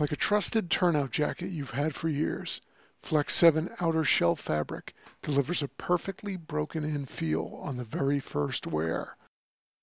Like 0.00 0.12
a 0.12 0.16
trusted 0.16 0.70
turnout 0.70 1.10
jacket 1.10 1.48
you've 1.48 1.72
had 1.72 1.92
for 1.92 2.08
years, 2.08 2.60
Flex 3.02 3.34
7 3.34 3.68
outer 3.80 4.04
shell 4.04 4.36
fabric 4.36 4.94
delivers 5.22 5.60
a 5.60 5.66
perfectly 5.66 6.36
broken 6.36 6.84
in 6.84 7.04
feel 7.04 7.58
on 7.60 7.76
the 7.76 7.84
very 7.84 8.20
first 8.20 8.64
wear. 8.64 9.16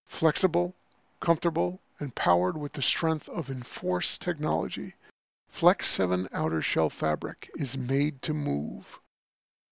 Flexible, 0.05 0.73
comfortable, 1.19 1.81
and 1.99 2.15
powered 2.15 2.55
with 2.55 2.71
the 2.71 2.81
strength 2.81 3.27
of 3.27 3.49
Enforce 3.49 4.17
technology, 4.17 4.95
Flex 5.49 5.85
7 5.87 6.29
outer 6.31 6.61
shell 6.61 6.89
fabric 6.89 7.51
is 7.55 7.77
made 7.77 8.21
to 8.21 8.33
move. 8.33 9.01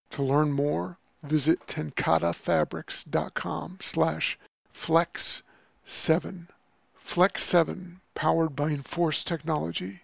To 0.09 0.23
learn 0.23 0.51
more, 0.51 0.97
visit 1.21 1.67
tencatefabrics.com 1.67 3.77
slash 3.79 4.37
flex7. 4.73 6.47
Flex 6.95 7.43
7, 7.43 8.01
powered 8.13 8.57
by 8.57 8.71
Enforce 8.71 9.23
technology, 9.23 10.02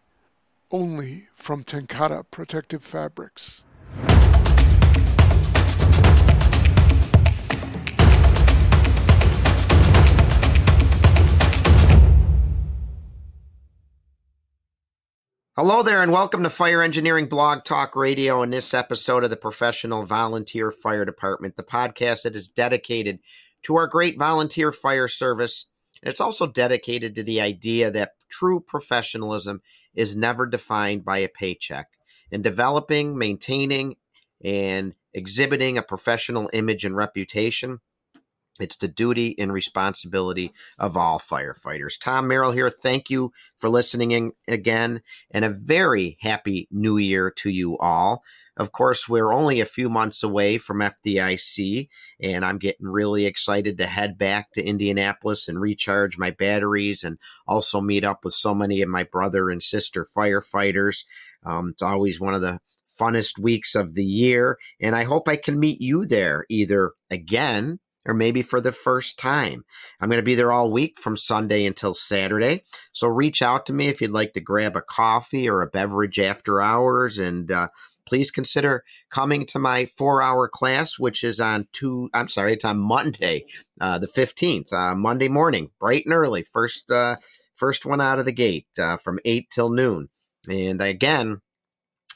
only 0.71 1.27
from 1.35 1.63
TenCate 1.63 2.25
Protective 2.31 2.83
Fabrics. 2.83 3.63
Hello 15.55 15.83
there, 15.83 16.01
and 16.01 16.13
welcome 16.13 16.43
to 16.43 16.49
Fire 16.49 16.81
Engineering 16.81 17.25
Blog 17.25 17.65
Talk 17.65 17.93
Radio. 17.93 18.41
In 18.43 18.49
this 18.49 18.73
episode 18.73 19.25
of 19.25 19.29
the 19.29 19.35
Professional 19.35 20.05
Volunteer 20.05 20.71
Fire 20.71 21.03
Department, 21.03 21.57
the 21.57 21.63
podcast 21.63 22.21
that 22.23 22.35
is 22.35 22.47
dedicated 22.47 23.19
to 23.63 23.75
our 23.75 23.87
great 23.87 24.17
volunteer 24.17 24.71
fire 24.71 25.09
service. 25.09 25.65
It's 26.01 26.21
also 26.21 26.47
dedicated 26.47 27.15
to 27.15 27.23
the 27.23 27.41
idea 27.41 27.91
that 27.91 28.15
true 28.29 28.59
professionalism 28.59 29.61
is 29.93 30.15
never 30.15 30.45
defined 30.45 31.03
by 31.03 31.19
a 31.19 31.27
paycheck. 31.27 31.87
In 32.31 32.41
developing, 32.41 33.17
maintaining, 33.17 33.95
and 34.43 34.95
exhibiting 35.13 35.77
a 35.77 35.83
professional 35.83 36.49
image 36.53 36.85
and 36.85 36.95
reputation, 36.95 37.79
it's 38.61 38.77
the 38.77 38.87
duty 38.87 39.35
and 39.37 39.51
responsibility 39.51 40.53
of 40.77 40.97
all 40.97 41.19
firefighters. 41.19 41.99
Tom 41.99 42.27
Merrill 42.27 42.51
here. 42.51 42.69
Thank 42.69 43.09
you 43.09 43.31
for 43.57 43.69
listening 43.69 44.11
in 44.11 44.31
again, 44.47 45.01
and 45.31 45.45
a 45.45 45.49
very 45.49 46.17
happy 46.21 46.67
new 46.71 46.97
year 46.97 47.31
to 47.37 47.49
you 47.49 47.77
all. 47.77 48.23
Of 48.59 48.73
course, 48.73 49.07
we're 49.07 49.31
only 49.31 49.61
a 49.61 49.65
few 49.65 49.89
months 49.89 50.21
away 50.21 50.57
from 50.57 50.79
FDIC, 50.79 51.87
and 52.19 52.43
I'm 52.43 52.57
getting 52.57 52.87
really 52.87 53.25
excited 53.25 53.77
to 53.77 53.87
head 53.87 54.17
back 54.17 54.51
to 54.51 54.63
Indianapolis 54.63 55.47
and 55.47 55.61
recharge 55.61 56.17
my 56.17 56.31
batteries 56.31 57.05
and 57.05 57.17
also 57.47 57.79
meet 57.79 58.03
up 58.03 58.25
with 58.25 58.33
so 58.33 58.53
many 58.53 58.81
of 58.81 58.89
my 58.89 59.03
brother 59.03 59.49
and 59.49 59.63
sister 59.63 60.05
firefighters. 60.05 61.05
Um, 61.45 61.69
it's 61.69 61.81
always 61.81 62.19
one 62.19 62.33
of 62.33 62.41
the 62.41 62.59
funnest 62.99 63.39
weeks 63.39 63.75
of 63.75 63.93
the 63.93 64.03
year, 64.03 64.57
and 64.81 64.93
I 64.93 65.05
hope 65.05 65.29
I 65.29 65.37
can 65.37 65.57
meet 65.57 65.79
you 65.79 66.05
there 66.05 66.45
either 66.49 66.91
again 67.09 67.79
or 68.05 68.13
maybe 68.13 68.41
for 68.41 68.61
the 68.61 68.71
first 68.71 69.19
time. 69.19 69.65
I'm 69.99 70.09
going 70.09 70.19
to 70.19 70.23
be 70.23 70.35
there 70.35 70.51
all 70.51 70.71
week 70.71 70.99
from 70.99 71.17
Sunday 71.17 71.65
until 71.65 71.93
Saturday. 71.93 72.63
So 72.91 73.07
reach 73.07 73.41
out 73.41 73.65
to 73.65 73.73
me 73.73 73.87
if 73.87 74.01
you'd 74.01 74.11
like 74.11 74.33
to 74.33 74.41
grab 74.41 74.75
a 74.75 74.81
coffee 74.81 75.49
or 75.49 75.61
a 75.61 75.67
beverage 75.67 76.19
after 76.19 76.61
hours. 76.61 77.17
And 77.17 77.51
uh, 77.51 77.69
please 78.05 78.31
consider 78.31 78.83
coming 79.09 79.45
to 79.47 79.59
my 79.59 79.85
four 79.85 80.21
hour 80.21 80.47
class, 80.47 80.97
which 80.97 81.23
is 81.23 81.39
on 81.39 81.67
two, 81.71 82.09
I'm 82.13 82.27
sorry, 82.27 82.53
it's 82.53 82.65
on 82.65 82.79
Monday, 82.79 83.45
uh, 83.79 83.99
the 83.99 84.07
15th, 84.07 84.73
uh, 84.73 84.95
Monday 84.95 85.27
morning, 85.27 85.71
bright 85.79 86.05
and 86.05 86.13
early. 86.13 86.41
First, 86.41 86.89
uh, 86.89 87.17
first 87.53 87.85
one 87.85 88.01
out 88.01 88.19
of 88.19 88.25
the 88.25 88.31
gate 88.31 88.67
uh, 88.79 88.97
from 88.97 89.19
8 89.25 89.49
till 89.51 89.69
noon. 89.69 90.09
And 90.47 90.81
again, 90.81 91.41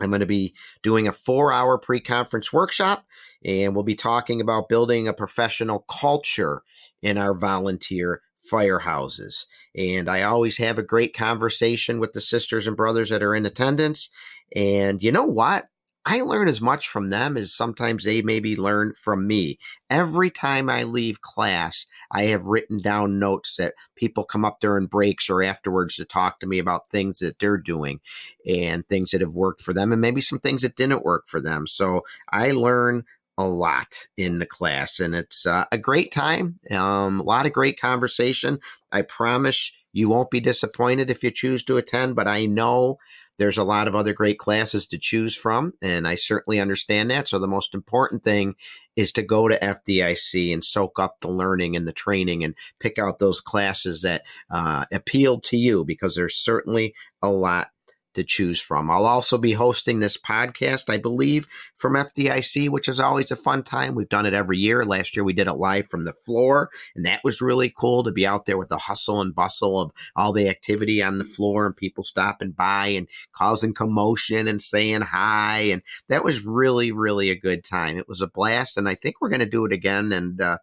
I'm 0.01 0.09
going 0.09 0.21
to 0.21 0.25
be 0.25 0.55
doing 0.81 1.07
a 1.07 1.11
four 1.11 1.53
hour 1.53 1.77
pre 1.77 1.99
conference 1.99 2.51
workshop, 2.51 3.05
and 3.45 3.75
we'll 3.75 3.83
be 3.83 3.95
talking 3.95 4.41
about 4.41 4.69
building 4.69 5.07
a 5.07 5.13
professional 5.13 5.85
culture 5.89 6.63
in 7.01 7.17
our 7.17 7.33
volunteer 7.33 8.21
firehouses. 8.51 9.45
And 9.75 10.09
I 10.09 10.23
always 10.23 10.57
have 10.57 10.77
a 10.77 10.83
great 10.83 11.15
conversation 11.15 11.99
with 11.99 12.13
the 12.13 12.21
sisters 12.21 12.67
and 12.67 12.75
brothers 12.75 13.09
that 13.09 13.23
are 13.23 13.35
in 13.35 13.45
attendance. 13.45 14.09
And 14.55 15.01
you 15.01 15.11
know 15.11 15.25
what? 15.25 15.67
I 16.05 16.21
learn 16.21 16.47
as 16.47 16.61
much 16.61 16.87
from 16.87 17.07
them 17.07 17.37
as 17.37 17.53
sometimes 17.53 18.03
they 18.03 18.21
maybe 18.21 18.55
learn 18.55 18.93
from 18.93 19.25
me. 19.25 19.57
Every 19.89 20.29
time 20.29 20.69
I 20.69 20.83
leave 20.83 21.21
class, 21.21 21.85
I 22.11 22.23
have 22.23 22.45
written 22.45 22.81
down 22.81 23.19
notes 23.19 23.55
that 23.55 23.75
people 23.95 24.25
come 24.25 24.43
up 24.43 24.59
during 24.59 24.87
breaks 24.87 25.29
or 25.29 25.41
afterwards 25.41 25.95
to 25.95 26.05
talk 26.05 26.39
to 26.39 26.47
me 26.47 26.59
about 26.59 26.89
things 26.89 27.19
that 27.19 27.39
they're 27.39 27.57
doing 27.57 28.01
and 28.45 28.87
things 28.87 29.11
that 29.11 29.21
have 29.21 29.35
worked 29.35 29.61
for 29.61 29.73
them 29.73 29.91
and 29.91 30.01
maybe 30.01 30.21
some 30.21 30.39
things 30.39 30.63
that 30.63 30.75
didn't 30.75 31.05
work 31.05 31.23
for 31.27 31.39
them. 31.39 31.65
So 31.65 32.01
I 32.29 32.51
learn 32.51 33.05
a 33.37 33.47
lot 33.47 34.07
in 34.17 34.39
the 34.39 34.45
class 34.45 34.99
and 34.99 35.15
it's 35.15 35.45
uh, 35.45 35.65
a 35.71 35.77
great 35.77 36.11
time. 36.11 36.59
Um, 36.69 37.19
a 37.19 37.23
lot 37.23 37.45
of 37.45 37.53
great 37.53 37.79
conversation. 37.79 38.59
I 38.91 39.01
promise 39.03 39.71
you 39.91 40.09
won't 40.09 40.31
be 40.31 40.39
disappointed 40.39 41.09
if 41.09 41.23
you 41.23 41.31
choose 41.31 41.63
to 41.63 41.77
attend, 41.77 42.15
but 42.15 42.27
I 42.27 42.45
know 42.45 42.97
there's 43.37 43.57
a 43.57 43.63
lot 43.63 43.87
of 43.87 43.95
other 43.95 44.13
great 44.13 44.37
classes 44.37 44.87
to 44.87 44.97
choose 44.97 45.35
from, 45.35 45.73
and 45.81 46.07
I 46.07 46.15
certainly 46.15 46.59
understand 46.59 47.09
that. 47.11 47.27
So 47.27 47.39
the 47.39 47.47
most 47.47 47.73
important 47.73 48.23
thing 48.23 48.55
is 48.95 49.11
to 49.13 49.23
go 49.23 49.47
to 49.47 49.57
FDIC 49.59 50.53
and 50.53 50.63
soak 50.63 50.99
up 50.99 51.19
the 51.19 51.31
learning 51.31 51.75
and 51.75 51.87
the 51.87 51.93
training 51.93 52.43
and 52.43 52.55
pick 52.79 52.99
out 52.99 53.19
those 53.19 53.41
classes 53.41 54.03
that 54.03 54.23
uh, 54.51 54.85
appeal 54.91 55.39
to 55.41 55.57
you 55.57 55.83
because 55.83 56.15
there's 56.15 56.35
certainly 56.35 56.93
a 57.21 57.31
lot 57.31 57.69
to 58.13 58.23
choose 58.23 58.59
from. 58.59 58.89
I'll 58.89 59.05
also 59.05 59.37
be 59.37 59.53
hosting 59.53 59.99
this 59.99 60.17
podcast, 60.17 60.89
I 60.89 60.97
believe, 60.97 61.47
from 61.75 61.93
FDIC, 61.93 62.69
which 62.69 62.87
is 62.87 62.99
always 62.99 63.31
a 63.31 63.35
fun 63.35 63.63
time. 63.63 63.95
We've 63.95 64.09
done 64.09 64.25
it 64.25 64.33
every 64.33 64.57
year. 64.57 64.85
Last 64.85 65.15
year 65.15 65.23
we 65.23 65.33
did 65.33 65.47
it 65.47 65.53
live 65.53 65.87
from 65.87 66.05
the 66.05 66.13
floor, 66.13 66.69
and 66.95 67.05
that 67.05 67.23
was 67.23 67.41
really 67.41 67.73
cool 67.75 68.03
to 68.03 68.11
be 68.11 68.25
out 68.25 68.45
there 68.45 68.57
with 68.57 68.69
the 68.69 68.77
hustle 68.77 69.21
and 69.21 69.35
bustle 69.35 69.79
of 69.79 69.91
all 70.15 70.33
the 70.33 70.49
activity 70.49 71.01
on 71.01 71.17
the 71.17 71.23
floor 71.23 71.65
and 71.65 71.75
people 71.75 72.03
stopping 72.03 72.51
by 72.51 72.87
and 72.87 73.07
causing 73.31 73.73
commotion 73.73 74.47
and 74.47 74.61
saying 74.61 75.01
hi. 75.01 75.59
And 75.59 75.81
that 76.09 76.23
was 76.23 76.45
really, 76.45 76.91
really 76.91 77.29
a 77.29 77.39
good 77.39 77.63
time. 77.63 77.97
It 77.97 78.07
was 78.07 78.21
a 78.21 78.27
blast, 78.27 78.77
and 78.77 78.87
I 78.87 78.95
think 78.95 79.15
we're 79.19 79.29
going 79.29 79.39
to 79.39 79.45
do 79.45 79.65
it 79.65 79.73
again. 79.73 80.11
And 80.11 80.39
uh, 80.41 80.57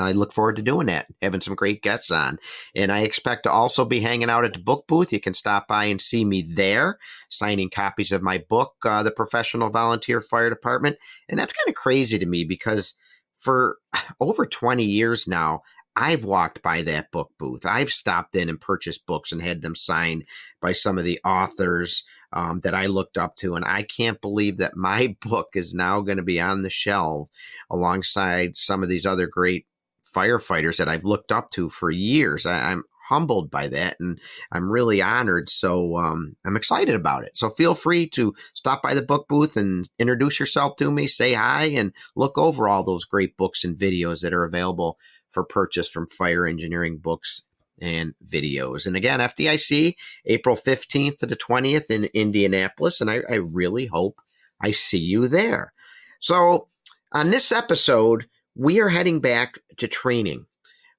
I 0.00 0.12
look 0.12 0.32
forward 0.32 0.56
to 0.56 0.62
doing 0.62 0.86
that, 0.86 1.06
having 1.20 1.40
some 1.40 1.54
great 1.54 1.82
guests 1.82 2.10
on. 2.10 2.38
And 2.74 2.90
I 2.90 3.00
expect 3.00 3.44
to 3.44 3.50
also 3.50 3.84
be 3.84 4.00
hanging 4.00 4.30
out 4.30 4.44
at 4.44 4.54
the 4.54 4.58
book 4.58 4.86
booth. 4.86 5.12
You 5.12 5.20
can 5.20 5.34
stop 5.34 5.68
by 5.68 5.84
and 5.84 6.00
see 6.00 6.24
me 6.24 6.42
there, 6.42 6.98
signing 7.28 7.68
copies 7.68 8.12
of 8.12 8.22
my 8.22 8.42
book, 8.48 8.74
uh, 8.84 9.02
The 9.02 9.10
Professional 9.10 9.68
Volunteer 9.68 10.20
Fire 10.20 10.50
Department. 10.50 10.96
And 11.28 11.38
that's 11.38 11.52
kind 11.52 11.68
of 11.68 11.74
crazy 11.74 12.18
to 12.18 12.26
me 12.26 12.44
because 12.44 12.94
for 13.36 13.78
over 14.20 14.46
20 14.46 14.84
years 14.84 15.26
now, 15.26 15.62
I've 15.94 16.24
walked 16.24 16.62
by 16.62 16.82
that 16.82 17.10
book 17.10 17.32
booth. 17.38 17.66
I've 17.66 17.92
stopped 17.92 18.34
in 18.34 18.48
and 18.48 18.60
purchased 18.60 19.04
books 19.04 19.30
and 19.30 19.42
had 19.42 19.60
them 19.60 19.74
signed 19.74 20.24
by 20.60 20.72
some 20.72 20.96
of 20.96 21.04
the 21.04 21.20
authors 21.22 22.04
um, 22.32 22.60
that 22.60 22.74
I 22.74 22.86
looked 22.86 23.18
up 23.18 23.36
to. 23.36 23.54
And 23.54 23.64
I 23.64 23.82
can't 23.82 24.20
believe 24.20 24.56
that 24.56 24.76
my 24.76 25.16
book 25.22 25.48
is 25.54 25.74
now 25.74 26.00
going 26.00 26.16
to 26.16 26.22
be 26.22 26.40
on 26.40 26.62
the 26.62 26.70
shelf 26.70 27.28
alongside 27.70 28.56
some 28.56 28.82
of 28.82 28.88
these 28.88 29.06
other 29.06 29.26
great 29.26 29.66
firefighters 30.14 30.76
that 30.78 30.88
I've 30.88 31.04
looked 31.04 31.32
up 31.32 31.50
to 31.50 31.68
for 31.68 31.90
years. 31.90 32.46
I, 32.46 32.72
am 32.72 32.84
humbled 33.08 33.50
by 33.50 33.68
that 33.68 33.96
and 34.00 34.18
I'm 34.50 34.70
really 34.70 35.02
honored. 35.02 35.50
So 35.50 35.98
um, 35.98 36.36
I'm 36.46 36.56
excited 36.56 36.94
about 36.94 37.24
it. 37.24 37.36
So 37.36 37.50
feel 37.50 37.74
free 37.74 38.08
to 38.10 38.34
stop 38.54 38.82
by 38.82 38.94
the 38.94 39.02
book 39.02 39.28
booth 39.28 39.56
and 39.56 39.88
introduce 39.98 40.40
yourself 40.40 40.76
to 40.76 40.90
me, 40.90 41.06
say 41.06 41.34
hi, 41.34 41.64
and 41.64 41.92
look 42.16 42.38
over 42.38 42.68
all 42.68 42.82
those 42.82 43.04
great 43.04 43.36
books 43.36 43.64
and 43.64 43.76
videos 43.76 44.22
that 44.22 44.32
are 44.32 44.44
available 44.44 44.98
for 45.28 45.44
purchase 45.44 45.88
from 45.88 46.06
Fire 46.06 46.46
Engineering 46.46 46.98
Books 46.98 47.42
and 47.80 48.14
videos. 48.24 48.86
And 48.86 48.96
again, 48.96 49.20
FDIC, 49.20 49.96
April 50.26 50.56
15th 50.56 51.18
to 51.18 51.26
the 51.26 51.36
20th 51.36 51.90
in 51.90 52.04
Indianapolis. 52.14 53.00
And 53.00 53.10
I, 53.10 53.22
I 53.28 53.34
really 53.34 53.86
hope 53.86 54.20
I 54.60 54.70
see 54.70 54.98
you 54.98 55.28
there. 55.28 55.72
So 56.20 56.68
on 57.12 57.30
this 57.30 57.50
episode, 57.50 58.26
we 58.54 58.80
are 58.80 58.88
heading 58.88 59.20
back 59.20 59.58
to 59.78 59.88
training. 59.88 60.46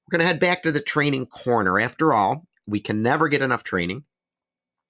We're 0.06 0.18
going 0.18 0.20
to 0.20 0.26
head 0.26 0.40
back 0.40 0.62
to 0.62 0.72
the 0.72 0.80
training 0.80 1.26
corner. 1.26 1.78
After 1.78 2.12
all, 2.12 2.46
we 2.66 2.80
can 2.80 3.02
never 3.02 3.28
get 3.28 3.42
enough 3.42 3.64
training. 3.64 4.04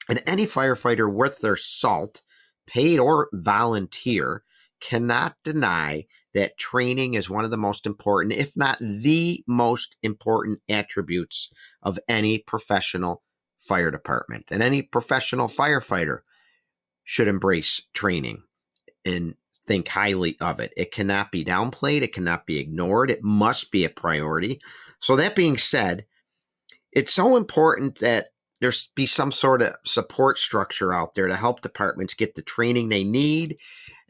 And 0.09 0.23
any 0.27 0.45
firefighter 0.45 1.11
worth 1.11 1.41
their 1.41 1.57
salt, 1.57 2.23
paid 2.67 2.99
or 2.99 3.29
volunteer, 3.33 4.43
cannot 4.81 5.37
deny 5.45 6.05
that 6.35 6.59
training 6.59 7.15
is 7.15 7.31
one 7.31 7.45
of 7.45 7.51
the 7.51 7.57
most 7.57 7.87
important, 7.87 8.35
if 8.35 8.57
not 8.57 8.79
the 8.81 9.43
most 9.47 9.97
important 10.03 10.61
attributes 10.69 11.51
of 11.83 11.99
any 12.09 12.39
professional 12.39 13.23
fire 13.57 13.91
department. 13.91 14.47
And 14.51 14.63
any 14.63 14.83
professional 14.83 15.49
firefighter 15.49 16.19
should 17.05 17.29
embrace 17.29 17.83
training. 17.95 18.43
And 19.05 19.37
think 19.67 19.89
highly 19.89 20.37
of 20.41 20.61
it. 20.61 20.73
It 20.77 20.93
cannot 20.93 21.33
be 21.33 21.45
downplayed, 21.45 22.03
it 22.03 22.13
cannot 22.13 22.47
be 22.47 22.59
ignored, 22.59 23.11
it 23.11 23.23
must 23.23 23.71
be 23.71 23.85
a 23.85 23.91
priority. 23.91 24.61
So, 25.01 25.17
that 25.17 25.37
being 25.37 25.59
said, 25.59 26.07
it's 26.93 27.13
so 27.13 27.37
important 27.37 27.99
that 28.01 28.29
there's 28.61 28.91
be 28.95 29.07
some 29.07 29.33
sort 29.33 29.63
of 29.63 29.75
support 29.85 30.39
structure 30.39 30.93
out 30.93 31.15
there 31.15 31.27
to 31.27 31.37
help 31.37 31.61
departments 31.61 32.15
get 32.15 32.35
the 32.35 32.43
training 32.43 32.89
they 32.89 33.05
need 33.05 33.59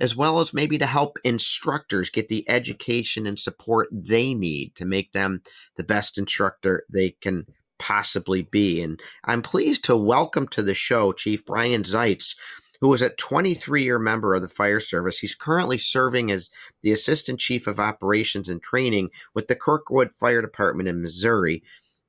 as 0.01 0.17
well 0.17 0.41
as 0.41 0.53
maybe 0.53 0.79
to 0.79 0.87
help 0.87 1.19
instructors 1.25 2.11
get 2.11 2.29
the 2.29 2.49
education 2.49 3.27
and 3.27 3.39
support 3.39 3.89
they 3.93 4.35
need 4.35 4.75
to 4.75 4.85
make 4.85 5.13
them 5.13 5.41
the 5.77 5.85
best 5.85 6.19
instructor 6.19 6.85
they 6.93 7.11
can 7.11 7.47
possibly 7.79 8.43
be. 8.43 8.83
And 8.83 9.01
I'm 9.25 9.43
pleased 9.43 9.85
to 9.85 9.97
welcome 9.97 10.49
to 10.49 10.63
the 10.63 10.75
show 10.75 11.13
Chief 11.13 11.45
Brian 11.45 11.83
Zaitz, 11.83 12.37
who 12.81 12.93
is 12.93 13.03
a 13.03 13.11
23 13.11 13.83
year 13.83 13.99
member 13.99 14.35
of 14.35 14.43
the 14.43 14.49
fire 14.49 14.81
service. 14.81 15.19
He's 15.19 15.35
currently 15.35 15.79
serving 15.79 16.31
as 16.31 16.51
the 16.83 16.93
Assistant 16.93 17.41
Chief 17.41 17.67
of 17.67 17.79
Operations 17.79 18.49
and 18.49 18.63
Training 18.63 19.11
with 19.35 19.49
the 19.49 19.57
Kirkwood 19.57 20.13
Fire 20.13 20.43
Department 20.43 20.89
in 20.89 21.03
Missouri. 21.03 21.63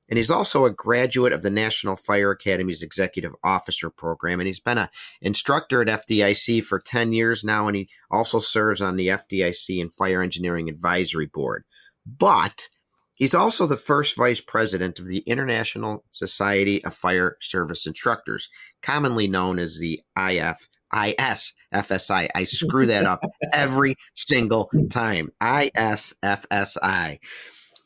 And 0.08 0.18
he's 0.18 0.30
also 0.30 0.64
a 0.64 0.72
graduate 0.72 1.32
of 1.32 1.42
the 1.42 1.50
National 1.50 1.96
Fire 1.96 2.30
Academy's 2.30 2.82
Executive 2.82 3.32
Officer 3.42 3.90
Program. 3.90 4.38
And 4.38 4.46
he's 4.46 4.60
been 4.60 4.78
an 4.78 4.88
instructor 5.20 5.82
at 5.82 6.06
FDIC 6.06 6.62
for 6.62 6.78
10 6.78 7.12
years 7.12 7.42
now. 7.42 7.66
And 7.66 7.76
he 7.76 7.88
also 8.10 8.38
serves 8.38 8.80
on 8.80 8.96
the 8.96 9.08
FDIC 9.08 9.80
and 9.80 9.92
Fire 9.92 10.22
Engineering 10.22 10.68
Advisory 10.68 11.26
Board. 11.26 11.64
But 12.06 12.68
he's 13.16 13.34
also 13.34 13.66
the 13.66 13.76
first 13.76 14.16
vice 14.16 14.40
president 14.40 15.00
of 15.00 15.06
the 15.06 15.18
International 15.20 16.04
Society 16.12 16.84
of 16.84 16.94
Fire 16.94 17.36
Service 17.40 17.86
Instructors, 17.86 18.48
commonly 18.82 19.26
known 19.26 19.58
as 19.58 19.78
the 19.78 20.00
IF. 20.16 20.68
ISFSI. 20.94 22.28
I 22.32 22.44
screw 22.44 22.86
that 22.86 23.06
up 23.06 23.24
every 23.52 23.96
single 24.14 24.70
time. 24.88 25.32
ISFSI. 25.42 27.18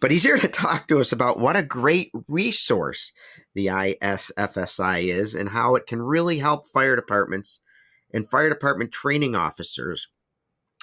But 0.01 0.11
he's 0.11 0.23
here 0.23 0.39
to 0.39 0.49
talk 0.49 0.89
to 0.89 1.01
us 1.01 1.13
about 1.13 1.39
what 1.39 1.57
a 1.57 1.63
great 1.63 2.11
resource 2.29 3.13
the 3.55 3.67
ISFSI 3.67 5.09
is 5.09 5.35
and 5.35 5.49
how 5.49 5.75
it 5.75 5.87
can 5.87 6.01
really 6.01 6.39
help 6.39 6.67
fire 6.69 6.97
departments 6.97 7.61
and 8.13 8.29
fire 8.29 8.49
department 8.49 8.93
training 8.93 9.35
officers. 9.35 10.09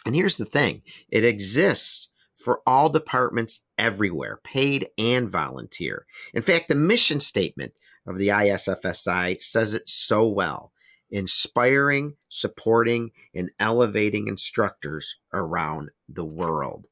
And 0.05 0.15
here's 0.15 0.37
the 0.37 0.45
thing 0.45 0.83
it 1.09 1.25
exists 1.25 2.09
for 2.37 2.61
all 2.67 2.89
departments 2.89 3.61
everywhere, 3.77 4.39
paid 4.43 4.87
and 4.97 5.29
volunteer. 5.29 6.05
In 6.33 6.41
fact, 6.41 6.67
the 6.69 6.75
mission 6.75 7.19
statement 7.19 7.73
of 8.05 8.17
the 8.17 8.29
ISFSI 8.29 9.41
says 9.41 9.73
it 9.73 9.89
so 9.89 10.27
well 10.27 10.71
inspiring, 11.09 12.13
supporting, 12.27 13.09
and 13.33 13.49
elevating 13.59 14.27
instructors 14.27 15.15
around 15.33 15.89
the 16.09 16.25
world. 16.25 16.85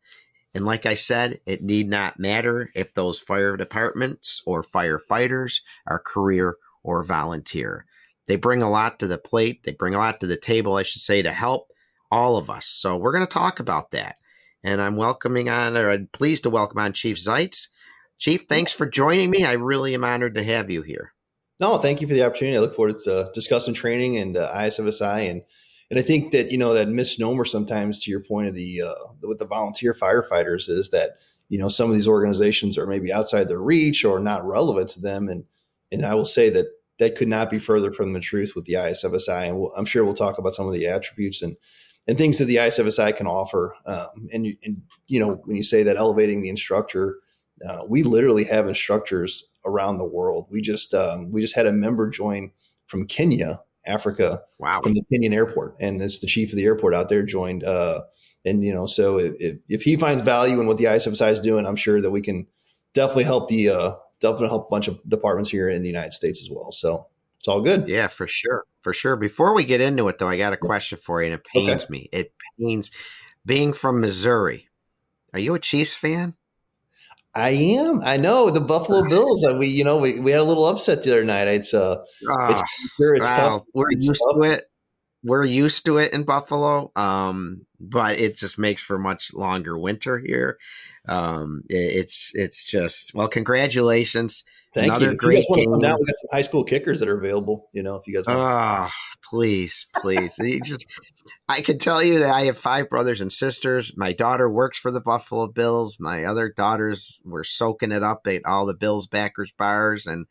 And 0.54 0.66
like 0.66 0.86
I 0.86 0.94
said, 0.94 1.42
it 1.46 1.62
need 1.62 1.90
not 1.90 2.18
matter 2.18 2.70
if 2.76 2.94
those 2.94 3.20
fire 3.20 3.58
departments 3.58 4.42
or 4.46 4.64
firefighters 4.64 5.60
are 5.86 6.00
career 6.00 6.56
or 6.82 7.04
volunteer. 7.04 7.86
They 8.28 8.38
bring 8.38 8.62
a 8.62 8.70
lot 8.70 9.00
to 9.00 9.08
the 9.08 9.18
plate. 9.18 9.64
They 9.64 9.74
bring 9.74 9.94
a 9.94 10.00
lot 10.00 10.22
to 10.22 10.28
the 10.28 10.38
table, 10.38 10.76
I 10.76 10.84
should 10.84 11.02
say, 11.02 11.22
to 11.22 11.34
help 11.34 11.68
all 12.10 12.38
of 12.38 12.50
us. 12.50 12.68
So 12.68 12.96
we're 12.96 13.12
going 13.12 13.28
to 13.28 13.34
talk 13.34 13.60
about 13.60 13.92
that. 13.92 14.16
And 14.66 14.82
I'm 14.82 14.96
welcoming 14.96 15.48
on, 15.48 15.78
or 15.78 15.92
I'm 15.92 16.10
pleased 16.12 16.44
to 16.44 16.50
welcome 16.50 16.80
on 16.80 16.92
Chief 16.92 17.18
Zaitz. 17.18 17.68
Chief, 18.18 18.46
thanks 18.50 18.74
for 18.74 18.88
joining 18.88 19.30
me. 19.30 19.46
I 19.46 19.54
really 19.54 19.94
am 19.94 20.04
honored 20.04 20.34
to 20.36 20.44
have 20.44 20.72
you 20.72 20.82
here. 20.82 21.14
No, 21.60 21.78
thank 21.78 22.02
you 22.02 22.08
for 22.08 22.16
the 22.16 22.24
opportunity. 22.24 22.58
I 22.58 22.62
look 22.62 22.74
forward 22.74 22.96
to 23.04 23.20
uh, 23.20 23.32
discussing 23.32 23.76
training 23.76 24.18
and 24.18 24.36
uh, 24.36 24.52
ISFSI 24.54 25.30
and 25.30 25.44
and 25.92 26.00
I 26.00 26.02
think 26.02 26.32
that 26.32 26.52
you 26.52 26.58
know 26.58 26.74
that 26.74 26.88
misnomer 26.88 27.46
sometimes, 27.46 28.00
to 28.02 28.12
your 28.12 28.20
point 28.20 28.48
of 28.48 28.56
the 28.56 28.82
uh, 28.82 29.14
with 29.22 29.38
the 29.38 29.46
volunteer 29.46 29.94
firefighters, 29.94 30.68
is 30.68 30.90
that 30.90 31.18
you 31.48 31.60
know 31.60 31.70
some 31.70 31.90
of 31.90 31.96
these 31.96 32.08
organizations 32.08 32.76
are 32.78 32.88
maybe 32.88 33.14
outside 33.14 33.48
their 33.48 33.62
reach 33.62 34.04
or 34.04 34.20
not 34.20 34.48
relevant 34.48 34.90
to 34.90 35.00
them, 35.00 35.30
and 35.30 35.44
and 35.92 36.04
I 36.04 36.16
will 36.16 36.26
say 36.26 36.50
that 36.50 36.66
that 36.98 37.16
could 37.16 37.28
not 37.28 37.52
be 37.52 37.60
further 37.60 37.92
from 37.92 38.14
the 38.14 38.20
truth 38.20 38.54
with 38.56 38.66
the 38.66 38.74
ISFSI, 38.74 39.48
and 39.48 39.60
we'll, 39.60 39.74
I'm 39.78 39.86
sure 39.86 40.04
we'll 40.04 40.16
talk 40.16 40.40
about 40.40 40.56
some 40.56 40.66
of 40.66 40.74
the 40.74 40.88
attributes 40.88 41.44
and 41.44 41.56
and 42.08 42.18
things 42.18 42.38
that 42.38 42.46
the 42.46 42.58
ISFSI 42.58 43.16
can 43.16 43.28
offer. 43.28 43.76
Um, 43.86 44.28
and 44.34 44.46
and 44.64 44.82
you 45.08 45.20
know 45.20 45.42
when 45.46 45.58
you 45.58 45.64
say 45.64 45.84
that 45.84 45.98
elevating 45.98 46.42
the 46.42 46.50
instructor, 46.50 47.18
uh, 47.68 47.84
we 47.88 48.04
literally 48.04 48.44
have 48.46 48.68
instructors 48.68 49.44
around 49.66 49.98
the 49.98 50.06
world. 50.06 50.48
We 50.50 50.62
just 50.62 50.94
um, 50.94 51.32
we 51.32 51.42
just 51.42 51.56
had 51.56 51.66
a 51.66 51.72
member 51.72 52.10
join 52.10 52.52
from 52.88 53.08
Kenya 53.08 53.62
Africa 53.86 54.42
wow. 54.60 54.82
from 54.82 54.94
the 54.94 55.04
Kenyan 55.12 55.34
airport. 55.34 55.76
And 55.80 56.02
it's 56.02 56.20
the 56.20 56.28
chief 56.28 56.52
of 56.52 56.58
the 56.58 56.66
airport 56.66 56.96
out 56.96 57.10
there 57.10 57.24
joined. 57.24 57.64
Uh, 57.64 58.02
and, 58.44 58.64
you 58.64 58.74
know, 58.74 58.86
so 58.86 59.18
if, 59.18 59.58
if 59.68 59.84
he 59.84 59.96
finds 59.96 60.22
value 60.22 60.60
in 60.60 60.68
what 60.68 60.78
the 60.78 60.86
ISFSI 60.86 61.32
is 61.32 61.40
doing, 61.40 61.66
I'm 61.66 61.76
sure 61.76 62.02
that 62.02 62.12
we 62.12 62.22
can 62.22 62.48
definitely 62.94 63.24
help 63.24 63.50
the, 63.50 63.70
uh, 63.70 63.96
definitely 64.20 64.50
help 64.50 64.68
a 64.68 64.70
bunch 64.70 64.88
of 64.88 65.00
departments 65.08 65.50
here 65.50 65.70
in 65.70 65.82
the 65.82 65.90
United 65.90 66.14
States 66.14 66.42
as 66.42 66.50
well. 66.50 66.72
So 66.72 67.08
it's 67.40 67.48
all 67.48 67.62
good. 67.62 67.88
Yeah, 67.88 68.08
for 68.08 68.28
sure. 68.28 68.64
For 68.86 68.94
sure. 68.94 69.16
Before 69.16 69.56
we 69.56 69.64
get 69.64 69.82
into 69.82 70.08
it 70.10 70.20
though, 70.20 70.30
I 70.30 70.38
got 70.38 70.54
a 70.54 70.58
question 70.58 71.00
for 71.00 71.20
you 71.20 71.32
and 71.32 71.34
it 71.34 71.44
pains 71.44 71.86
okay. 71.86 71.92
me. 71.92 72.10
It 72.12 72.34
pains 72.60 72.92
being 73.44 73.74
from 73.74 74.00
Missouri. 74.00 74.70
Are 75.34 75.40
you 75.40 75.56
a 75.56 75.60
Chiefs 75.60 75.96
fan? 75.96 76.36
I 77.34 77.50
am. 77.50 78.02
I 78.04 78.18
know 78.18 78.52
the 78.52 78.62
Buffalo 78.62 79.02
Bills. 79.10 79.44
We, 79.58 79.70
you 79.70 79.84
know, 79.84 79.98
we, 79.98 80.20
we 80.20 80.30
had 80.30 80.40
a 80.40 80.44
little 80.44 80.68
upset 80.68 81.02
the 81.02 81.14
other 81.14 81.26
night. 81.26 81.48
It's 81.48 81.74
uh, 81.74 81.96
oh, 82.30 82.52
it's, 82.52 82.62
sure 82.96 83.16
it's 83.16 83.26
wow. 83.32 83.38
tough. 83.38 83.62
We're 83.74 83.90
it's 83.90 84.06
used 84.06 84.22
tough. 84.24 84.36
to 84.36 84.52
it. 84.52 84.64
We're 85.24 85.46
used 85.46 85.84
to 85.88 85.98
it 85.98 86.14
in 86.14 86.22
Buffalo, 86.22 86.92
um, 86.96 87.66
but 87.80 88.20
it 88.20 88.38
just 88.38 88.60
makes 88.60 88.84
for 88.84 89.00
much 89.00 89.34
longer 89.34 89.76
winter 89.76 90.20
here. 90.20 90.60
Um, 91.08 91.64
it, 91.70 91.76
it's 91.76 92.34
it's 92.36 92.64
just 92.64 93.16
well, 93.16 93.30
congratulations. 93.30 94.44
Thank 94.76 94.88
Another 94.88 95.12
you. 95.12 95.18
great 95.18 95.46
you 95.48 95.56
game. 95.56 95.80
Down, 95.80 95.98
we 95.98 96.06
got 96.06 96.16
some 96.16 96.30
high 96.34 96.42
school 96.42 96.66
kickers 96.66 97.00
that 97.00 97.08
are 97.08 97.18
available. 97.18 97.70
You 97.72 97.82
know, 97.82 97.96
if 97.96 98.06
you 98.08 98.14
guys. 98.14 98.28
Want. 98.28 98.40
Oh, 98.40 98.44
ah, 98.44 98.94
please, 99.24 99.88
please. 99.96 100.38
just, 100.66 100.86
I 101.48 101.62
can 101.62 101.80
tell 101.80 102.04
you 102.04 102.20
that 102.20 102.30
I 102.30 102.42
have 102.44 102.58
five 102.58 102.90
brothers 102.90 103.22
and 103.22 103.32
sisters. 103.32 103.94
My 103.96 104.12
daughter 104.12 104.50
works 104.50 104.78
for 104.78 104.92
the 104.92 105.00
Buffalo 105.00 105.48
Bills. 105.48 105.96
My 105.98 106.26
other 106.26 106.54
daughters 106.56 107.20
were 107.24 107.46
soaking 107.46 107.94
it 107.94 108.04
up 108.04 108.28
at 108.28 108.46
all 108.46 108.66
the 108.66 108.74
Bills 108.74 109.08
backers 109.08 109.54
bars, 109.58 110.06
and 110.06 110.26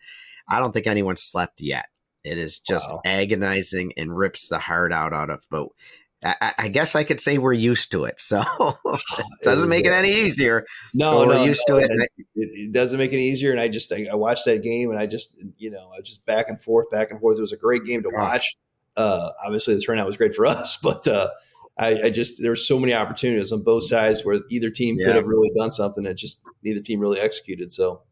I 0.46 0.58
don't 0.58 0.72
think 0.72 0.86
anyone 0.86 1.16
slept 1.16 1.62
yet. 1.62 1.86
It 2.22 2.36
is 2.36 2.58
just 2.58 2.90
wow. 2.90 3.00
agonizing 3.06 3.94
and 3.96 4.14
rips 4.14 4.48
the 4.48 4.58
heart 4.58 4.92
out 4.92 5.14
out 5.14 5.30
of. 5.30 5.46
But 5.50 5.68
I, 6.24 6.54
I, 6.58 6.68
guess 6.68 6.94
I 6.94 7.04
could 7.04 7.20
say 7.20 7.36
we're 7.36 7.52
used 7.52 7.90
to 7.92 8.04
it, 8.04 8.18
so 8.18 8.42
it 8.86 9.00
doesn't 9.42 9.68
make 9.68 9.84
it 9.84 9.92
any 9.92 10.12
easier. 10.12 10.64
No, 10.94 11.26
we're 11.26 11.34
no, 11.34 11.44
used 11.44 11.62
no, 11.68 11.78
to 11.78 11.84
it. 11.84 11.90
it. 11.90 12.10
it. 12.34 12.72
doesn't 12.72 12.98
make 12.98 13.12
it 13.12 13.18
easier. 13.18 13.52
And 13.52 13.60
I 13.60 13.68
just 13.68 13.92
I, 13.92 14.06
I, 14.10 14.14
watched 14.14 14.46
that 14.46 14.62
game, 14.62 14.90
and 14.90 14.98
I 14.98 15.06
just 15.06 15.36
you 15.58 15.70
know 15.70 15.90
I 15.96 16.00
just 16.00 16.24
back 16.24 16.48
and 16.48 16.60
forth, 16.60 16.90
back 16.90 17.10
and 17.10 17.20
forth. 17.20 17.38
It 17.38 17.42
was 17.42 17.52
a 17.52 17.58
great 17.58 17.84
game 17.84 18.02
to 18.04 18.10
watch. 18.10 18.56
Uh, 18.96 19.30
obviously, 19.44 19.74
the 19.74 19.80
turnout 19.80 20.06
was 20.06 20.16
great 20.16 20.34
for 20.34 20.46
us, 20.46 20.78
but 20.82 21.06
uh, 21.06 21.28
I, 21.78 22.04
I, 22.04 22.10
just 22.10 22.40
there 22.40 22.52
were 22.52 22.56
so 22.56 22.78
many 22.78 22.94
opportunities 22.94 23.52
on 23.52 23.62
both 23.62 23.84
sides 23.84 24.24
where 24.24 24.40
either 24.50 24.70
team 24.70 24.96
yeah. 24.98 25.06
could 25.06 25.16
have 25.16 25.26
really 25.26 25.50
done 25.56 25.70
something 25.70 26.04
that 26.04 26.14
just 26.14 26.40
neither 26.62 26.80
team 26.80 27.00
really 27.00 27.20
executed. 27.20 27.72
So 27.72 28.02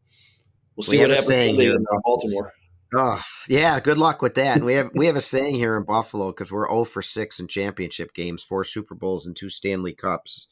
we'll 0.75 0.83
see 0.83 0.97
we 0.97 1.07
what 1.07 1.11
happens 1.11 1.59
in 1.59 1.85
Baltimore. 2.03 2.53
Oh 2.95 3.23
yeah, 3.49 3.79
good 3.79 3.97
luck 3.97 4.21
with 4.21 4.35
that. 4.35 4.57
And 4.57 4.65
we 4.65 4.73
have 4.73 4.91
we 4.93 5.07
have 5.07 5.15
a 5.15 5.21
saying 5.21 5.55
here 5.55 5.75
in 5.77 5.83
Buffalo 5.83 6.27
because 6.27 6.51
we're 6.51 6.67
0 6.67 6.83
for 6.83 7.01
six 7.01 7.39
in 7.39 7.47
championship 7.47 8.13
games, 8.13 8.43
four 8.43 8.63
Super 8.63 8.95
Bowls 8.95 9.25
and 9.25 9.35
two 9.35 9.49
Stanley 9.49 9.93
Cups. 9.93 10.47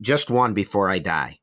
Just 0.00 0.30
one 0.30 0.54
before 0.54 0.90
I 0.90 0.98
die. 0.98 1.38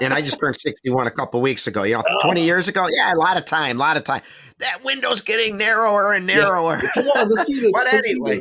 and 0.00 0.12
I 0.12 0.20
just 0.20 0.40
turned 0.40 0.58
61 0.58 1.06
a 1.06 1.10
couple 1.10 1.40
weeks 1.40 1.66
ago. 1.66 1.84
You 1.84 1.94
know, 1.94 2.02
20 2.22 2.44
years 2.44 2.68
ago. 2.68 2.86
Yeah, 2.90 3.14
a 3.14 3.16
lot 3.16 3.36
of 3.36 3.44
time, 3.44 3.76
a 3.76 3.80
lot 3.80 3.96
of 3.96 4.04
time. 4.04 4.22
That 4.58 4.82
window's 4.82 5.20
getting 5.20 5.56
narrower 5.56 6.12
and 6.12 6.26
narrower. 6.26 6.80
Yeah. 6.82 6.90
Come 6.94 7.06
on, 7.06 7.28
let's 7.28 7.44
do 7.44 7.60
this. 7.60 7.72
but 7.74 7.94
anyway. 7.94 8.40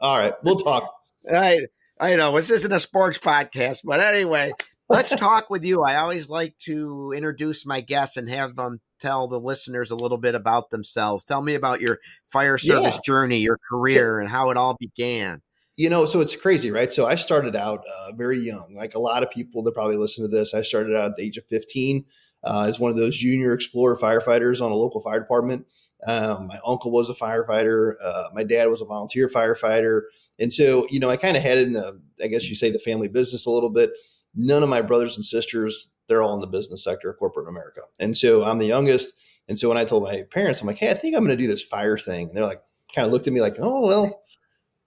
All 0.00 0.16
right, 0.16 0.34
we'll 0.42 0.56
talk. 0.56 0.90
I 1.30 1.66
I 2.00 2.16
know 2.16 2.36
this 2.36 2.50
isn't 2.50 2.72
a 2.72 2.80
sports 2.80 3.18
podcast, 3.18 3.80
but 3.84 4.00
anyway, 4.00 4.52
let's 4.88 5.10
talk 5.16 5.50
with 5.50 5.64
you. 5.64 5.82
I 5.82 5.96
always 5.96 6.30
like 6.30 6.56
to 6.64 7.12
introduce 7.14 7.66
my 7.66 7.80
guests 7.80 8.16
and 8.16 8.28
have 8.28 8.56
them 8.56 8.80
tell 8.98 9.28
the 9.28 9.40
listeners 9.40 9.90
a 9.90 9.96
little 9.96 10.18
bit 10.18 10.34
about 10.34 10.70
themselves. 10.70 11.24
Tell 11.24 11.42
me 11.42 11.54
about 11.54 11.80
your 11.80 11.98
fire 12.26 12.58
service 12.58 12.96
yeah. 12.96 13.00
journey, 13.04 13.38
your 13.38 13.58
career, 13.70 14.18
so, 14.18 14.20
and 14.20 14.28
how 14.28 14.50
it 14.50 14.56
all 14.56 14.76
began. 14.78 15.42
You 15.76 15.88
know, 15.88 16.06
so 16.06 16.20
it's 16.20 16.34
crazy, 16.34 16.70
right? 16.70 16.92
So 16.92 17.06
I 17.06 17.14
started 17.14 17.54
out 17.54 17.84
uh, 17.86 18.12
very 18.16 18.40
young, 18.40 18.74
like 18.74 18.94
a 18.94 18.98
lot 18.98 19.22
of 19.22 19.30
people 19.30 19.62
that 19.62 19.74
probably 19.74 19.96
listen 19.96 20.24
to 20.24 20.28
this. 20.28 20.52
I 20.52 20.62
started 20.62 20.96
out 20.96 21.10
at 21.10 21.16
the 21.16 21.22
age 21.22 21.36
of 21.36 21.46
15 21.46 22.04
uh, 22.44 22.66
as 22.68 22.78
one 22.78 22.90
of 22.90 22.96
those 22.96 23.16
junior 23.16 23.52
explorer 23.52 23.96
firefighters 23.96 24.60
on 24.60 24.72
a 24.72 24.74
local 24.74 25.00
fire 25.00 25.20
department. 25.20 25.66
Um, 26.06 26.46
my 26.48 26.58
uncle 26.66 26.90
was 26.90 27.10
a 27.10 27.14
firefighter. 27.14 27.94
Uh, 28.02 28.28
my 28.32 28.44
dad 28.44 28.66
was 28.66 28.80
a 28.80 28.84
volunteer 28.84 29.28
firefighter. 29.28 30.02
And 30.38 30.52
so, 30.52 30.86
you 30.90 31.00
know, 31.00 31.10
I 31.10 31.16
kind 31.16 31.36
of 31.36 31.42
had 31.42 31.58
in 31.58 31.72
the, 31.72 32.00
I 32.22 32.28
guess 32.28 32.48
you 32.48 32.54
say, 32.54 32.70
the 32.70 32.78
family 32.78 33.08
business 33.08 33.46
a 33.46 33.50
little 33.50 33.70
bit. 33.70 33.90
None 34.34 34.62
of 34.62 34.68
my 34.68 34.82
brothers 34.82 35.16
and 35.16 35.24
sisters 35.24 35.90
they're 36.08 36.22
all 36.22 36.34
in 36.34 36.40
the 36.40 36.46
business 36.46 36.82
sector 36.82 37.12
corporate 37.12 37.48
America. 37.48 37.82
And 37.98 38.16
so 38.16 38.44
I'm 38.44 38.58
the 38.58 38.66
youngest. 38.66 39.12
And 39.48 39.58
so 39.58 39.68
when 39.68 39.78
I 39.78 39.84
told 39.84 40.02
my 40.02 40.24
parents, 40.30 40.60
I'm 40.60 40.66
like, 40.66 40.78
hey, 40.78 40.90
I 40.90 40.94
think 40.94 41.14
I'm 41.14 41.24
going 41.24 41.36
to 41.36 41.42
do 41.42 41.48
this 41.48 41.62
fire 41.62 41.96
thing. 41.96 42.28
And 42.28 42.36
they're 42.36 42.46
like, 42.46 42.62
kind 42.94 43.06
of 43.06 43.12
looked 43.12 43.26
at 43.26 43.32
me 43.32 43.40
like, 43.40 43.56
oh, 43.58 43.86
well, 43.86 44.22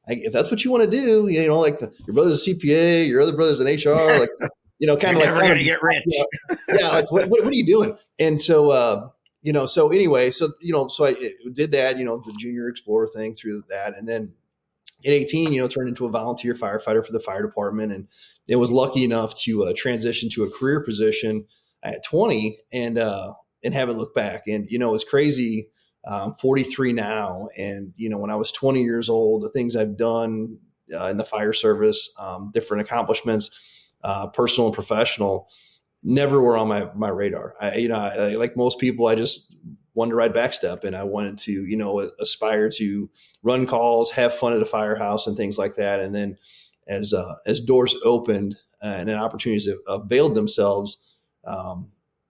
I, 0.08 0.14
if 0.14 0.34
that's 0.34 0.52
what 0.52 0.64
you 0.64 0.72
want 0.72 0.84
to 0.84 0.90
do, 0.90 1.28
you 1.28 1.48
know, 1.48 1.60
like 1.60 1.80
the, 1.80 1.92
your 2.08 2.14
brother's 2.14 2.48
a 2.48 2.52
CPA, 2.52 3.08
your 3.08 3.22
other 3.22 3.36
brother's 3.36 3.60
an 3.60 3.68
HR, 3.68 3.96
like, 4.20 4.30
you 4.80 4.88
know, 4.88 4.98
kind 4.98 5.18
of 5.18 5.24
like, 5.24 5.40
going 5.40 5.58
to 5.58 5.64
get 5.64 5.82
rich. 5.82 6.04
yeah. 6.70 6.90
Like, 6.90 7.12
what, 7.12 7.30
what, 7.30 7.42
what, 7.44 7.48
are 7.48 7.56
you 7.56 7.66
doing? 7.66 7.96
And 8.20 8.42
so, 8.42 8.72
uh, 8.72 9.10
you 9.42 9.54
know, 9.54 9.66
so 9.66 9.90
anyway, 9.92 10.32
so 10.32 10.50
you 10.62 10.74
know, 10.74 10.88
so 10.88 11.06
I 11.06 11.16
did 11.54 11.72
that, 11.72 11.98
you 11.98 12.06
know, 12.06 12.18
the 12.18 12.34
junior 12.34 12.70
explorer 12.70 13.08
thing 13.08 13.34
through 13.34 13.64
that, 13.70 13.98
and 13.98 14.08
then 14.08 14.34
at 15.04 15.12
18, 15.12 15.52
you 15.52 15.62
know, 15.62 15.68
turned 15.68 15.90
into 15.90 16.06
a 16.06 16.10
volunteer 16.10 16.54
firefighter 16.54 17.04
for 17.04 17.12
the 17.12 17.20
fire 17.20 17.42
department, 17.42 17.92
and 17.92 18.08
it 18.52 18.58
was 18.58 18.70
lucky 18.70 19.06
enough 19.06 19.34
to 19.44 19.64
uh, 19.64 19.74
transition 19.76 20.30
to 20.32 20.44
a 20.44 20.52
career 20.52 20.82
position 20.82 21.46
at 21.84 22.04
20, 22.04 22.58
and 22.74 22.98
uh, 22.98 23.34
and 23.64 23.74
haven't 23.74 23.98
looked 23.98 24.14
back. 24.14 24.44
And 24.46 24.68
you 24.70 24.78
know, 24.78 24.94
it's 24.94 25.06
crazy. 25.06 25.70
I'm 26.06 26.34
43 26.34 26.92
now, 26.94 27.48
and 27.58 27.94
you 27.96 28.10
know, 28.10 28.18
when 28.18 28.30
I 28.30 28.36
was 28.36 28.52
20 28.52 28.84
years 28.84 29.08
old, 29.08 29.44
the 29.44 29.50
things 29.50 29.76
I've 29.76 29.98
done 29.98 30.58
uh, 30.94 31.06
in 31.06 31.16
the 31.16 31.24
fire 31.24 31.54
service, 31.54 32.14
um, 32.20 32.52
different 32.54 32.82
accomplishments, 32.82 33.90
uh, 34.04 34.28
personal 34.28 34.68
and 34.68 34.74
professional, 34.74 35.48
never 36.04 36.42
were 36.42 36.58
on 36.58 36.68
my 36.68 36.90
my 36.94 37.10
radar. 37.10 37.56
I, 37.62 37.76
you 37.76 37.88
know, 37.88 37.96
I, 37.96 38.36
like 38.36 38.58
most 38.58 38.80
people, 38.80 39.08
I 39.08 39.16
just 39.16 39.56
wanted 39.94 40.10
to 40.10 40.16
ride 40.16 40.34
backstep, 40.34 40.84
and 40.84 40.94
I 40.94 41.06
wanted 41.06 41.38
to, 41.40 41.52
you 41.54 41.78
know, 41.78 42.00
aspire 42.20 42.70
to 42.72 43.10
run 43.44 43.66
calls, 43.66 44.12
have 44.12 44.34
fun 44.34 44.52
at 44.52 44.62
a 44.62 44.66
firehouse, 44.66 45.26
and 45.26 45.38
things 45.38 45.58
like 45.58 45.76
that. 45.76 46.02
And 46.02 46.14
then, 46.14 46.38
as 46.88 47.14
uh, 47.14 47.36
as 47.46 47.62
doors 47.62 47.96
opened 48.04 48.56
uh, 48.84 48.88
and 48.88 49.10
opportunities 49.10 49.70
availed 49.88 50.36
themselves, 50.36 50.98
um, 51.46 51.90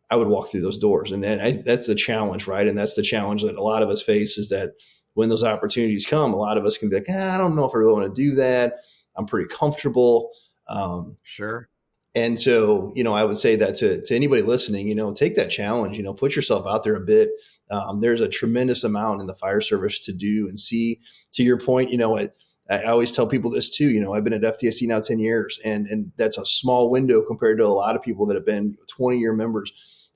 I 0.09 0.15
would 0.15 0.27
walk 0.27 0.49
through 0.49 0.61
those 0.61 0.77
doors, 0.77 1.11
and, 1.11 1.23
and 1.23 1.41
I, 1.41 1.51
that's 1.65 1.87
the 1.87 1.95
challenge, 1.95 2.47
right? 2.47 2.67
And 2.67 2.77
that's 2.77 2.95
the 2.95 3.03
challenge 3.03 3.43
that 3.43 3.55
a 3.55 3.63
lot 3.63 3.83
of 3.83 3.89
us 3.89 4.01
face 4.01 4.37
is 4.37 4.49
that 4.49 4.73
when 5.13 5.29
those 5.29 5.43
opportunities 5.43 6.05
come, 6.05 6.33
a 6.33 6.37
lot 6.37 6.57
of 6.57 6.65
us 6.65 6.77
can 6.77 6.89
be 6.89 6.95
like, 6.95 7.05
ah, 7.09 7.35
I 7.35 7.37
don't 7.37 7.55
know 7.55 7.65
if 7.65 7.71
I 7.75 7.79
really 7.79 7.93
want 7.93 8.15
to 8.15 8.21
do 8.21 8.35
that. 8.35 8.75
I'm 9.15 9.25
pretty 9.25 9.53
comfortable. 9.53 10.31
Um, 10.67 11.17
sure. 11.23 11.69
And 12.15 12.39
so, 12.39 12.91
you 12.95 13.03
know, 13.03 13.13
I 13.13 13.23
would 13.23 13.37
say 13.37 13.55
that 13.57 13.75
to, 13.75 14.01
to 14.01 14.15
anybody 14.15 14.41
listening, 14.41 14.87
you 14.87 14.95
know, 14.95 15.13
take 15.13 15.35
that 15.35 15.49
challenge, 15.49 15.95
you 15.95 16.03
know, 16.03 16.13
put 16.13 16.35
yourself 16.35 16.65
out 16.67 16.83
there 16.83 16.95
a 16.95 17.01
bit. 17.01 17.29
Um, 17.69 18.01
there's 18.01 18.19
a 18.19 18.27
tremendous 18.27 18.83
amount 18.83 19.21
in 19.21 19.27
the 19.27 19.33
fire 19.33 19.61
service 19.61 20.03
to 20.05 20.13
do 20.13 20.47
and 20.49 20.59
see. 20.59 20.99
To 21.33 21.43
your 21.43 21.57
point, 21.57 21.91
you 21.91 21.97
know, 21.97 22.17
I, 22.17 22.29
I 22.71 22.83
always 22.85 23.11
tell 23.11 23.27
people 23.27 23.51
this 23.51 23.69
too. 23.69 23.89
You 23.89 23.99
know, 23.99 24.13
I've 24.13 24.23
been 24.23 24.33
at 24.33 24.41
FDIC 24.41 24.87
now 24.87 25.01
10 25.01 25.19
years, 25.19 25.59
and, 25.65 25.87
and 25.87 26.11
that's 26.15 26.37
a 26.37 26.45
small 26.45 26.89
window 26.89 27.21
compared 27.21 27.57
to 27.57 27.65
a 27.65 27.67
lot 27.67 27.95
of 27.95 28.01
people 28.01 28.25
that 28.27 28.35
have 28.35 28.45
been 28.45 28.77
20 28.87 29.19
year 29.19 29.33
members. 29.33 29.73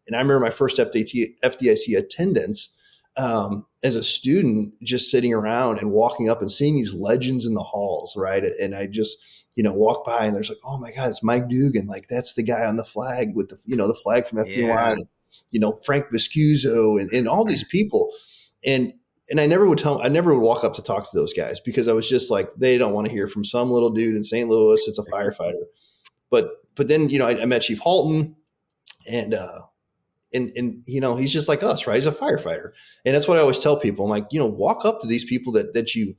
And 0.08 0.16
I 0.16 0.20
remember 0.20 0.46
my 0.46 0.52
first 0.52 0.78
FDIC, 0.78 1.36
FDIC 1.44 1.98
attendance 1.98 2.70
um, 3.18 3.66
as 3.84 3.96
a 3.96 4.04
student, 4.04 4.74
just 4.84 5.12
sitting 5.12 5.34
around 5.34 5.80
and 5.80 5.92
walking 5.92 6.30
up 6.30 6.42
and 6.42 6.50
seeing 6.50 6.76
these 6.76 6.94
legends 6.94 7.46
in 7.46 7.56
the 7.56 7.64
halls, 7.64 8.16
right? 8.16 8.44
And 8.62 8.74
I 8.74 8.88
just, 8.88 9.18
you 9.56 9.64
know, 9.64 9.74
walk 9.74 10.06
by 10.06 10.26
and 10.26 10.36
there's 10.36 10.50
like, 10.50 10.60
oh 10.64 10.78
my 10.78 10.92
God, 10.92 11.10
it's 11.10 11.24
Mike 11.24 11.50
Dugan. 11.50 11.88
Like 11.88 12.08
that's 12.10 12.36
the 12.36 12.44
guy 12.44 12.66
on 12.66 12.78
the 12.78 12.86
flag 12.86 13.36
with 13.36 13.50
the, 13.50 13.58
you 13.66 13.76
know, 13.76 13.88
the 13.88 13.96
flag 13.96 14.28
from 14.28 14.40
FDNY, 14.40 14.98
yeah. 14.98 15.04
you 15.50 15.60
know, 15.60 15.74
Frank 15.86 16.08
Viscuso 16.14 17.00
and, 17.00 17.12
and 17.12 17.28
all 17.28 17.44
these 17.44 17.64
people. 17.70 18.12
And, 18.66 18.94
and 19.29 19.39
I 19.41 19.48
never 19.48 19.65
would 19.65 19.79
tell, 19.79 20.01
I 20.01 20.08
never 20.08 20.34
would 20.34 20.41
walk 20.41 20.63
up 20.63 20.74
to 20.75 20.84
talk 20.84 21.10
to 21.10 21.17
those 21.17 21.34
guys 21.34 21.60
because 21.60 21.88
I 21.88 21.94
was 21.94 22.08
just 22.08 22.29
like, 22.29 22.53
they 22.55 22.77
don't 22.77 22.94
want 22.94 23.08
to 23.08 23.13
hear 23.13 23.27
from 23.27 23.44
some 23.44 23.72
little 23.72 23.89
dude 23.89 24.15
in 24.15 24.24
St. 24.24 24.50
Louis. 24.50 24.82
It's 24.88 25.00
a 25.00 25.03
firefighter. 25.12 25.63
But, 26.29 26.51
but 26.75 26.88
then, 26.88 27.10
you 27.10 27.20
know, 27.20 27.27
I, 27.27 27.41
I 27.41 27.46
met 27.46 27.63
Chief 27.63 27.79
Halton 27.79 28.36
and, 29.10 29.34
uh, 29.34 29.62
and, 30.34 30.51
and 30.55 30.84
you 30.86 31.00
know 31.00 31.15
he's 31.15 31.32
just 31.32 31.48
like 31.48 31.63
us 31.63 31.88
right 31.88 31.96
he's 31.96 32.08
a 32.08 32.12
firefighter 32.12 32.72
and 33.05 33.15
that's 33.15 33.27
what 33.27 33.38
i 33.38 33.41
always 33.41 33.60
tell 33.60 33.77
people 33.77 34.03
i'm 34.03 34.12
like 34.12 34.25
you 34.32 34.39
know 34.39 34.48
walk 34.48 34.84
up 34.84 35.00
to 35.00 35.08
these 35.08 35.24
people 35.24 35.53
that 35.53 35.74
that 35.74 35.96
you 35.96 36.15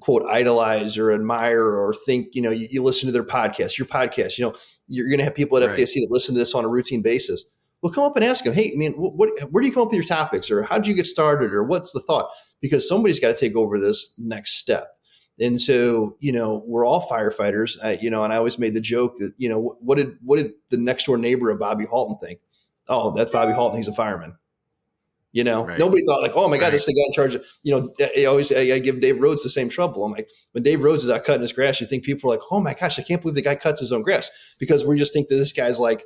quote 0.00 0.22
idolize 0.28 0.96
or 0.96 1.12
admire 1.12 1.64
or 1.64 1.92
think 2.06 2.28
you 2.32 2.40
know 2.40 2.50
you, 2.50 2.68
you 2.70 2.82
listen 2.82 3.06
to 3.06 3.12
their 3.12 3.24
podcast 3.24 3.76
your 3.76 3.86
podcast 3.86 4.38
you 4.38 4.44
know 4.44 4.54
you're 4.86 5.08
going 5.08 5.18
to 5.18 5.24
have 5.24 5.34
people 5.34 5.58
at 5.58 5.66
right. 5.66 5.76
That 5.76 6.06
listen 6.08 6.34
to 6.34 6.38
this 6.38 6.54
on 6.54 6.64
a 6.64 6.68
routine 6.68 7.02
basis 7.02 7.44
well 7.82 7.92
come 7.92 8.04
up 8.04 8.16
and 8.16 8.24
ask 8.24 8.44
them 8.44 8.54
hey 8.54 8.72
man 8.76 8.92
what, 8.92 9.14
what 9.16 9.30
where 9.50 9.60
do 9.60 9.68
you 9.68 9.74
come 9.74 9.82
up 9.82 9.88
with 9.88 9.96
your 9.96 10.04
topics 10.04 10.50
or 10.50 10.62
how 10.62 10.78
did 10.78 10.86
you 10.86 10.94
get 10.94 11.06
started 11.06 11.52
or 11.52 11.64
what's 11.64 11.92
the 11.92 12.00
thought 12.00 12.30
because 12.60 12.88
somebody's 12.88 13.20
got 13.20 13.28
to 13.28 13.36
take 13.36 13.56
over 13.56 13.78
this 13.78 14.14
next 14.18 14.56
step 14.58 14.96
and 15.40 15.60
so 15.60 16.16
you 16.20 16.32
know 16.32 16.62
we're 16.66 16.84
all 16.84 17.08
firefighters 17.08 17.76
uh, 17.84 17.96
you 18.00 18.10
know 18.10 18.24
and 18.24 18.32
i 18.32 18.36
always 18.36 18.58
made 18.58 18.74
the 18.74 18.80
joke 18.80 19.16
that 19.18 19.32
you 19.38 19.48
know 19.48 19.76
what 19.80 19.96
did 19.96 20.16
what 20.22 20.38
did 20.38 20.52
the 20.70 20.76
next 20.76 21.04
door 21.04 21.16
neighbor 21.16 21.50
of 21.50 21.58
bobby 21.58 21.84
halton 21.84 22.16
think 22.18 22.40
oh 22.88 23.12
that's 23.12 23.30
bobby 23.30 23.52
halton 23.52 23.76
he's 23.76 23.88
a 23.88 23.92
fireman 23.92 24.36
you 25.32 25.44
know, 25.44 25.66
right. 25.66 25.78
nobody 25.78 26.04
thought 26.06 26.22
like, 26.22 26.32
oh 26.34 26.48
my 26.48 26.56
God, 26.56 26.64
right. 26.64 26.72
this 26.72 26.86
the 26.86 26.94
guy 26.94 27.04
in 27.06 27.12
charge 27.12 27.34
of, 27.34 27.44
you 27.62 27.72
know, 27.72 27.92
I 28.16 28.24
always, 28.24 28.50
I, 28.50 28.60
I, 28.60 28.78
give 28.78 29.00
Dave 29.00 29.20
Rhodes 29.20 29.42
the 29.42 29.50
same 29.50 29.68
trouble. 29.68 30.04
I'm 30.04 30.12
like, 30.12 30.28
when 30.52 30.64
Dave 30.64 30.82
Rhodes 30.82 31.04
is 31.04 31.10
out 31.10 31.24
cutting 31.24 31.42
his 31.42 31.52
grass, 31.52 31.80
you 31.80 31.86
think 31.86 32.02
people 32.02 32.30
are 32.30 32.34
like, 32.34 32.44
oh 32.50 32.60
my 32.60 32.72
gosh, 32.72 32.98
I 32.98 33.02
can't 33.02 33.20
believe 33.20 33.34
the 33.34 33.42
guy 33.42 33.54
cuts 33.54 33.80
his 33.80 33.92
own 33.92 34.02
grass 34.02 34.30
because 34.58 34.86
we 34.86 34.96
just 34.96 35.12
think 35.12 35.28
that 35.28 35.36
this 35.36 35.52
guy's 35.52 35.78
like 35.78 36.02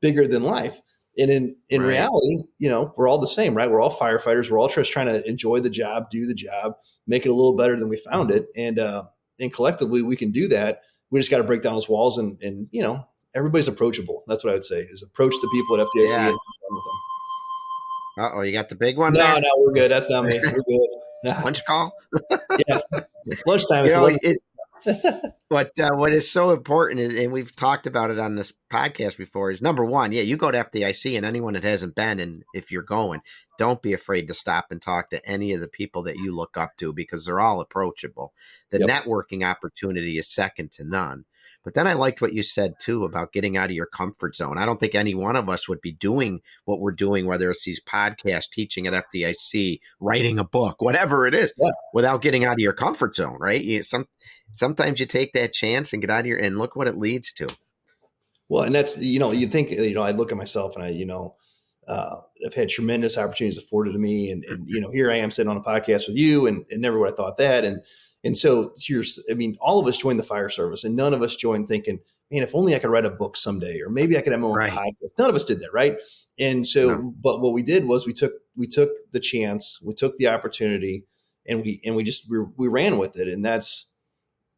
bigger 0.00 0.28
than 0.28 0.42
life. 0.42 0.78
And 1.18 1.30
in, 1.30 1.56
in 1.68 1.82
right. 1.82 1.88
reality, 1.88 2.44
you 2.58 2.68
know, 2.68 2.92
we're 2.96 3.08
all 3.08 3.18
the 3.18 3.26
same, 3.26 3.54
right? 3.54 3.70
We're 3.70 3.80
all 3.80 3.94
firefighters. 3.96 4.50
We're 4.50 4.58
all 4.58 4.68
just 4.68 4.92
trying 4.92 5.06
to 5.06 5.26
enjoy 5.26 5.60
the 5.60 5.70
job, 5.70 6.10
do 6.10 6.26
the 6.26 6.34
job, 6.34 6.74
make 7.06 7.24
it 7.24 7.30
a 7.30 7.34
little 7.34 7.56
better 7.56 7.78
than 7.78 7.88
we 7.88 7.96
found 7.96 8.30
it. 8.30 8.46
And, 8.56 8.78
uh, 8.78 9.04
and 9.40 9.52
collectively 9.52 10.02
we 10.02 10.16
can 10.16 10.30
do 10.30 10.48
that. 10.48 10.82
We 11.10 11.20
just 11.20 11.30
got 11.30 11.38
to 11.38 11.44
break 11.44 11.62
down 11.62 11.74
those 11.74 11.88
walls 11.88 12.18
and, 12.18 12.40
and, 12.42 12.68
you 12.70 12.82
know, 12.82 13.06
everybody's 13.34 13.68
approachable. 13.68 14.24
That's 14.26 14.44
what 14.44 14.50
I 14.50 14.54
would 14.54 14.64
say 14.64 14.78
is 14.78 15.02
approach 15.02 15.34
the 15.40 15.48
people 15.52 15.80
at 15.80 15.86
FDIC 15.86 16.08
yeah. 16.08 16.28
and 16.28 16.38
with 16.70 16.84
them. 16.84 17.00
Uh 18.18 18.30
oh, 18.34 18.40
you 18.40 18.52
got 18.52 18.70
the 18.70 18.74
big 18.74 18.96
one? 18.96 19.12
No, 19.12 19.20
there? 19.20 19.40
no, 19.42 19.50
we're 19.58 19.72
good. 19.72 19.90
That's 19.90 20.08
not 20.08 20.24
me. 20.24 20.40
We're 20.42 20.62
good. 20.62 20.88
Lunch 21.44 21.64
call? 21.66 21.92
yeah. 22.68 22.80
Lunchtime. 23.46 23.86
You 23.86 23.90
know, 23.90 24.06
it, 24.06 24.38
but 25.48 25.78
uh, 25.78 25.90
what 25.94 26.12
is 26.12 26.30
so 26.30 26.50
important, 26.50 27.00
is, 27.00 27.14
and 27.18 27.32
we've 27.32 27.54
talked 27.54 27.86
about 27.86 28.10
it 28.10 28.18
on 28.18 28.34
this 28.34 28.52
podcast 28.70 29.16
before, 29.16 29.50
is 29.50 29.62
number 29.62 29.84
one, 29.84 30.12
yeah, 30.12 30.22
you 30.22 30.36
go 30.36 30.50
to 30.50 30.64
FDIC, 30.64 31.16
and 31.16 31.26
anyone 31.26 31.54
that 31.54 31.64
hasn't 31.64 31.94
been, 31.94 32.20
and 32.20 32.44
if 32.54 32.70
you're 32.70 32.82
going, 32.82 33.20
don't 33.58 33.82
be 33.82 33.92
afraid 33.92 34.28
to 34.28 34.34
stop 34.34 34.66
and 34.70 34.82
talk 34.82 35.10
to 35.10 35.26
any 35.26 35.52
of 35.52 35.60
the 35.60 35.68
people 35.68 36.02
that 36.02 36.16
you 36.16 36.34
look 36.34 36.56
up 36.56 36.76
to 36.76 36.92
because 36.92 37.24
they're 37.24 37.40
all 37.40 37.60
approachable. 37.60 38.32
The 38.70 38.80
yep. 38.80 39.04
networking 39.04 39.48
opportunity 39.48 40.18
is 40.18 40.28
second 40.28 40.72
to 40.72 40.84
none. 40.84 41.24
But 41.66 41.74
then 41.74 41.88
I 41.88 41.94
liked 41.94 42.22
what 42.22 42.32
you 42.32 42.44
said 42.44 42.74
too 42.78 43.04
about 43.04 43.32
getting 43.32 43.56
out 43.56 43.70
of 43.70 43.72
your 43.72 43.86
comfort 43.86 44.36
zone. 44.36 44.56
I 44.56 44.64
don't 44.64 44.78
think 44.78 44.94
any 44.94 45.16
one 45.16 45.34
of 45.34 45.48
us 45.48 45.68
would 45.68 45.80
be 45.80 45.90
doing 45.90 46.40
what 46.64 46.78
we're 46.78 46.92
doing, 46.92 47.26
whether 47.26 47.50
it's 47.50 47.64
these 47.64 47.82
podcasts, 47.82 48.48
teaching 48.48 48.86
at 48.86 48.92
FDIC, 49.12 49.80
writing 49.98 50.38
a 50.38 50.44
book, 50.44 50.80
whatever 50.80 51.26
it 51.26 51.34
is, 51.34 51.52
yeah. 51.56 51.70
without 51.92 52.22
getting 52.22 52.44
out 52.44 52.52
of 52.52 52.60
your 52.60 52.72
comfort 52.72 53.16
zone, 53.16 53.36
right? 53.40 53.60
You, 53.60 53.82
some 53.82 54.06
sometimes 54.52 55.00
you 55.00 55.06
take 55.06 55.32
that 55.32 55.52
chance 55.52 55.92
and 55.92 56.00
get 56.00 56.08
out 56.08 56.20
of 56.20 56.26
your 56.26 56.38
and 56.38 56.56
look 56.56 56.76
what 56.76 56.86
it 56.86 56.98
leads 56.98 57.32
to. 57.32 57.48
Well, 58.48 58.62
and 58.62 58.72
that's 58.72 58.96
you 58.98 59.18
know 59.18 59.32
you 59.32 59.48
think 59.48 59.72
you 59.72 59.92
know 59.92 60.02
I 60.02 60.12
look 60.12 60.30
at 60.30 60.38
myself 60.38 60.76
and 60.76 60.84
I 60.84 60.90
you 60.90 61.04
know 61.04 61.34
uh, 61.88 62.20
I've 62.46 62.54
had 62.54 62.68
tremendous 62.68 63.18
opportunities 63.18 63.58
afforded 63.58 63.90
to 63.90 63.98
me, 63.98 64.30
and, 64.30 64.44
and 64.44 64.68
you 64.68 64.80
know 64.80 64.92
here 64.92 65.10
I 65.10 65.16
am 65.16 65.32
sitting 65.32 65.50
on 65.50 65.56
a 65.56 65.62
podcast 65.62 66.06
with 66.06 66.16
you, 66.16 66.46
and, 66.46 66.64
and 66.70 66.80
never 66.80 66.96
would 67.00 67.08
have 67.08 67.16
thought 67.16 67.38
that, 67.38 67.64
and 67.64 67.82
and 68.26 68.36
so 68.36 68.74
here's, 68.76 69.18
I 69.30 69.34
mean, 69.34 69.56
all 69.60 69.78
of 69.78 69.86
us 69.86 69.96
joined 69.96 70.18
the 70.18 70.24
fire 70.24 70.48
service 70.48 70.84
and 70.84 70.96
none 70.96 71.14
of 71.14 71.22
us 71.22 71.36
joined 71.36 71.68
thinking, 71.68 72.00
man, 72.30 72.42
if 72.42 72.54
only 72.54 72.74
I 72.74 72.78
could 72.78 72.90
write 72.90 73.04
a 73.04 73.10
book 73.10 73.36
someday, 73.36 73.80
or 73.80 73.88
maybe 73.88 74.18
I 74.18 74.20
could 74.20 74.32
have 74.32 74.40
my 74.40 74.48
own 74.48 74.56
right. 74.56 74.72
podcast. 74.72 75.10
None 75.18 75.30
of 75.30 75.36
us 75.36 75.44
did 75.44 75.60
that, 75.60 75.72
right? 75.72 75.96
And 76.38 76.66
so, 76.66 76.88
no. 76.88 77.14
but 77.22 77.40
what 77.40 77.52
we 77.52 77.62
did 77.62 77.86
was 77.86 78.06
we 78.06 78.12
took 78.12 78.32
we 78.56 78.66
took 78.66 78.90
the 79.12 79.20
chance, 79.20 79.80
we 79.84 79.94
took 79.94 80.16
the 80.16 80.28
opportunity, 80.28 81.04
and 81.46 81.62
we 81.62 81.80
and 81.84 81.94
we 81.94 82.02
just 82.02 82.28
we, 82.28 82.38
we 82.56 82.68
ran 82.68 82.98
with 82.98 83.18
it, 83.18 83.28
and 83.28 83.44
that's 83.44 83.90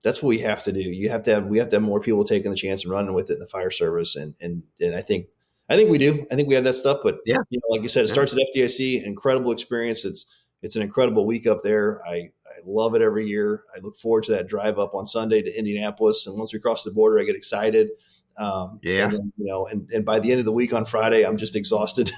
that's 0.03 0.23
what 0.23 0.31
we 0.31 0.39
have 0.39 0.63
to 0.65 0.73
do. 0.73 0.81
You 0.81 1.11
have 1.11 1.23
to 1.25 1.35
have 1.35 1.47
we 1.47 1.59
have 1.59 1.69
to 1.69 1.77
have 1.77 1.83
more 1.83 2.01
people 2.01 2.25
taking 2.25 2.51
the 2.51 2.57
chance 2.57 2.85
and 2.85 2.93
running 2.93 3.13
with 3.13 3.31
it 3.31 3.35
in 3.35 3.41
the 3.41 3.47
fire 3.47 3.71
service, 3.71 4.17
and 4.17 4.35
and 4.41 4.63
and 4.81 4.97
I 4.97 5.03
think 5.03 5.27
I 5.69 5.77
think 5.77 5.91
we 5.91 5.99
do. 5.99 6.27
I 6.31 6.35
think 6.35 6.49
we 6.49 6.55
have 6.55 6.65
that 6.65 6.75
stuff, 6.75 7.01
but 7.03 7.19
yeah, 7.27 7.39
you 7.51 7.61
know, 7.61 7.75
like 7.75 7.83
you 7.83 7.89
said, 7.89 8.05
it 8.05 8.09
starts 8.09 8.33
at 8.33 8.41
FDIC. 8.57 9.05
Incredible 9.05 9.53
experience. 9.53 10.05
It's 10.05 10.27
it's 10.63 10.77
an 10.77 10.83
incredible 10.83 11.27
week 11.27 11.47
up 11.47 11.61
there. 11.63 12.01
I 12.07 12.31
I 12.59 12.63
love 12.67 12.95
it 12.95 13.03
every 13.03 13.27
year. 13.27 13.65
I 13.75 13.79
look 13.81 13.97
forward 13.97 14.25
to 14.25 14.33
that 14.33 14.49
drive 14.49 14.79
up 14.79 14.95
on 14.95 15.07
Sunday 15.07 15.43
to 15.43 15.59
Indianapolis, 15.59 16.27
and 16.27 16.37
once 16.37 16.53
we 16.53 16.59
cross 16.59 16.83
the 16.85 16.91
border, 16.91 17.21
I 17.21 17.25
get 17.25 17.37
excited. 17.37 17.91
Um, 18.37 18.81
yeah, 18.83 19.05
and 19.05 19.13
then, 19.13 19.33
you 19.37 19.47
know, 19.47 19.67
and, 19.67 19.89
and 19.91 20.05
by 20.05 20.19
the 20.19 20.31
end 20.31 20.39
of 20.39 20.45
the 20.45 20.53
week 20.53 20.73
on 20.73 20.85
Friday, 20.85 21.25
I'm 21.25 21.37
just 21.37 21.57
exhausted. 21.57 22.11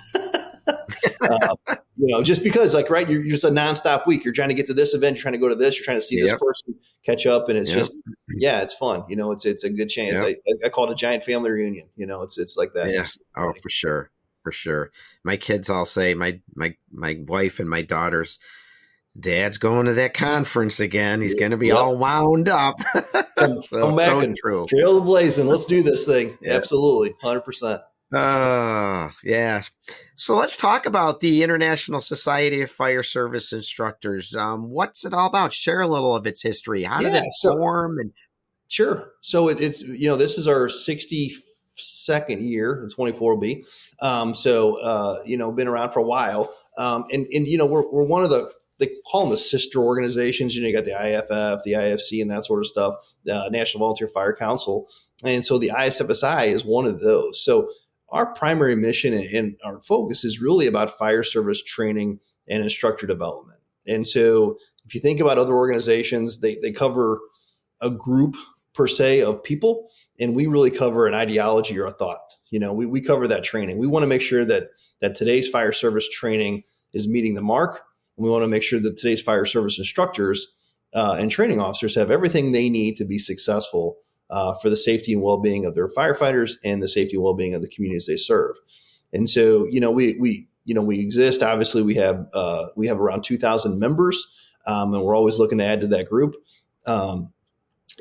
uh, 1.20 1.54
you 1.96 2.14
know, 2.14 2.22
just 2.22 2.42
because, 2.42 2.74
like, 2.74 2.90
right, 2.90 3.08
you're, 3.08 3.22
you're, 3.22 3.32
just 3.32 3.44
a 3.44 3.50
nonstop 3.50 4.06
week. 4.06 4.24
You're 4.24 4.34
trying 4.34 4.48
to 4.48 4.54
get 4.54 4.66
to 4.66 4.74
this 4.74 4.94
event, 4.94 5.16
you're 5.16 5.22
trying 5.22 5.32
to 5.32 5.38
go 5.38 5.48
to 5.48 5.54
this, 5.54 5.78
you're 5.78 5.84
trying 5.84 5.98
to 5.98 6.02
see 6.02 6.18
yep. 6.18 6.26
this 6.26 6.38
person, 6.38 6.74
catch 7.04 7.26
up, 7.26 7.48
and 7.48 7.58
it's 7.58 7.70
yep. 7.70 7.78
just, 7.78 7.96
yeah, 8.36 8.60
it's 8.60 8.74
fun. 8.74 9.04
You 9.08 9.16
know, 9.16 9.32
it's 9.32 9.46
it's 9.46 9.64
a 9.64 9.70
good 9.70 9.88
chance. 9.88 10.14
Yep. 10.14 10.36
I, 10.62 10.66
I, 10.66 10.68
call 10.68 10.86
it 10.86 10.92
a 10.92 10.94
giant 10.94 11.24
family 11.24 11.50
reunion. 11.50 11.88
You 11.96 12.06
know, 12.06 12.22
it's 12.22 12.38
it's 12.38 12.56
like 12.56 12.72
that. 12.74 12.90
Yeah. 12.90 13.06
Oh, 13.36 13.52
for 13.62 13.70
sure, 13.70 14.10
for 14.42 14.52
sure. 14.52 14.90
My 15.24 15.36
kids 15.36 15.70
all 15.70 15.86
say 15.86 16.14
my 16.14 16.40
my 16.54 16.74
my 16.92 17.18
wife 17.26 17.60
and 17.60 17.68
my 17.68 17.82
daughters 17.82 18.38
Dad's 19.18 19.58
going 19.58 19.86
to 19.86 19.94
that 19.94 20.14
conference 20.14 20.80
again. 20.80 21.20
He's 21.20 21.34
going 21.34 21.50
to 21.50 21.56
be 21.56 21.68
yep. 21.68 21.76
all 21.76 21.98
wound 21.98 22.48
up. 22.48 22.76
Come, 23.36 23.62
so, 23.62 23.80
come 23.80 23.96
back 23.96 24.08
so 24.08 24.20
and 24.20 24.36
true. 24.36 24.66
blazing. 24.70 25.46
Let's 25.46 25.64
do 25.64 25.82
this 25.82 26.04
thing. 26.04 26.36
Yep. 26.42 26.56
Absolutely, 26.56 27.14
hundred 27.22 27.40
percent. 27.40 27.80
Uh, 28.12 29.10
yeah. 29.24 29.62
So 30.14 30.36
let's 30.36 30.58
talk 30.58 30.84
about 30.84 31.20
the 31.20 31.42
International 31.42 32.02
Society 32.02 32.60
of 32.60 32.70
Fire 32.70 33.02
Service 33.02 33.52
Instructors. 33.54 34.34
Um, 34.34 34.68
what's 34.68 35.06
it 35.06 35.14
all 35.14 35.26
about? 35.26 35.54
Share 35.54 35.80
a 35.80 35.88
little 35.88 36.14
of 36.14 36.26
its 36.26 36.42
history. 36.42 36.84
How 36.84 37.00
did 37.00 37.14
yeah, 37.14 37.20
it 37.20 37.32
so, 37.38 37.56
form? 37.56 37.98
And 37.98 38.12
sure. 38.68 39.12
So 39.22 39.48
it, 39.48 39.58
it's 39.58 39.80
you 39.80 40.08
know 40.08 40.16
this 40.16 40.36
is 40.36 40.46
our 40.46 40.68
sixty 40.68 41.32
second 41.80 42.42
year. 42.42 42.80
And 42.80 42.90
24 42.90 43.34
will 43.34 43.40
be. 43.40 43.64
Um, 44.00 44.34
so, 44.34 44.76
uh, 44.80 45.18
you 45.24 45.36
know, 45.36 45.50
been 45.52 45.68
around 45.68 45.92
for 45.92 46.00
a 46.00 46.04
while. 46.04 46.52
Um, 46.78 47.04
and, 47.10 47.26
and, 47.32 47.46
you 47.46 47.58
know, 47.58 47.66
we're, 47.66 47.88
we're 47.90 48.04
one 48.04 48.24
of 48.24 48.30
the, 48.30 48.52
they 48.80 48.90
call 49.06 49.20
them 49.20 49.30
the 49.30 49.36
sister 49.36 49.78
organizations. 49.78 50.56
You 50.56 50.62
know, 50.62 50.68
you 50.68 50.74
got 50.74 50.86
the 50.86 50.92
IFF, 50.92 51.62
the 51.64 51.72
IFC, 51.72 52.20
and 52.20 52.30
that 52.30 52.44
sort 52.44 52.60
of 52.60 52.66
stuff, 52.66 52.94
the 53.24 53.48
National 53.50 53.80
Volunteer 53.80 54.08
Fire 54.08 54.34
Council. 54.34 54.88
And 55.22 55.44
so 55.44 55.58
the 55.58 55.68
ISFSI 55.68 56.46
is 56.46 56.64
one 56.64 56.86
of 56.86 57.00
those. 57.02 57.44
So 57.44 57.70
our 58.08 58.26
primary 58.34 58.74
mission 58.74 59.14
and 59.14 59.56
our 59.64 59.80
focus 59.82 60.24
is 60.24 60.40
really 60.40 60.66
about 60.66 60.98
fire 60.98 61.22
service 61.22 61.62
training 61.62 62.18
and 62.48 62.62
instructor 62.62 63.06
development. 63.06 63.60
And 63.86 64.06
so 64.06 64.56
if 64.86 64.94
you 64.94 65.00
think 65.00 65.20
about 65.20 65.38
other 65.38 65.54
organizations, 65.54 66.40
they, 66.40 66.56
they 66.56 66.72
cover 66.72 67.20
a 67.80 67.90
group 67.90 68.34
per 68.74 68.86
se 68.86 69.22
of 69.22 69.44
people, 69.44 69.88
and 70.18 70.34
we 70.34 70.46
really 70.46 70.70
cover 70.70 71.06
an 71.06 71.14
ideology 71.14 71.78
or 71.78 71.86
a 71.86 71.92
thought. 71.92 72.18
You 72.50 72.58
know, 72.58 72.72
we, 72.72 72.86
we 72.86 73.00
cover 73.00 73.28
that 73.28 73.44
training. 73.44 73.78
We 73.78 73.86
want 73.86 74.02
to 74.02 74.08
make 74.08 74.22
sure 74.22 74.44
that 74.44 74.70
that 75.00 75.14
today's 75.14 75.48
fire 75.48 75.72
service 75.72 76.08
training 76.08 76.64
is 76.92 77.08
meeting 77.08 77.34
the 77.34 77.42
mark. 77.42 77.82
We 78.20 78.28
want 78.28 78.42
to 78.42 78.48
make 78.48 78.62
sure 78.62 78.78
that 78.80 78.98
today's 78.98 79.22
fire 79.22 79.46
service 79.46 79.78
instructors 79.78 80.54
uh, 80.94 81.16
and 81.18 81.30
training 81.30 81.58
officers 81.58 81.94
have 81.94 82.10
everything 82.10 82.52
they 82.52 82.68
need 82.68 82.96
to 82.96 83.06
be 83.06 83.18
successful 83.18 83.96
uh, 84.28 84.52
for 84.60 84.68
the 84.68 84.76
safety 84.76 85.14
and 85.14 85.22
well-being 85.22 85.64
of 85.64 85.74
their 85.74 85.88
firefighters 85.88 86.52
and 86.62 86.82
the 86.82 86.88
safety 86.88 87.16
and 87.16 87.24
well-being 87.24 87.54
of 87.54 87.62
the 87.62 87.68
communities 87.68 88.06
they 88.06 88.16
serve. 88.16 88.56
And 89.12 89.28
so, 89.28 89.66
you 89.70 89.80
know, 89.80 89.90
we 89.90 90.18
we 90.20 90.48
you 90.66 90.74
know 90.74 90.82
we 90.82 91.00
exist. 91.00 91.42
Obviously, 91.42 91.82
we 91.82 91.94
have 91.94 92.26
uh, 92.34 92.66
we 92.76 92.86
have 92.88 93.00
around 93.00 93.24
two 93.24 93.38
thousand 93.38 93.78
members, 93.78 94.26
um, 94.66 94.92
and 94.92 95.02
we're 95.02 95.16
always 95.16 95.38
looking 95.38 95.58
to 95.58 95.64
add 95.64 95.80
to 95.80 95.86
that 95.88 96.10
group. 96.10 96.34
Um, 96.86 97.32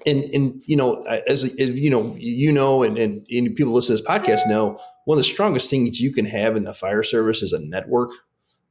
and 0.06 0.26
and 0.34 0.62
you 0.66 0.76
know, 0.76 1.02
as, 1.28 1.46
as 1.46 1.72
you 1.80 1.90
know, 1.90 2.16
you 2.20 2.52
know, 2.52 2.84
and, 2.84 2.98
and, 2.98 3.26
and 3.32 3.56
people 3.56 3.74
listen 3.74 3.96
to 3.96 4.04
this 4.04 4.10
podcast 4.12 4.50
know 4.50 4.80
one 5.06 5.18
of 5.18 5.20
the 5.20 5.24
strongest 5.24 5.70
things 5.70 6.00
you 6.00 6.12
can 6.12 6.26
have 6.26 6.56
in 6.56 6.64
the 6.64 6.74
fire 6.74 7.04
service 7.04 7.42
is 7.42 7.54
a 7.54 7.60
network 7.60 8.12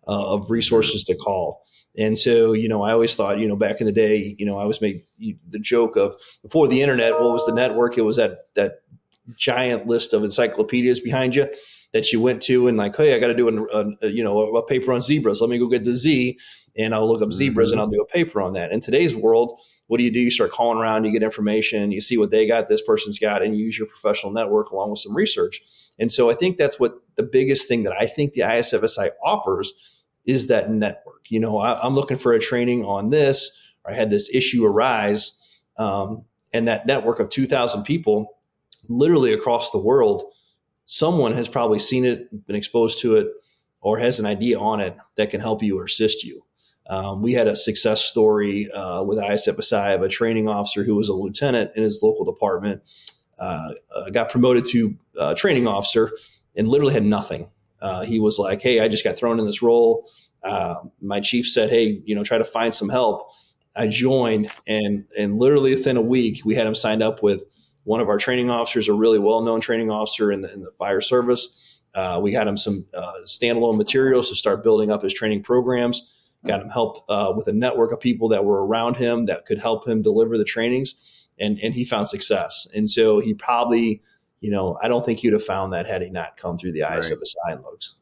uh, 0.09 0.35
of 0.35 0.51
resources 0.51 1.05
to 1.05 1.15
call. 1.15 1.63
And 1.97 2.17
so, 2.17 2.53
you 2.53 2.69
know, 2.69 2.83
I 2.83 2.93
always 2.93 3.15
thought, 3.17 3.39
you 3.39 3.49
know, 3.49 3.57
back 3.57 3.81
in 3.81 3.87
the 3.87 3.93
day, 3.93 4.35
you 4.39 4.47
know, 4.47 4.57
I 4.57 4.63
always 4.63 4.81
made 4.81 5.03
the 5.19 5.59
joke 5.59 5.97
of 5.97 6.15
before 6.43 6.69
the 6.69 6.81
internet, 6.81 7.15
what 7.15 7.33
was 7.33 7.47
the 7.47 7.55
network? 7.55 7.99
It 7.99 8.03
was 8.03 8.17
that 8.17 8.47
that 8.55 8.83
giant 9.37 9.87
list 9.87 10.15
of 10.15 10.25
encyclopedias 10.25 11.01
behind 11.01 11.35
you 11.35 11.49
that 11.93 12.13
you 12.13 12.21
went 12.21 12.43
to 12.43 12.69
and 12.69 12.77
like, 12.77 12.97
hey, 12.97 13.15
I 13.15 13.19
got 13.19 13.29
to 13.29 13.35
do 13.35 13.49
a, 13.49 14.07
a, 14.07 14.09
you 14.09 14.23
know 14.23 14.57
a 14.57 14.67
paper 14.67 14.93
on 14.93 15.01
zebras. 15.01 15.41
Let 15.41 15.51
me 15.51 15.59
go 15.59 15.67
get 15.67 15.85
the 15.85 15.97
Z, 15.97 16.39
and 16.77 16.95
I'll 16.95 17.09
look 17.09 17.23
up 17.23 17.33
zebras 17.33 17.71
mm-hmm. 17.71 17.75
and 17.75 17.81
I'll 17.81 17.91
do 17.91 18.01
a 18.01 18.07
paper 18.07 18.41
on 18.41 18.53
that. 18.55 18.73
In 18.73 18.81
today's 18.81 19.17
world, 19.17 19.61
what 19.89 19.99
do 19.99 20.05
you 20.05 20.13
do? 20.13 20.21
You 20.21 20.31
start 20.31 20.53
calling 20.53 20.79
around, 20.79 21.05
you 21.05 21.13
get 21.13 21.23
information, 21.23 21.91
you 21.91 22.01
see 22.01 22.19
what 22.19 22.31
they 22.31 22.47
got, 22.47 22.69
this 22.69 22.83
person's 22.83 23.19
got, 23.19 23.43
and 23.43 23.57
you 23.57 23.65
use 23.65 23.79
your 23.79 23.89
professional 23.89 24.33
network 24.33 24.71
along 24.71 24.91
with 24.91 25.01
some 25.01 25.17
research. 25.17 25.61
And 25.99 26.13
so 26.13 26.31
I 26.31 26.35
think 26.35 26.59
that's 26.59 26.79
what 26.79 26.95
the 27.17 27.23
biggest 27.23 27.69
thing 27.69 27.83
that 27.85 27.95
I 27.99 28.07
think 28.07 28.35
the 28.35 28.43
ISFSI 28.43 29.11
offers 29.25 29.98
is 30.29 30.47
that 30.49 30.71
network. 30.71 31.31
You 31.31 31.41
know, 31.41 31.59
I, 31.59 31.85
am 31.85 31.95
looking 31.95 32.19
for 32.19 32.35
a 32.35 32.39
training 32.39 32.85
on 32.85 33.11
this, 33.11 33.51
I 33.85 33.95
had 33.95 34.11
this 34.11 34.33
issue 34.33 34.65
arise, 34.65 35.37
um, 35.79 36.25
and 36.53 36.69
that 36.69 36.87
network 36.87 37.19
of 37.19 37.31
2,000 37.31 37.83
people, 37.83 38.37
literally 38.89 39.33
across 39.33 39.71
the 39.71 39.79
world, 39.79 40.23
someone 40.85 41.33
has 41.33 41.49
probably 41.49 41.79
seen 41.79 42.05
it, 42.05 42.47
been 42.47 42.57
exposed 42.57 43.01
to 43.01 43.17
it, 43.17 43.29
or 43.81 43.99
has 43.99 44.21
an 44.21 44.27
idea 44.27 44.59
on 44.59 44.81
it 44.81 44.97
that 45.17 45.31
can 45.31 45.41
help 45.41 45.63
you 45.63 45.79
or 45.79 45.85
assist 45.85 46.23
you. 46.25 46.45
Um, 46.91 47.23
we 47.23 47.33
had 47.33 47.49
a 47.49 47.57
success 47.57 48.03
story 48.03 48.71
uh, 48.73 49.03
with 49.03 49.19
ISFSI 49.19 49.95
of 49.95 50.03
a 50.03 50.09
training 50.09 50.49
officer 50.49 50.85
who 50.85 50.95
was 50.95 51.09
a 51.09 51.15
lieutenant 51.15 51.71
in 51.75 51.83
his 51.83 52.03
local 52.03 52.25
department, 52.25 52.83
uh, 53.39 53.71
uh, 53.95 54.11
got 54.11 54.31
promoted 54.31 54.67
to 54.67 54.95
uh, 55.19 55.35
training 55.35 55.67
officer, 55.67 56.13
and 56.57 56.69
literally 56.69 56.93
had 56.93 57.05
nothing 57.05 57.49
uh, 57.81 58.05
he 58.05 58.21
was 58.21 58.39
like, 58.39 58.61
"Hey, 58.61 58.81
I 58.81 58.89
just 58.89 59.05
got 59.05 59.17
thrown 59.17 59.39
in 59.39 59.47
this 59.47 59.63
role. 59.63 60.11
Uh, 60.43 60.77
my 61.01 61.21
chief 61.21 61.49
said, 61.49 61.69
hey, 61.71 62.01
you 62.05 62.15
know, 62.15 62.25
try 62.25 62.39
to 62.39 62.45
find 62.45 62.75
some 62.75 62.89
help." 62.89 63.31
I 63.77 63.87
joined, 63.87 64.51
and 64.67 65.05
and 65.17 65.39
literally 65.39 65.75
within 65.75 65.97
a 65.97 66.03
week, 66.03 66.45
we 66.45 66.55
had 66.55 66.67
him 66.67 66.75
signed 66.75 67.03
up 67.03 67.23
with 67.23 67.45
one 67.85 68.01
of 68.01 68.09
our 68.09 68.19
training 68.19 68.51
officers, 68.51 68.89
a 68.89 68.93
really 68.93 69.19
well-known 69.19 69.61
training 69.61 69.91
officer 69.91 70.31
in 70.31 70.43
the, 70.43 70.53
in 70.53 70.63
the 70.63 70.71
fire 70.73 71.01
service. 71.01 71.81
Uh, 71.95 72.21
we 72.23 72.31
got 72.31 72.47
him 72.47 72.57
some 72.57 72.85
uh, 72.93 73.13
standalone 73.25 73.79
materials 73.79 74.29
to 74.29 74.37
start 74.37 74.63
building 74.63 74.91
up 74.91 75.03
his 75.03 75.15
training 75.15 75.43
programs. 75.43 76.13
Got 76.47 76.61
him 76.61 76.69
help 76.69 77.05
uh, 77.09 77.33
with 77.35 77.49
a 77.49 77.53
network 77.53 77.91
of 77.91 77.99
people 77.99 78.29
that 78.29 78.45
were 78.45 78.67
around 78.67 78.97
him 78.97 79.27
that 79.27 79.47
could 79.47 79.59
help 79.59 79.89
him 79.89 80.03
deliver 80.03 80.37
the 80.37 80.45
trainings, 80.45 81.29
and 81.39 81.59
and 81.61 81.75
he 81.75 81.85
found 81.85 82.09
success. 82.09 82.67
And 82.75 82.91
so 82.91 83.21
he 83.21 83.35
probably 83.35 84.03
you 84.41 84.51
know, 84.51 84.79
I 84.83 84.89
don't 84.89 85.05
think 85.05 85.23
you'd 85.23 85.33
have 85.33 85.45
found 85.45 85.73
that 85.73 85.87
had 85.87 86.03
he 86.03 86.11
not 86.11 86.37
come 86.37 86.59
through 86.59 86.73
the 86.73 86.85
eyes 86.85 87.11
right. 87.11 87.13
of 87.13 87.23
a 87.23 87.27
sign 87.27 87.63
loads. 87.63 87.97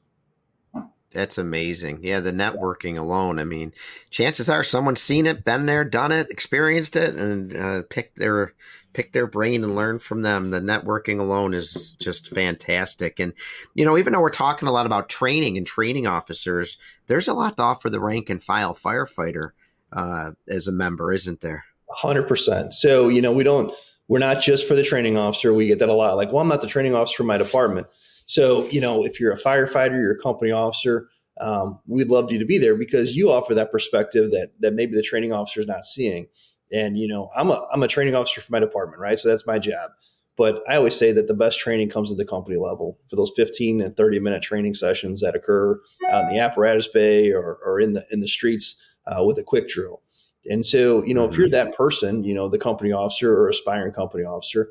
That's 1.13 1.39
amazing. 1.39 2.01
Yeah, 2.03 2.21
the 2.21 2.33
networking 2.33 2.99
alone. 2.99 3.39
I 3.39 3.45
mean, 3.45 3.73
chances 4.11 4.51
are 4.51 4.63
someone's 4.63 5.01
seen 5.01 5.27
it, 5.27 5.47
been 5.47 5.65
there, 5.65 5.83
done 5.83 6.13
it, 6.13 6.29
experienced 6.31 6.95
it, 6.95 7.15
and 7.15 7.57
uh, 7.57 7.83
picked 7.89 8.19
their 8.19 8.53
pick 8.93 9.13
their 9.13 9.27
brain 9.27 9.65
and 9.65 9.75
learn 9.75 9.99
from 9.99 10.23
them. 10.23 10.51
The 10.51 10.61
networking 10.61 11.19
alone 11.19 11.55
is 11.55 11.93
just 11.93 12.29
fantastic. 12.29 13.19
And 13.19 13.33
you 13.75 13.85
know, 13.85 13.97
even 13.97 14.13
though 14.13 14.21
we're 14.21 14.31
talking 14.31 14.69
a 14.69 14.73
lot 14.73 14.85
about 14.85 15.09
training 15.09 15.57
and 15.57 15.67
training 15.67 16.07
officers, 16.07 16.77
there's 17.07 17.29
a 17.29 17.35
lot 17.35 17.57
to 17.57 17.63
offer 17.63 17.89
the 17.89 18.01
rank 18.01 18.29
and 18.29 18.43
file 18.43 18.75
firefighter 18.75 19.51
uh, 19.93 20.33
as 20.49 20.67
a 20.67 20.73
member, 20.73 21.13
isn't 21.13 21.41
there? 21.41 21.65
Hundred 21.89 22.25
percent. 22.25 22.75
So 22.75 23.09
you 23.09 23.23
know, 23.23 23.33
we 23.33 23.45
don't 23.45 23.73
we're 24.09 24.19
not 24.19 24.41
just 24.41 24.67
for 24.67 24.75
the 24.75 24.83
training 24.83 25.17
officer. 25.17 25.53
We 25.53 25.67
get 25.67 25.79
that 25.81 25.89
a 25.89 25.95
lot. 25.95 26.17
Like, 26.17 26.33
well, 26.33 26.43
I'm 26.43 26.49
not 26.49 26.61
the 26.61 26.67
training 26.67 26.95
officer 26.95 27.19
for 27.19 27.25
my 27.25 27.39
department. 27.39 27.87
So, 28.27 28.67
you 28.69 28.81
know, 28.81 29.05
if 29.05 29.21
you're 29.21 29.33
a 29.33 29.39
firefighter, 29.39 29.93
you're 29.93 30.13
a 30.13 30.23
company 30.23 30.51
officer, 30.51 31.09
um, 31.41 31.81
we'd 31.87 32.09
love 32.09 32.33
you 32.33 32.39
to 32.39 32.45
be 32.45 32.59
there 32.59 32.77
because 32.77 33.15
you 33.15 33.31
offer 33.31 33.55
that 33.55 33.71
perspective 33.71 34.31
that 34.31 34.53
that 34.61 34.75
maybe 34.75 34.97
the 34.97 35.03
training 35.03 35.33
officer 35.33 35.61
is 35.61 35.67
not 35.67 35.85
seeing. 35.85 36.29
And 36.73 36.99
you 36.99 37.07
know, 37.07 37.31
I'm 37.37 37.51
a 37.51 37.67
I'm 37.73 37.83
a 37.83 37.89
training 37.89 38.15
officer 38.15 38.41
for 38.41 38.53
my 38.53 38.61
department, 38.61 39.01
right? 39.01 39.19
So 39.19 39.29
that's 39.29 39.47
my 39.47 39.59
job. 39.59 39.91
But 40.37 40.63
I 40.69 40.77
always 40.77 40.95
say 40.95 41.13
that 41.13 41.29
the 41.29 41.35
best 41.35 41.59
training 41.59 41.89
comes 41.89 42.13
at 42.13 42.19
the 42.19 42.25
company 42.25 42.59
level 42.59 42.99
for 43.09 43.17
those 43.17 43.33
15 43.37 43.81
and 43.81 43.97
30 43.97 44.21
minute 44.21 44.43
training 44.43 44.75
sessions 44.75 45.21
that 45.23 45.35
occur 45.35 45.81
out 46.11 46.25
in 46.25 46.35
the 46.35 46.41
apparatus 46.41 46.89
bay 46.89 47.33
or, 47.33 47.59
or 47.65 47.81
in 47.81 47.95
the 47.95 48.05
in 48.11 48.21
the 48.21 48.29
streets 48.29 48.83
uh, 49.07 49.25
with 49.25 49.39
a 49.39 49.43
quick 49.43 49.69
drill. 49.69 50.03
And 50.51 50.65
so, 50.65 51.05
you 51.05 51.15
know, 51.15 51.25
if 51.25 51.37
you're 51.37 51.47
mm-hmm. 51.47 51.69
that 51.69 51.77
person, 51.77 52.25
you 52.25 52.35
know, 52.35 52.49
the 52.49 52.59
company 52.59 52.93
officer 52.93 53.37
or 53.37 53.49
aspiring 53.49 53.93
company 53.93 54.25
officer, 54.25 54.69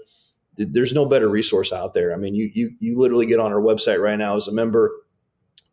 th- 0.57 0.69
there's 0.71 0.93
no 0.93 1.05
better 1.05 1.29
resource 1.29 1.71
out 1.73 1.93
there. 1.93 2.13
I 2.13 2.17
mean, 2.17 2.35
you 2.35 2.49
you 2.53 2.71
you 2.79 2.97
literally 2.97 3.25
get 3.25 3.39
on 3.39 3.51
our 3.51 3.61
website 3.61 4.01
right 4.01 4.17
now 4.17 4.35
as 4.35 4.47
a 4.47 4.53
member, 4.53 4.91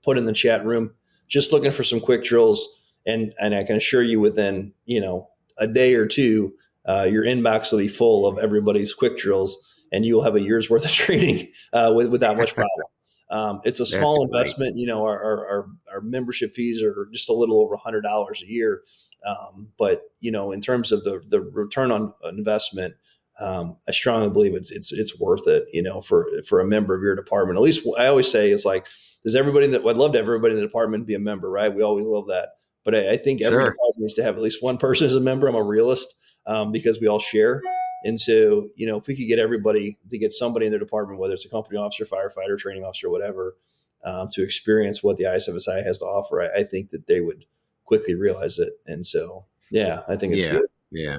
put 0.04 0.18
in 0.18 0.24
the 0.24 0.32
chat 0.32 0.64
room, 0.64 0.92
just 1.28 1.52
looking 1.52 1.70
for 1.70 1.84
some 1.84 2.00
quick 2.00 2.24
drills, 2.24 2.66
and 3.06 3.32
and 3.40 3.54
I 3.54 3.64
can 3.64 3.76
assure 3.76 4.02
you, 4.02 4.20
within 4.20 4.72
you 4.84 5.00
know 5.00 5.28
a 5.58 5.66
day 5.66 5.94
or 5.94 6.06
two, 6.06 6.54
uh, 6.86 7.06
your 7.10 7.24
inbox 7.24 7.72
will 7.72 7.78
be 7.78 7.88
full 7.88 8.26
of 8.26 8.38
everybody's 8.38 8.94
quick 8.94 9.18
drills, 9.18 9.58
and 9.92 10.04
you'll 10.04 10.24
have 10.24 10.36
a 10.36 10.40
year's 10.40 10.68
worth 10.68 10.84
of 10.84 10.90
training 10.92 11.50
uh, 11.72 11.92
with, 11.94 12.08
without 12.08 12.36
much 12.36 12.54
problem. 12.54 12.86
Um, 13.30 13.62
it's 13.64 13.80
a 13.80 13.86
small 13.86 14.26
That's 14.26 14.34
investment. 14.34 14.74
Great. 14.74 14.80
You 14.82 14.86
know, 14.88 15.04
our, 15.06 15.24
our, 15.24 15.66
our 15.90 16.00
membership 16.02 16.50
fees 16.50 16.82
are 16.82 17.08
just 17.14 17.30
a 17.30 17.32
little 17.32 17.62
over 17.62 17.76
hundred 17.76 18.02
dollars 18.02 18.42
a 18.42 18.46
year. 18.46 18.82
Um, 19.26 19.68
but 19.78 20.02
you 20.20 20.30
know, 20.30 20.52
in 20.52 20.61
terms 20.61 20.92
of 20.92 21.04
the 21.04 21.22
the 21.28 21.40
return 21.40 21.92
on 21.92 22.12
investment, 22.24 22.94
um, 23.40 23.76
I 23.88 23.92
strongly 23.92 24.30
believe 24.30 24.54
it's 24.54 24.70
it's 24.70 24.92
it's 24.92 25.18
worth 25.18 25.46
it. 25.46 25.64
You 25.72 25.82
know, 25.82 26.00
for 26.00 26.26
for 26.48 26.61
a 26.61 26.66
member 26.66 26.94
of 26.94 27.02
your 27.02 27.14
department. 27.14 27.58
At 27.58 27.62
least 27.62 27.87
I 27.98 28.06
always 28.06 28.30
say 28.30 28.50
it's 28.50 28.64
like, 28.64 28.87
does 29.24 29.35
everybody 29.35 29.66
that 29.68 29.87
I'd 29.87 29.96
love 29.96 30.12
to 30.12 30.18
everybody 30.18 30.54
in 30.54 30.61
the 30.61 30.66
department 30.66 31.06
be 31.06 31.14
a 31.14 31.20
member, 31.20 31.50
right? 31.50 31.74
We 31.74 31.82
always 31.82 32.06
love 32.06 32.28
that. 32.28 32.50
But 32.85 32.94
I, 32.94 33.12
I 33.12 33.16
think 33.16 33.42
every 33.42 33.62
sure. 33.62 33.70
department 33.70 33.98
needs 33.98 34.14
to 34.14 34.22
have 34.22 34.37
at 34.37 34.42
least 34.42 34.62
one 34.62 34.76
person 34.76 35.06
as 35.06 35.14
a 35.14 35.20
member. 35.20 35.46
I'm 35.46 35.54
a 35.54 35.62
realist 35.62 36.14
um, 36.46 36.72
because 36.72 37.00
we 37.00 37.06
all 37.06 37.20
share. 37.20 37.62
And 38.04 38.20
so, 38.20 38.68
you 38.74 38.87
know, 38.87 38.96
if 38.96 39.06
we 39.06 39.16
could 39.16 39.28
get 39.28 39.38
everybody 39.38 39.98
to 40.11 40.18
get 40.18 40.32
somebody 40.32 40.66
in 40.66 40.72
their 40.72 40.80
department, 40.80 41.20
whether 41.20 41.35
it's 41.35 41.46
a 41.46 41.48
company 41.48 41.78
officer, 41.78 42.04
firefighter, 42.04 42.58
training 42.58 42.85
officer, 42.85 43.08
whatever, 43.08 43.56
um, 44.04 44.28
to 44.32 44.42
experience 44.42 45.02
what 45.02 45.16
the 45.16 45.24
ISFSI 45.24 45.85
has 45.85 45.98
to 45.98 46.04
offer, 46.04 46.42
I, 46.42 46.61
I, 46.61 46.64
think 46.64 46.90
that 46.90 47.06
they 47.06 47.20
would 47.20 47.44
quickly 47.92 48.14
realize 48.14 48.59
it. 48.59 48.72
And 48.87 49.05
so, 49.05 49.44
yeah, 49.70 50.00
I 50.09 50.16
think 50.16 50.33
it's 50.33 50.46
yeah, 50.46 50.52
good. 50.52 50.66
Yeah. 50.90 51.18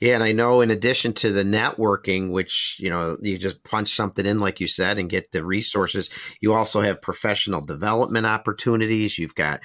Yeah, 0.00 0.14
and 0.14 0.22
I 0.22 0.30
know 0.30 0.60
in 0.60 0.70
addition 0.70 1.12
to 1.14 1.32
the 1.32 1.42
networking, 1.42 2.30
which 2.30 2.76
you 2.78 2.88
know 2.88 3.18
you 3.20 3.36
just 3.36 3.62
punch 3.64 3.94
something 3.94 4.24
in 4.24 4.38
like 4.38 4.60
you 4.60 4.66
said 4.66 4.96
and 4.96 5.10
get 5.10 5.32
the 5.32 5.44
resources, 5.44 6.08
you 6.40 6.54
also 6.54 6.80
have 6.80 7.02
professional 7.02 7.60
development 7.60 8.24
opportunities. 8.24 9.18
You've 9.18 9.34
got 9.34 9.60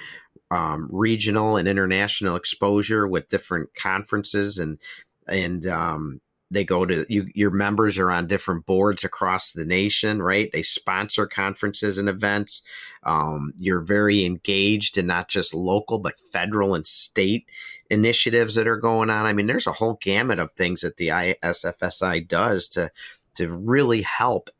um, 0.50 0.88
regional 0.90 1.56
and 1.56 1.66
international 1.66 2.36
exposure 2.36 3.08
with 3.08 3.30
different 3.30 3.74
conferences 3.74 4.58
and 4.58 4.78
and 5.26 5.66
um, 5.66 6.20
they 6.50 6.64
go 6.64 6.86
to 6.86 7.04
you 7.08 7.28
your 7.34 7.50
members 7.50 7.98
are 7.98 8.10
on 8.10 8.26
different 8.26 8.66
boards 8.66 9.04
across 9.04 9.52
the 9.52 9.64
nation 9.64 10.22
right? 10.22 10.50
They 10.52 10.62
sponsor 10.62 11.26
conferences 11.26 11.98
and 11.98 12.08
events. 12.08 12.62
Um, 13.02 13.52
you're 13.58 13.80
very 13.80 14.24
engaged 14.24 14.98
in 14.98 15.06
not 15.06 15.28
just 15.28 15.54
local 15.54 15.98
but 15.98 16.18
federal 16.18 16.74
and 16.74 16.86
state 16.86 17.46
initiatives 17.90 18.54
that 18.54 18.68
are 18.68 18.76
going 18.76 19.10
on. 19.10 19.26
I 19.26 19.32
mean 19.32 19.46
there's 19.46 19.66
a 19.66 19.72
whole 19.72 19.98
gamut 20.00 20.38
of 20.38 20.52
things 20.52 20.80
that 20.82 20.96
the 20.96 21.08
isfsi 21.08 22.26
does 22.26 22.68
to 22.68 22.90
to 23.34 23.52
really 23.52 24.02
help 24.02 24.50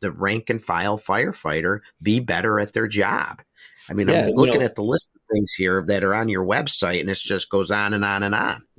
the 0.00 0.12
rank 0.12 0.48
and 0.50 0.62
file 0.62 0.98
firefighter 0.98 1.80
be 2.02 2.20
better 2.20 2.60
at 2.60 2.72
their 2.72 2.86
job. 2.86 3.42
I 3.90 3.94
mean, 3.94 4.08
Yeah, 4.08 4.22
I'm 4.22 4.28
you 4.28 4.34
looking 4.34 4.60
know- 4.60 4.66
at 4.66 4.74
the 4.74 4.82
list 4.82 5.10
of 5.14 5.20
things 5.32 5.52
here 5.52 5.84
that 5.86 6.04
are 6.04 6.14
on 6.14 6.28
your 6.28 6.44
website, 6.44 7.00
and 7.00 7.10
it 7.10 7.16
just 7.16 7.50
goes 7.50 7.70
on 7.70 7.94
and 7.94 8.04
on 8.04 8.22
and 8.22 8.34
on. 8.34 8.62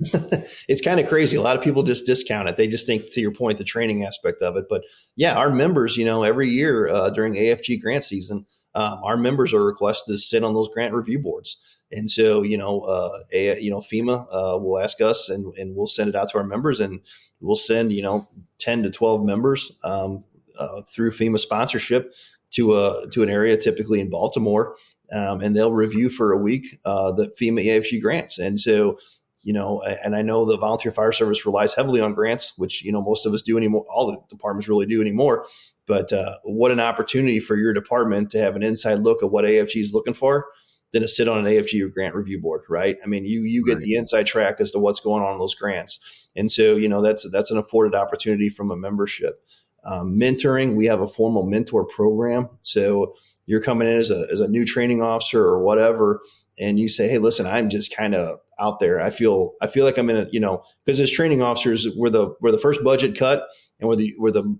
it's 0.68 0.80
kind 0.80 1.00
of 1.00 1.08
crazy. 1.08 1.36
A 1.36 1.42
lot 1.42 1.56
of 1.56 1.62
people 1.62 1.82
just 1.82 2.06
discount 2.06 2.48
it. 2.48 2.56
They 2.56 2.68
just 2.68 2.86
think, 2.86 3.10
to 3.12 3.20
your 3.20 3.32
point, 3.32 3.58
the 3.58 3.64
training 3.64 4.04
aspect 4.04 4.42
of 4.42 4.56
it. 4.56 4.66
But 4.68 4.82
yeah, 5.16 5.36
our 5.36 5.50
members, 5.50 5.96
you 5.96 6.04
know, 6.04 6.22
every 6.22 6.48
year 6.48 6.88
uh, 6.88 7.10
during 7.10 7.34
AFG 7.34 7.80
grant 7.80 8.04
season, 8.04 8.46
um, 8.74 9.00
our 9.02 9.16
members 9.16 9.52
are 9.52 9.64
requested 9.64 10.12
to 10.12 10.18
sit 10.18 10.44
on 10.44 10.54
those 10.54 10.68
grant 10.68 10.94
review 10.94 11.18
boards. 11.18 11.60
And 11.92 12.08
so, 12.08 12.42
you 12.42 12.56
know, 12.56 12.82
uh, 12.82 13.18
a, 13.32 13.60
you 13.60 13.68
know, 13.70 13.80
FEMA 13.80 14.24
uh, 14.30 14.58
will 14.58 14.78
ask 14.78 15.00
us, 15.00 15.28
and, 15.28 15.52
and 15.54 15.74
we'll 15.74 15.88
send 15.88 16.08
it 16.08 16.14
out 16.14 16.28
to 16.30 16.38
our 16.38 16.44
members, 16.44 16.78
and 16.78 17.00
we'll 17.40 17.56
send, 17.56 17.92
you 17.92 18.02
know, 18.02 18.28
ten 18.58 18.84
to 18.84 18.90
twelve 18.90 19.24
members 19.24 19.72
um, 19.82 20.22
uh, 20.56 20.82
through 20.82 21.10
FEMA 21.10 21.40
sponsorship 21.40 22.14
to 22.52 22.76
a 22.76 23.08
to 23.10 23.24
an 23.24 23.28
area, 23.28 23.56
typically 23.56 23.98
in 23.98 24.08
Baltimore, 24.08 24.76
um, 25.12 25.40
and 25.40 25.54
they'll 25.56 25.72
review 25.72 26.08
for 26.08 26.32
a 26.32 26.38
week 26.38 26.66
uh, 26.84 27.12
the 27.12 27.28
FEMA 27.40 27.64
AFG 27.64 28.00
grants. 28.00 28.38
And 28.38 28.58
so, 28.60 28.98
you 29.42 29.52
know, 29.52 29.82
and 29.82 30.14
I 30.14 30.22
know 30.22 30.44
the 30.44 30.58
volunteer 30.58 30.92
fire 30.92 31.12
service 31.12 31.46
relies 31.46 31.74
heavily 31.74 32.00
on 32.00 32.14
grants, 32.14 32.52
which 32.58 32.84
you 32.84 32.92
know 32.92 33.02
most 33.02 33.26
of 33.26 33.32
us 33.32 33.42
do 33.42 33.56
anymore. 33.56 33.86
All 33.88 34.06
the 34.10 34.18
departments 34.28 34.68
really 34.68 34.86
do 34.86 35.00
anymore. 35.00 35.46
But 35.86 36.12
uh, 36.12 36.36
what 36.44 36.70
an 36.70 36.78
opportunity 36.80 37.40
for 37.40 37.56
your 37.56 37.72
department 37.72 38.30
to 38.30 38.38
have 38.38 38.54
an 38.54 38.62
inside 38.62 39.00
look 39.00 39.22
at 39.22 39.30
what 39.30 39.44
AFG 39.44 39.80
is 39.80 39.94
looking 39.94 40.14
for 40.14 40.46
than 40.92 41.02
to 41.02 41.08
sit 41.08 41.28
on 41.28 41.38
an 41.38 41.44
AFG 41.46 41.92
grant 41.92 42.14
review 42.14 42.40
board, 42.40 42.62
right? 42.68 42.96
I 43.02 43.06
mean, 43.06 43.24
you 43.24 43.42
you 43.42 43.64
get 43.64 43.74
Right. 43.74 43.82
the 43.82 43.94
inside 43.94 44.26
track 44.26 44.60
as 44.60 44.72
to 44.72 44.78
what's 44.78 45.00
going 45.00 45.22
on 45.22 45.32
in 45.32 45.38
those 45.38 45.54
grants, 45.54 46.28
and 46.36 46.50
so 46.52 46.76
you 46.76 46.88
know 46.88 47.00
that's 47.00 47.28
that's 47.30 47.50
an 47.50 47.58
afforded 47.58 47.94
opportunity 47.96 48.48
from 48.48 48.70
a 48.70 48.76
membership. 48.76 49.42
Um, 49.84 50.18
mentoring, 50.18 50.76
we 50.76 50.86
have 50.86 51.00
a 51.00 51.08
formal 51.08 51.46
mentor 51.46 51.86
program, 51.86 52.48
so 52.60 53.14
you're 53.50 53.60
coming 53.60 53.88
in 53.88 53.96
as 53.96 54.12
a 54.12 54.28
as 54.30 54.38
a 54.38 54.46
new 54.46 54.64
training 54.64 55.02
officer 55.02 55.44
or 55.44 55.60
whatever, 55.64 56.20
and 56.60 56.78
you 56.78 56.88
say, 56.88 57.08
hey, 57.08 57.18
listen, 57.18 57.46
I'm 57.46 57.68
just 57.68 57.94
kind 57.94 58.14
of 58.14 58.38
out 58.60 58.78
there. 58.78 59.00
I 59.00 59.10
feel 59.10 59.54
I 59.60 59.66
feel 59.66 59.84
like 59.84 59.98
I'm 59.98 60.08
in 60.08 60.18
a 60.18 60.26
you 60.30 60.38
know 60.38 60.62
because 60.84 61.00
as 61.00 61.10
training 61.10 61.42
officers, 61.42 61.88
we're 61.96 62.10
the 62.10 62.32
we're 62.40 62.52
the 62.52 62.58
first 62.58 62.84
budget 62.84 63.18
cut, 63.18 63.48
and 63.80 63.88
we're 63.88 63.96
the 63.96 64.14
we're 64.18 64.30
the 64.30 64.56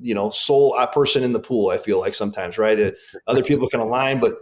you 0.00 0.12
know 0.12 0.30
sole 0.30 0.76
person 0.92 1.22
in 1.22 1.32
the 1.32 1.38
pool. 1.38 1.70
I 1.70 1.78
feel 1.78 2.00
like 2.00 2.16
sometimes, 2.16 2.58
right? 2.58 2.80
Uh, 2.80 2.90
Other 3.28 3.44
people 3.44 3.68
can 3.68 3.78
align, 3.78 4.18
but 4.18 4.34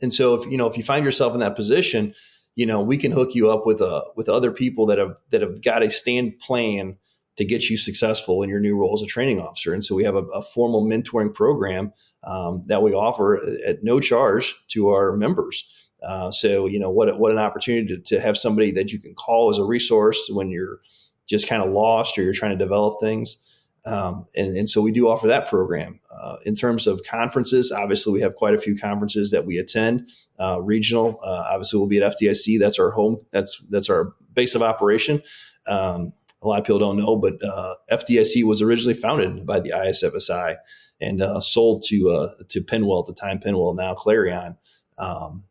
and 0.00 0.14
so 0.14 0.34
if 0.34 0.50
you 0.50 0.56
know 0.56 0.66
if 0.66 0.78
you 0.78 0.82
find 0.82 1.04
yourself 1.04 1.34
in 1.34 1.40
that 1.40 1.56
position, 1.56 2.14
you 2.54 2.64
know 2.64 2.80
we 2.80 2.96
can 2.96 3.12
hook 3.12 3.34
you 3.34 3.50
up 3.50 3.66
with 3.66 3.82
uh 3.82 4.00
with 4.16 4.30
other 4.30 4.50
people 4.50 4.86
that 4.86 4.96
have 4.96 5.18
that 5.28 5.42
have 5.42 5.62
got 5.62 5.82
a 5.82 5.90
stand 5.90 6.38
plan 6.38 6.96
to 7.36 7.44
get 7.44 7.68
you 7.68 7.76
successful 7.76 8.42
in 8.42 8.48
your 8.48 8.60
new 8.60 8.76
role 8.76 8.94
as 8.94 9.02
a 9.02 9.06
training 9.06 9.40
officer. 9.40 9.74
And 9.74 9.84
so 9.84 9.94
we 9.94 10.04
have 10.04 10.16
a, 10.16 10.22
a 10.26 10.42
formal 10.42 10.84
mentoring 10.84 11.34
program 11.34 11.92
um, 12.24 12.64
that 12.66 12.82
we 12.82 12.92
offer 12.92 13.40
at 13.66 13.82
no 13.82 14.00
charge 14.00 14.56
to 14.68 14.88
our 14.88 15.16
members. 15.16 15.68
Uh, 16.02 16.30
so 16.30 16.66
you 16.66 16.78
know 16.78 16.90
what 16.90 17.18
what 17.18 17.32
an 17.32 17.38
opportunity 17.38 17.86
to, 17.86 17.98
to 17.98 18.20
have 18.20 18.36
somebody 18.36 18.70
that 18.70 18.92
you 18.92 18.98
can 18.98 19.14
call 19.14 19.50
as 19.50 19.58
a 19.58 19.64
resource 19.64 20.28
when 20.30 20.50
you're 20.50 20.80
just 21.26 21.48
kind 21.48 21.62
of 21.62 21.70
lost 21.70 22.18
or 22.18 22.22
you're 22.22 22.32
trying 22.32 22.56
to 22.56 22.64
develop 22.64 23.00
things. 23.00 23.38
Um, 23.86 24.26
and, 24.36 24.56
and 24.56 24.68
so 24.68 24.82
we 24.82 24.90
do 24.90 25.08
offer 25.08 25.28
that 25.28 25.48
program. 25.48 26.00
Uh, 26.10 26.36
in 26.44 26.56
terms 26.56 26.86
of 26.88 27.02
conferences, 27.04 27.70
obviously 27.70 28.12
we 28.12 28.20
have 28.20 28.34
quite 28.34 28.54
a 28.54 28.58
few 28.58 28.76
conferences 28.76 29.30
that 29.30 29.46
we 29.46 29.58
attend. 29.58 30.08
Uh, 30.40 30.60
regional, 30.60 31.20
uh, 31.22 31.46
obviously 31.50 31.78
we'll 31.78 31.88
be 31.88 32.02
at 32.02 32.16
FDIC. 32.18 32.58
That's 32.58 32.78
our 32.80 32.90
home. 32.90 33.18
That's 33.30 33.64
that's 33.70 33.88
our 33.88 34.14
base 34.34 34.54
of 34.54 34.62
operation. 34.62 35.22
Um, 35.68 36.12
a 36.42 36.48
lot 36.48 36.60
of 36.60 36.66
people 36.66 36.78
don't 36.78 36.98
know, 36.98 37.16
but 37.16 37.34
uh, 37.42 37.74
FDIC 37.90 38.44
was 38.44 38.62
originally 38.62 38.94
founded 38.94 39.46
by 39.46 39.60
the 39.60 39.70
ISFSI 39.70 40.56
and 41.00 41.22
uh, 41.22 41.40
sold 41.40 41.84
to 41.88 42.10
uh, 42.10 42.28
to 42.48 42.60
PennWell 42.60 43.00
at 43.00 43.06
the 43.06 43.20
time, 43.20 43.38
PennWell 43.38 43.76
now 43.76 43.94
Clarion, 43.94 44.56
um, 44.98 45.44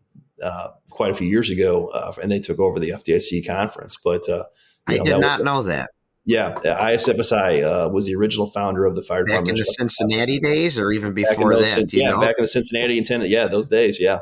uh, 0.43 0.69
quite 0.89 1.11
a 1.11 1.13
few 1.13 1.27
years 1.27 1.49
ago, 1.49 1.87
uh, 1.87 2.13
and 2.21 2.31
they 2.31 2.39
took 2.39 2.59
over 2.59 2.79
the 2.79 2.89
FDIC 2.89 3.45
conference. 3.45 3.97
But 4.03 4.27
uh, 4.29 4.43
you 4.89 4.95
I 4.95 4.97
know, 4.97 5.03
did 5.03 5.19
not 5.19 5.39
was, 5.39 5.45
know 5.45 5.63
that. 5.63 5.89
yeah, 6.25 6.49
the 6.49 6.73
ISFSI 6.73 7.63
uh, 7.63 7.89
was 7.89 8.05
the 8.05 8.15
original 8.15 8.47
founder 8.47 8.85
of 8.85 8.95
the 8.95 9.01
fire 9.01 9.25
Back 9.25 9.47
in 9.47 9.55
the 9.55 9.65
Cincinnati 9.65 10.39
days, 10.39 10.77
or 10.77 10.91
even 10.91 11.13
before 11.13 11.55
that, 11.59 11.91
you 11.93 12.01
yeah, 12.01 12.11
know? 12.11 12.21
back 12.21 12.35
in 12.37 12.43
the 12.43 12.47
Cincinnati 12.47 12.97
and 12.97 13.05
Tennessee, 13.05 13.31
yeah, 13.31 13.47
those 13.47 13.67
days, 13.67 13.99
yeah. 13.99 14.19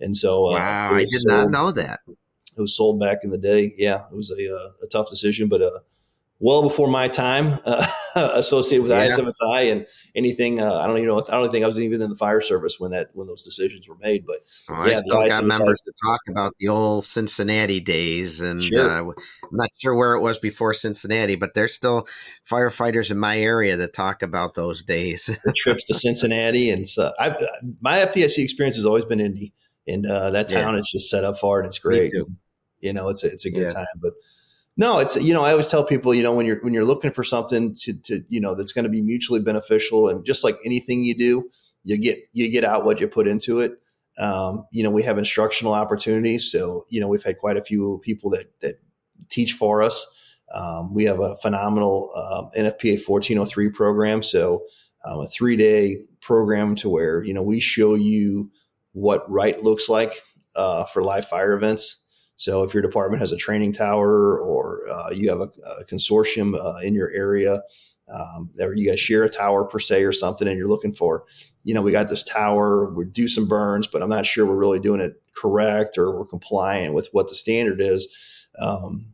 And 0.00 0.16
so, 0.16 0.50
wow, 0.50 0.92
I 0.92 1.00
did 1.00 1.22
not 1.24 1.50
know 1.50 1.70
that. 1.70 2.00
It 2.06 2.60
was 2.60 2.76
sold 2.76 3.00
back 3.00 3.18
in 3.22 3.30
the 3.30 3.38
day. 3.38 3.72
Yeah, 3.76 4.04
it 4.10 4.14
was 4.14 4.30
a, 4.30 4.84
a 4.84 4.88
tough 4.88 5.10
decision, 5.10 5.48
but 5.48 5.62
uh, 5.62 5.80
well 6.40 6.62
before 6.62 6.88
my 6.88 7.08
time 7.08 7.58
uh, 7.64 7.86
associated 8.34 8.82
with 8.82 8.92
Yeah. 8.92 9.06
ISFSI 9.06 9.72
and 9.72 9.86
anything. 10.14 10.60
Uh, 10.60 10.74
I 10.74 10.86
don't 10.86 10.96
even 10.98 11.08
know. 11.08 11.24
I 11.28 11.32
don't 11.32 11.50
think 11.50 11.64
I 11.64 11.66
was 11.66 11.78
even 11.80 12.02
in 12.02 12.10
the 12.10 12.16
fire 12.16 12.40
service 12.40 12.78
when 12.78 12.90
that 12.90 13.10
when 13.14 13.26
those 13.26 13.42
decisions 13.42 13.88
were 13.88 13.96
made. 13.96 14.26
But 14.26 14.40
Well, 14.68 14.80
I 14.82 14.94
still 14.94 15.24
got 15.26 15.44
members 15.44 15.80
to 15.86 15.92
talk 16.04 16.20
about 16.28 16.52
the 16.58 16.68
old 16.68 17.04
Cincinnati 17.04 17.80
days, 17.80 18.40
and 18.40 18.62
Sure. 18.72 18.88
uh, 18.90 19.00
I'm 19.00 19.14
not 19.52 19.70
sure 19.78 19.94
where 19.94 20.14
it 20.14 20.20
was 20.20 20.38
before 20.38 20.74
Cincinnati, 20.74 21.34
but 21.36 21.54
there's 21.54 21.74
still 21.74 22.06
firefighters 22.48 23.10
in 23.10 23.18
my 23.18 23.38
area 23.38 23.76
that 23.76 23.92
talk 23.92 24.22
about 24.22 24.54
those 24.54 24.82
days. 24.82 25.30
trips 25.56 25.84
to 25.86 25.94
Cincinnati 25.94 26.70
and 26.70 26.86
so 26.86 27.12
I've, 27.18 27.36
my 27.80 27.98
FDIC 27.98 28.38
experience 28.42 28.76
has 28.76 28.84
always 28.86 29.04
been 29.04 29.20
Indy, 29.20 29.52
and 29.86 30.04
uh, 30.06 30.30
that 30.30 30.50
Yeah. 30.50 30.62
town 30.62 30.76
is 30.76 30.90
just 30.92 31.08
set 31.10 31.24
up 31.24 31.38
for 31.38 31.62
it. 31.62 31.66
It's 31.66 31.78
great. 31.78 32.12
You 32.80 32.92
know, 32.92 33.08
it's 33.08 33.24
a, 33.24 33.28
it's 33.28 33.46
a 33.46 33.50
good 33.50 33.68
Yeah. 33.68 33.72
time, 33.72 33.86
but 34.02 34.12
no, 34.76 34.98
it's 34.98 35.16
you 35.16 35.32
know 35.32 35.42
I 35.42 35.52
always 35.52 35.68
tell 35.68 35.84
people 35.84 36.14
you 36.14 36.22
know 36.22 36.34
when 36.34 36.46
you're 36.46 36.60
when 36.62 36.74
you're 36.74 36.84
looking 36.84 37.12
for 37.12 37.22
something 37.22 37.74
to 37.82 37.92
to 37.92 38.24
you 38.28 38.40
know 38.40 38.54
that's 38.54 38.72
going 38.72 38.84
to 38.84 38.90
be 38.90 39.02
mutually 39.02 39.40
beneficial 39.40 40.08
and 40.08 40.24
just 40.24 40.42
like 40.42 40.58
anything 40.64 41.04
you 41.04 41.16
do, 41.16 41.48
you 41.84 41.96
get 41.96 42.18
you 42.32 42.50
get 42.50 42.64
out 42.64 42.84
what 42.84 43.00
you 43.00 43.06
put 43.06 43.26
into 43.26 43.60
it. 43.60 43.74
Um, 44.18 44.66
you 44.70 44.82
know, 44.82 44.90
we 44.90 45.02
have 45.02 45.18
instructional 45.18 45.74
opportunities, 45.74 46.50
so 46.50 46.84
you 46.90 47.00
know 47.00 47.08
we've 47.08 47.22
had 47.22 47.38
quite 47.38 47.56
a 47.56 47.62
few 47.62 48.00
people 48.02 48.30
that 48.30 48.50
that 48.60 48.80
teach 49.28 49.52
for 49.52 49.82
us. 49.82 50.06
Um, 50.52 50.92
we 50.92 51.04
have 51.04 51.20
a 51.20 51.36
phenomenal 51.36 52.10
um, 52.14 52.50
NFPA 52.56 53.06
1403 53.06 53.70
program, 53.70 54.22
so 54.22 54.64
um, 55.04 55.20
a 55.20 55.26
three 55.26 55.56
day 55.56 55.98
program 56.20 56.74
to 56.76 56.88
where 56.88 57.22
you 57.22 57.32
know 57.32 57.42
we 57.42 57.60
show 57.60 57.94
you 57.94 58.50
what 58.92 59.28
right 59.30 59.62
looks 59.62 59.88
like 59.88 60.12
uh, 60.56 60.84
for 60.84 61.02
live 61.02 61.28
fire 61.28 61.52
events. 61.52 62.03
So 62.36 62.62
if 62.64 62.74
your 62.74 62.82
department 62.82 63.20
has 63.20 63.32
a 63.32 63.36
training 63.36 63.72
tower 63.72 64.38
or 64.38 64.88
uh, 64.90 65.10
you 65.10 65.28
have 65.30 65.40
a, 65.40 65.50
a 65.80 65.84
consortium 65.84 66.58
uh, 66.58 66.78
in 66.80 66.94
your 66.94 67.10
area, 67.10 67.62
um, 68.12 68.50
or 68.60 68.74
you 68.74 68.88
guys 68.88 69.00
share 69.00 69.24
a 69.24 69.30
tower 69.30 69.64
per 69.64 69.78
se 69.78 70.02
or 70.02 70.12
something, 70.12 70.46
and 70.46 70.58
you're 70.58 70.68
looking 70.68 70.92
for, 70.92 71.24
you 71.62 71.72
know, 71.72 71.80
we 71.80 71.92
got 71.92 72.08
this 72.08 72.22
tower, 72.22 72.92
we 72.92 73.04
do 73.06 73.28
some 73.28 73.48
burns, 73.48 73.86
but 73.86 74.02
I'm 74.02 74.10
not 74.10 74.26
sure 74.26 74.44
we're 74.44 74.56
really 74.56 74.80
doing 74.80 75.00
it 75.00 75.14
correct 75.34 75.96
or 75.96 76.16
we're 76.16 76.26
compliant 76.26 76.94
with 76.94 77.08
what 77.12 77.28
the 77.28 77.34
standard 77.34 77.80
is. 77.80 78.14
Um, 78.58 79.06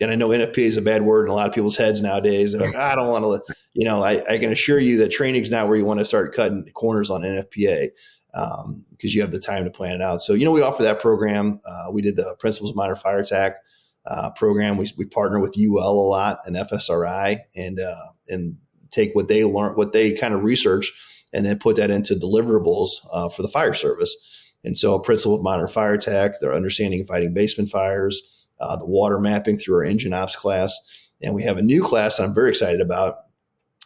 and 0.00 0.10
I 0.10 0.14
know 0.14 0.28
NFPA 0.28 0.58
is 0.58 0.76
a 0.76 0.82
bad 0.82 1.02
word 1.02 1.24
in 1.24 1.30
a 1.30 1.34
lot 1.34 1.48
of 1.48 1.54
people's 1.54 1.76
heads 1.76 2.02
nowadays. 2.02 2.52
They're 2.52 2.66
like, 2.66 2.76
I 2.76 2.94
don't 2.94 3.08
want 3.08 3.24
to, 3.24 3.54
you 3.72 3.86
know, 3.86 4.02
I, 4.02 4.22
I 4.30 4.38
can 4.38 4.52
assure 4.52 4.78
you 4.78 4.98
that 4.98 5.08
training 5.10 5.42
is 5.42 5.50
not 5.50 5.68
where 5.68 5.76
you 5.76 5.84
want 5.84 6.00
to 6.00 6.04
start 6.04 6.34
cutting 6.34 6.70
corners 6.74 7.10
on 7.10 7.22
NFPA 7.22 7.88
because 8.36 8.64
um, 8.66 8.84
you 9.00 9.20
have 9.22 9.32
the 9.32 9.40
time 9.40 9.64
to 9.64 9.70
plan 9.70 9.94
it 9.94 10.02
out. 10.02 10.20
So, 10.20 10.34
you 10.34 10.44
know, 10.44 10.50
we 10.50 10.60
offer 10.60 10.82
that 10.82 11.00
program. 11.00 11.60
Uh, 11.64 11.86
we 11.90 12.02
did 12.02 12.16
the 12.16 12.36
Principles 12.38 12.70
of 12.70 12.76
Modern 12.76 12.96
Fire 12.96 13.18
Attack 13.18 13.56
uh, 14.04 14.30
program. 14.32 14.76
We, 14.76 14.90
we 14.98 15.06
partner 15.06 15.40
with 15.40 15.56
UL 15.58 15.78
a 15.78 16.08
lot 16.08 16.40
and 16.44 16.54
FSRI 16.54 17.38
and, 17.56 17.80
uh, 17.80 18.12
and 18.28 18.56
take 18.90 19.14
what 19.14 19.28
they 19.28 19.44
learn, 19.44 19.74
what 19.74 19.92
they 19.92 20.12
kind 20.12 20.34
of 20.34 20.42
research 20.42 20.92
and 21.32 21.46
then 21.46 21.58
put 21.58 21.76
that 21.76 21.90
into 21.90 22.14
deliverables 22.14 22.90
uh, 23.10 23.28
for 23.28 23.42
the 23.42 23.48
fire 23.48 23.74
service. 23.74 24.14
And 24.64 24.76
so, 24.76 24.98
Principle 24.98 25.36
of 25.36 25.42
Modern 25.42 25.68
Fire 25.68 25.94
Attack, 25.94 26.40
their 26.40 26.54
understanding 26.54 27.00
of 27.00 27.06
fighting 27.06 27.32
basement 27.32 27.70
fires, 27.70 28.20
uh, 28.60 28.76
the 28.76 28.86
water 28.86 29.18
mapping 29.18 29.58
through 29.58 29.76
our 29.76 29.84
engine 29.84 30.12
ops 30.12 30.36
class. 30.36 30.76
And 31.22 31.34
we 31.34 31.42
have 31.44 31.56
a 31.56 31.62
new 31.62 31.82
class 31.82 32.16
that 32.16 32.24
I'm 32.24 32.34
very 32.34 32.50
excited 32.50 32.80
about 32.80 33.18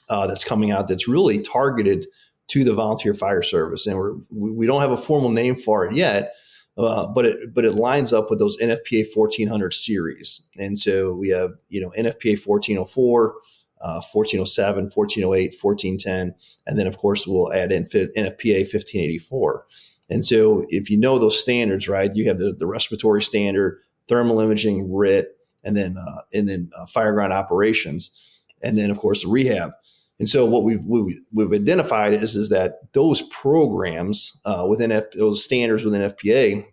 uh, 0.08 0.26
that's 0.26 0.44
coming 0.44 0.70
out 0.70 0.88
that's 0.88 1.06
really 1.06 1.40
targeted 1.40 2.06
to 2.50 2.64
the 2.64 2.74
volunteer 2.74 3.14
fire 3.14 3.42
service. 3.42 3.86
And 3.86 3.96
we're, 3.96 4.14
we, 4.30 4.66
don't 4.66 4.80
have 4.80 4.90
a 4.90 4.96
formal 4.96 5.30
name 5.30 5.56
for 5.56 5.86
it 5.86 5.94
yet, 5.94 6.34
uh, 6.76 7.06
but 7.08 7.24
it 7.26 7.54
but 7.54 7.64
it 7.64 7.72
lines 7.72 8.12
up 8.12 8.30
with 8.30 8.38
those 8.38 8.58
NFPA 8.58 9.06
1400 9.14 9.72
series. 9.72 10.42
And 10.58 10.78
so 10.78 11.14
we 11.14 11.28
have 11.30 11.52
you 11.68 11.80
know 11.80 11.90
NFPA 11.96 12.44
1404. 12.44 13.34
Uh, 13.82 13.96
1407, 14.12 14.90
1408, 14.94 15.54
1410, 15.58 16.34
and 16.66 16.78
then 16.78 16.86
of 16.86 16.98
course 16.98 17.26
we'll 17.26 17.50
add 17.50 17.72
in 17.72 17.84
NFPA 17.84 18.68
1584. 18.68 19.64
And 20.10 20.22
so 20.22 20.66
if 20.68 20.90
you 20.90 20.98
know 20.98 21.18
those 21.18 21.40
standards, 21.40 21.88
right, 21.88 22.14
you 22.14 22.26
have 22.28 22.38
the, 22.38 22.52
the 22.52 22.66
respiratory 22.66 23.22
standard, 23.22 23.80
thermal 24.06 24.40
imaging, 24.40 24.92
RIT, 24.92 25.28
and 25.64 25.76
then 25.76 25.96
uh, 25.96 26.22
and 26.34 26.48
then 26.48 26.70
uh, 26.76 26.86
fireground 26.86 27.32
operations, 27.32 28.10
and 28.62 28.76
then 28.76 28.90
of 28.90 28.98
course 28.98 29.24
rehab. 29.24 29.70
And 30.20 30.28
so 30.28 30.44
what 30.44 30.62
we've 30.62 30.85
we've, 30.85 31.18
we've 31.33 31.52
identified 31.52 32.12
is 32.12 32.37
is 32.37 32.50
that 32.50 32.92
those 32.92 33.22
programs 33.22 34.38
uh, 34.44 34.66
within 34.68 34.92
F, 34.92 35.11
those 35.16 35.42
standards 35.42 35.83
within 35.83 36.02
FPA 36.02 36.64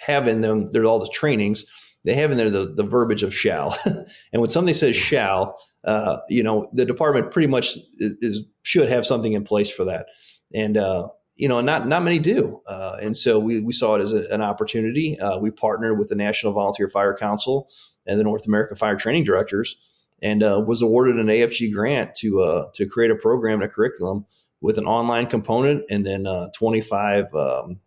have 0.00 0.26
in 0.26 0.40
them 0.40 0.72
there's 0.72 0.86
all 0.86 0.98
the 0.98 1.08
trainings 1.08 1.66
they 2.04 2.14
have 2.14 2.30
in 2.30 2.36
there 2.36 2.50
the, 2.50 2.66
the 2.66 2.84
verbiage 2.84 3.22
of 3.22 3.34
shall, 3.34 3.76
and 3.84 4.40
when 4.40 4.48
something 4.48 4.74
says 4.74 4.96
shall, 4.96 5.58
uh, 5.84 6.18
you 6.28 6.42
know, 6.42 6.68
the 6.72 6.84
department 6.84 7.32
pretty 7.32 7.48
much 7.48 7.76
is, 7.98 8.14
is, 8.20 8.44
should 8.62 8.88
have 8.88 9.04
something 9.04 9.32
in 9.32 9.44
place 9.44 9.70
for 9.70 9.84
that. 9.84 10.06
And 10.54 10.76
uh, 10.76 11.08
you 11.36 11.48
know, 11.48 11.60
not 11.60 11.86
not 11.86 12.02
many 12.02 12.18
do. 12.18 12.62
Uh, 12.66 12.96
and 13.02 13.16
so 13.16 13.38
we 13.38 13.60
we 13.60 13.72
saw 13.72 13.96
it 13.96 14.00
as 14.00 14.12
a, 14.12 14.22
an 14.32 14.40
opportunity. 14.40 15.18
Uh, 15.18 15.38
we 15.38 15.50
partnered 15.50 15.98
with 15.98 16.08
the 16.08 16.14
National 16.14 16.52
Volunteer 16.52 16.88
Fire 16.88 17.14
Council 17.14 17.68
and 18.06 18.18
the 18.18 18.24
North 18.24 18.46
American 18.46 18.76
Fire 18.76 18.96
Training 18.96 19.24
Directors, 19.24 19.76
and 20.22 20.42
uh, 20.42 20.62
was 20.66 20.82
awarded 20.82 21.16
an 21.16 21.26
AFG 21.26 21.72
grant 21.72 22.14
to 22.16 22.40
uh, 22.42 22.66
to 22.74 22.86
create 22.86 23.10
a 23.10 23.16
program 23.16 23.60
and 23.60 23.70
a 23.70 23.72
curriculum 23.72 24.26
with 24.60 24.78
an 24.78 24.86
online 24.86 25.26
component 25.26 25.84
and 25.90 26.04
then 26.04 26.26
25 26.54 27.34
um, 27.34 27.78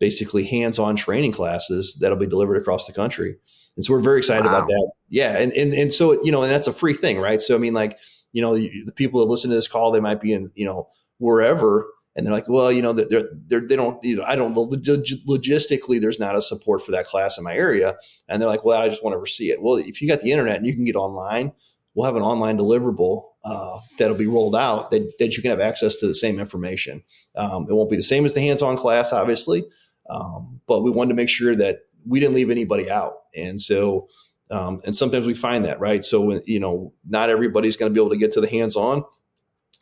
basically 0.00 0.44
hands-on 0.44 0.96
training 0.96 1.30
classes 1.32 1.96
that'll 2.00 2.18
be 2.18 2.26
delivered 2.26 2.56
across 2.56 2.86
the 2.86 2.92
country. 2.92 3.36
And 3.76 3.84
so 3.84 3.92
we're 3.92 4.00
very 4.00 4.18
excited 4.18 4.44
wow. 4.44 4.58
about 4.58 4.68
that. 4.68 4.90
Yeah, 5.08 5.38
and 5.38 5.52
and 5.52 5.72
and 5.72 5.92
so 5.92 6.22
you 6.24 6.32
know, 6.32 6.42
and 6.42 6.50
that's 6.50 6.66
a 6.66 6.72
free 6.72 6.94
thing, 6.94 7.20
right? 7.20 7.40
So 7.40 7.54
I 7.54 7.58
mean, 7.58 7.74
like 7.74 7.98
you 8.32 8.42
know, 8.42 8.56
the, 8.56 8.70
the 8.86 8.92
people 8.92 9.20
that 9.20 9.30
listen 9.30 9.50
to 9.50 9.56
this 9.56 9.68
call, 9.68 9.92
they 9.92 10.00
might 10.00 10.20
be 10.20 10.32
in 10.32 10.50
you 10.54 10.64
know 10.64 10.88
wherever, 11.18 11.86
and 12.16 12.26
they're 12.26 12.34
like, 12.34 12.48
well, 12.48 12.72
you 12.72 12.82
know, 12.82 12.92
they're, 12.92 13.28
they're 13.46 13.60
they 13.60 13.76
don't 13.76 14.02
you 14.04 14.16
know, 14.16 14.24
I 14.24 14.36
don't 14.36 14.54
logistically, 14.54 16.00
there's 16.00 16.20
not 16.20 16.36
a 16.36 16.42
support 16.42 16.82
for 16.82 16.92
that 16.92 17.06
class 17.06 17.38
in 17.38 17.44
my 17.44 17.54
area, 17.54 17.96
and 18.28 18.40
they're 18.40 18.48
like, 18.48 18.64
well, 18.64 18.80
I 18.80 18.88
just 18.88 19.04
want 19.04 19.24
to 19.24 19.32
see 19.32 19.50
it. 19.50 19.62
Well, 19.62 19.76
if 19.76 20.02
you 20.02 20.08
got 20.08 20.20
the 20.20 20.32
internet 20.32 20.56
and 20.56 20.66
you 20.66 20.74
can 20.74 20.84
get 20.84 20.96
online, 20.96 21.52
we'll 21.94 22.06
have 22.06 22.16
an 22.16 22.22
online 22.22 22.58
deliverable 22.58 23.24
uh, 23.44 23.78
that'll 23.98 24.16
be 24.16 24.26
rolled 24.26 24.54
out 24.54 24.90
that, 24.90 25.18
that 25.18 25.36
you 25.36 25.42
can 25.42 25.50
have 25.50 25.60
access 25.60 25.96
to 25.96 26.06
the 26.06 26.14
same 26.14 26.38
information. 26.38 27.02
Um, 27.36 27.66
it 27.68 27.74
won't 27.74 27.90
be 27.90 27.96
the 27.96 28.02
same 28.02 28.24
as 28.24 28.34
the 28.34 28.40
hands-on 28.40 28.76
class, 28.76 29.12
obviously, 29.12 29.64
um, 30.08 30.60
but 30.66 30.82
we 30.82 30.90
wanted 30.90 31.10
to 31.10 31.14
make 31.14 31.28
sure 31.28 31.56
that 31.56 31.80
we 32.06 32.20
didn't 32.20 32.34
leave 32.34 32.50
anybody 32.50 32.90
out. 32.90 33.14
And 33.36 33.60
so, 33.60 34.08
um, 34.50 34.80
and 34.84 34.96
sometimes 34.96 35.26
we 35.26 35.34
find 35.34 35.64
that, 35.64 35.80
right? 35.80 36.04
So, 36.04 36.40
you 36.44 36.58
know, 36.58 36.92
not 37.08 37.30
everybody's 37.30 37.76
going 37.76 37.90
to 37.90 37.94
be 37.94 38.00
able 38.00 38.10
to 38.10 38.16
get 38.18 38.32
to 38.32 38.40
the 38.40 38.48
hands 38.48 38.76
on. 38.76 39.04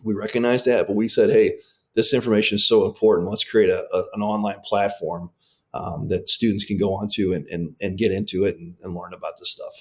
We 0.05 0.15
recognize 0.15 0.65
that, 0.65 0.87
but 0.87 0.97
we 0.97 1.09
said, 1.09 1.31
hey, 1.31 1.57
this 1.99 2.15
information 2.15 2.55
is 2.57 2.67
so 2.67 2.87
important. 2.87 3.29
Let's 3.29 3.43
create 3.43 3.71
a, 3.71 3.85
a, 3.93 4.05
an 4.15 4.23
online 4.23 4.61
platform 4.65 5.31
um, 5.75 6.07
that 6.09 6.31
students 6.31 6.65
can 6.65 6.77
go 6.77 6.95
onto 6.95 7.33
and, 7.33 7.45
and, 7.49 7.75
and 7.81 7.99
get 7.99 8.13
into 8.13 8.45
it 8.45 8.57
and, 8.57 8.77
and 8.83 8.95
learn 8.95 9.13
about 9.13 9.39
this 9.39 9.51
stuff. 9.51 9.73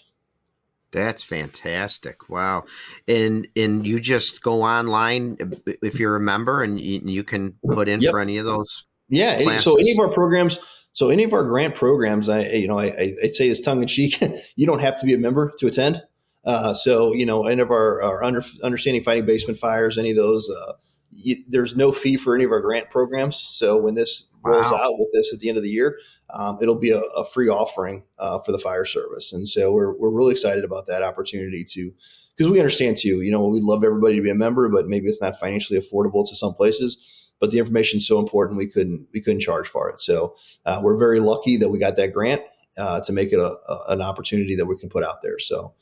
That's 0.92 1.22
fantastic! 1.22 2.30
Wow, 2.30 2.64
and 3.10 3.46
and 3.58 3.86
you 3.86 4.00
just 4.00 4.42
go 4.42 4.64
online 4.64 5.38
if 5.66 6.00
you're 6.00 6.16
a 6.16 6.22
member, 6.22 6.64
and 6.64 6.80
you, 6.80 7.02
you 7.04 7.24
can 7.26 7.56
put 7.68 7.90
in 7.90 8.00
yep. 8.00 8.12
for 8.12 8.22
any 8.22 8.38
of 8.38 8.46
those 8.46 8.86
yeah. 9.10 9.38
Any, 9.40 9.58
so 9.58 9.76
any 9.76 9.92
of 9.92 10.00
our 10.00 10.10
programs, 10.10 10.60
so 10.92 11.10
any 11.10 11.24
of 11.24 11.34
our 11.34 11.44
grant 11.44 11.76
programs, 11.76 12.30
I 12.30 12.44
you 12.48 12.68
know 12.68 12.80
I, 12.80 13.14
I 13.24 13.28
say 13.28 13.50
this 13.50 13.62
tongue 13.62 13.82
in 13.82 13.88
cheek, 13.88 14.22
you 14.56 14.66
don't 14.66 14.80
have 14.80 15.00
to 15.00 15.06
be 15.06 15.14
a 15.14 15.18
member 15.18 15.54
to 15.60 15.68
attend. 15.68 16.02
Uh, 16.46 16.74
so 16.74 17.14
you 17.14 17.26
know 17.26 17.46
any 17.46 17.62
of 17.62 17.72
our, 17.72 18.02
our 18.02 18.24
under, 18.24 18.42
understanding 18.64 19.04
fighting 19.04 19.26
basement 19.26 19.60
fires, 19.60 19.98
any 19.98 20.12
of 20.12 20.16
those, 20.16 20.50
uh, 20.50 20.74
you, 21.18 21.44
there's 21.48 21.76
no 21.76 21.92
fee 21.92 22.16
for 22.16 22.36
any 22.36 22.44
of 22.44 22.52
our 22.52 22.62
grant 22.62 22.90
programs. 22.90 23.38
So 23.38 23.78
when 23.78 23.96
this 23.96 24.28
rolls 24.44 24.72
out 24.72 24.98
with 24.98 25.10
this 25.14 25.34
at 25.34 25.40
the 25.40 25.50
end 25.50 25.58
of 25.58 25.64
the 25.64 25.70
year, 25.70 25.98
um, 26.30 26.58
it'll 26.62 26.76
be 26.76 26.92
a, 26.92 27.00
a 27.00 27.26
free 27.26 27.50
offering 27.50 28.04
uh, 28.20 28.40
for 28.40 28.52
the 28.52 28.60
fire 28.60 28.86
service. 28.86 29.34
And 29.34 29.48
so 29.48 29.72
we're 29.72 29.98
we're 29.98 30.12
really 30.12 30.32
excited 30.32 30.64
about 30.64 30.88
that 30.88 31.04
opportunity 31.04 31.66
to 31.72 31.92
because 32.36 32.52
we 32.52 32.60
understand 32.60 32.98
too. 32.98 33.22
You 33.22 33.32
know, 33.32 33.46
we'd 33.46 33.64
love 33.64 33.84
everybody 33.84 34.16
to 34.16 34.22
be 34.22 34.30
a 34.30 34.36
member, 34.36 34.70
but 34.70 34.88
maybe 34.88 35.08
it's 35.08 35.22
not 35.22 35.40
financially 35.40 35.80
affordable 35.80 36.28
to 36.28 36.36
some 36.36 36.54
places 36.54 37.24
but 37.40 37.52
the 37.52 37.60
information 37.60 37.98
is 37.98 38.08
so 38.08 38.18
important 38.18 38.58
we 38.58 38.68
couldn't 38.68 39.08
we 39.14 39.22
couldn't 39.22 39.42
charge 39.42 39.68
for 39.68 39.90
it. 39.90 40.02
So 40.02 40.36
uh, 40.66 40.80
we're 40.82 40.98
very 40.98 41.20
lucky 41.20 41.56
that 41.58 41.70
we 41.70 41.78
got 41.80 41.96
that 41.98 42.12
grant 42.12 42.42
uh, 42.80 43.02
to 43.02 43.14
make 43.14 43.32
it 43.32 43.40
a, 43.40 43.56
a, 43.70 43.86
an 43.90 44.02
opportunity 44.02 44.56
that 44.56 44.66
we 44.66 44.78
can 44.78 44.90
put 44.90 45.04
out 45.04 45.22
there. 45.22 45.40
So. 45.40 45.74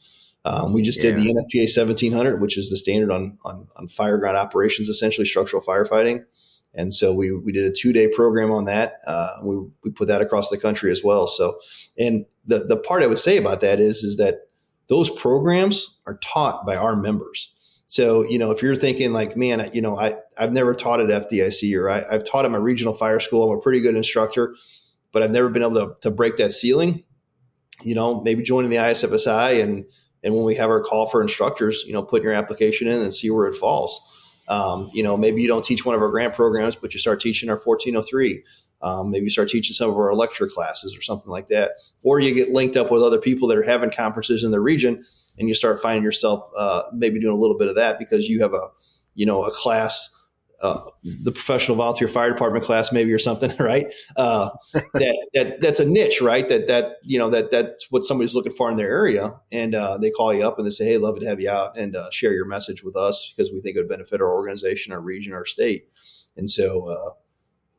Um, 0.46 0.74
we 0.74 0.84
just 0.84 1.04
yeah. 1.04 1.12
did 1.12 1.16
the 1.18 1.34
NFPA 1.34 1.76
1700, 1.76 2.40
which 2.40 2.58
is 2.58 2.70
the 2.70 2.78
standard 2.78 3.12
on, 3.12 3.38
on, 3.44 3.68
on 3.78 3.88
fire 3.88 4.18
ground 4.18 4.38
operations, 4.38 4.90
essentially 4.90 5.26
structural 5.26 5.62
firefighting. 5.62 6.24
And 6.76 6.94
so 6.94 7.14
we, 7.14 7.32
we 7.32 7.52
did 7.52 7.66
a 7.66 7.76
two 7.76 7.92
day 7.92 8.08
program 8.08 8.52
on 8.52 8.66
that. 8.66 9.00
Uh, 9.08 9.38
we, 9.42 9.58
we 9.84 9.92
put 9.92 10.08
that 10.08 10.22
across 10.22 10.50
the 10.50 10.58
country 10.58 10.92
as 10.92 11.04
well. 11.04 11.26
So, 11.26 11.60
and 11.98 12.26
the, 12.46 12.60
the 12.60 12.78
part 12.78 13.02
I 13.02 13.08
would 13.08 13.18
say 13.18 13.38
about 13.38 13.62
that 13.62 13.80
is, 13.80 14.04
is 14.04 14.18
that 14.18 14.50
those 14.88 15.10
programs 15.10 16.00
are 16.06 16.18
taught 16.18 16.66
by 16.66 16.76
our 16.76 16.96
members. 16.96 17.52
So, 17.88 18.24
you 18.24 18.38
know, 18.38 18.52
if 18.52 18.62
you're 18.62 18.76
thinking 18.76 19.14
like, 19.14 19.36
man, 19.38 19.68
you 19.74 19.82
know, 19.82 19.98
I, 19.98 20.16
I've 20.38 20.52
never 20.52 20.76
taught 20.76 21.00
at 21.00 21.30
FDIC 21.30 21.76
or 21.76 21.90
I, 21.90 22.04
have 22.12 22.24
taught 22.24 22.46
at 22.46 22.52
my 22.52 22.58
regional 22.58 22.94
fire 22.94 23.20
school. 23.20 23.50
I'm 23.50 23.58
a 23.58 23.62
pretty 23.62 23.80
good 23.80 23.96
instructor, 23.96 24.56
but 25.12 25.24
I've 25.24 25.32
never 25.32 25.50
been 25.50 25.64
able 25.64 25.76
to, 25.76 25.96
to 26.02 26.12
break 26.12 26.38
that 26.38 26.52
ceiling, 26.52 27.04
you 27.84 27.96
know, 27.96 28.22
maybe 28.22 28.44
joining 28.44 28.70
the 28.70 28.78
ISFSI 28.78 29.64
and, 29.64 29.86
and 30.26 30.36
when 30.36 30.44
we 30.44 30.56
have 30.56 30.70
our 30.70 30.82
call 30.82 31.06
for 31.06 31.22
instructors, 31.22 31.84
you 31.86 31.94
know, 31.94 32.04
put 32.04 32.24
your 32.24 32.34
application 32.34 32.88
in 32.88 33.02
and 33.02 33.14
see 33.14 33.30
where 33.30 33.46
it 33.46 33.56
falls. 33.56 34.02
Um, 34.48 34.90
you 34.94 35.04
know, 35.04 35.16
maybe 35.16 35.42
you 35.42 35.48
don't 35.48 35.64
teach 35.64 35.86
one 35.86 35.96
of 35.96 36.02
our 36.02 36.10
grant 36.10 36.34
programs, 36.34 36.76
but 36.76 36.94
you 36.94 37.00
start 37.00 37.22
teaching 37.22 37.50
our 37.50 37.56
1403. 37.56 38.44
Um, 38.82 39.12
maybe 39.12 39.26
you 39.26 39.30
start 39.30 39.50
teaching 39.50 39.74
some 39.74 39.90
of 39.90 39.96
our 39.96 40.14
lecture 40.14 40.48
classes 40.48 40.98
or 40.98 41.02
something 41.02 41.32
like 41.32 41.48
that. 41.48 41.74
Or 42.04 42.20
you 42.20 42.34
get 42.34 42.50
linked 42.50 42.76
up 42.76 42.92
with 42.92 43.04
other 43.04 43.20
people 43.20 43.48
that 43.48 43.58
are 43.58 43.64
having 43.64 43.92
conferences 43.92 44.44
in 44.44 44.52
the 44.52 44.60
region 44.60 45.04
and 45.38 45.48
you 45.48 45.54
start 45.54 45.82
finding 45.82 46.04
yourself 46.04 46.50
uh, 46.58 46.84
maybe 46.94 47.20
doing 47.20 47.36
a 47.36 47.40
little 47.40 47.58
bit 47.58 47.68
of 47.68 47.76
that 47.76 48.00
because 48.00 48.30
you 48.30 48.42
have 48.42 48.54
a 48.54 48.70
you 49.14 49.26
know 49.26 49.44
a 49.44 49.52
class 49.52 50.15
uh, 50.66 50.90
the 51.04 51.32
professional 51.32 51.78
volunteer 51.78 52.08
fire 52.08 52.32
department 52.32 52.66
class 52.66 52.92
maybe 52.92 53.12
or 53.14 53.20
something 53.20 53.54
right? 53.60 53.94
Uh, 54.16 54.50
that, 54.74 55.28
that 55.34 55.62
that's 55.62 55.80
a 55.80 55.86
niche 55.86 56.22
right? 56.22 56.48
That 56.50 56.68
that 56.68 56.98
you 57.04 57.20
know 57.20 57.30
that 57.30 57.52
that's 57.52 57.92
what 57.92 58.04
somebody's 58.04 58.36
looking 58.36 58.52
for 58.52 58.70
in 58.70 58.78
their 58.78 58.90
area. 58.90 59.34
And 59.52 59.76
uh, 59.76 59.98
they 59.98 60.10
call 60.10 60.34
you 60.34 60.48
up 60.48 60.58
and 60.58 60.66
they 60.66 60.72
say 60.72 60.86
hey 60.86 60.98
love 60.98 61.20
to 61.20 61.26
have 61.28 61.40
you 61.40 61.50
out 61.50 61.78
and 61.78 61.96
uh, 61.96 62.10
share 62.12 62.34
your 62.34 62.46
message 62.46 62.84
with 62.84 62.96
us 62.96 63.34
because 63.36 63.52
we 63.52 63.62
think 63.62 63.76
it 63.76 63.80
would 63.80 63.90
benefit 63.90 64.22
our 64.22 64.34
organization 64.34 64.94
our 64.94 65.02
region 65.02 65.34
our 65.34 65.46
state. 65.46 65.88
And 66.38 66.50
so 66.50 66.90
uh, 66.90 67.12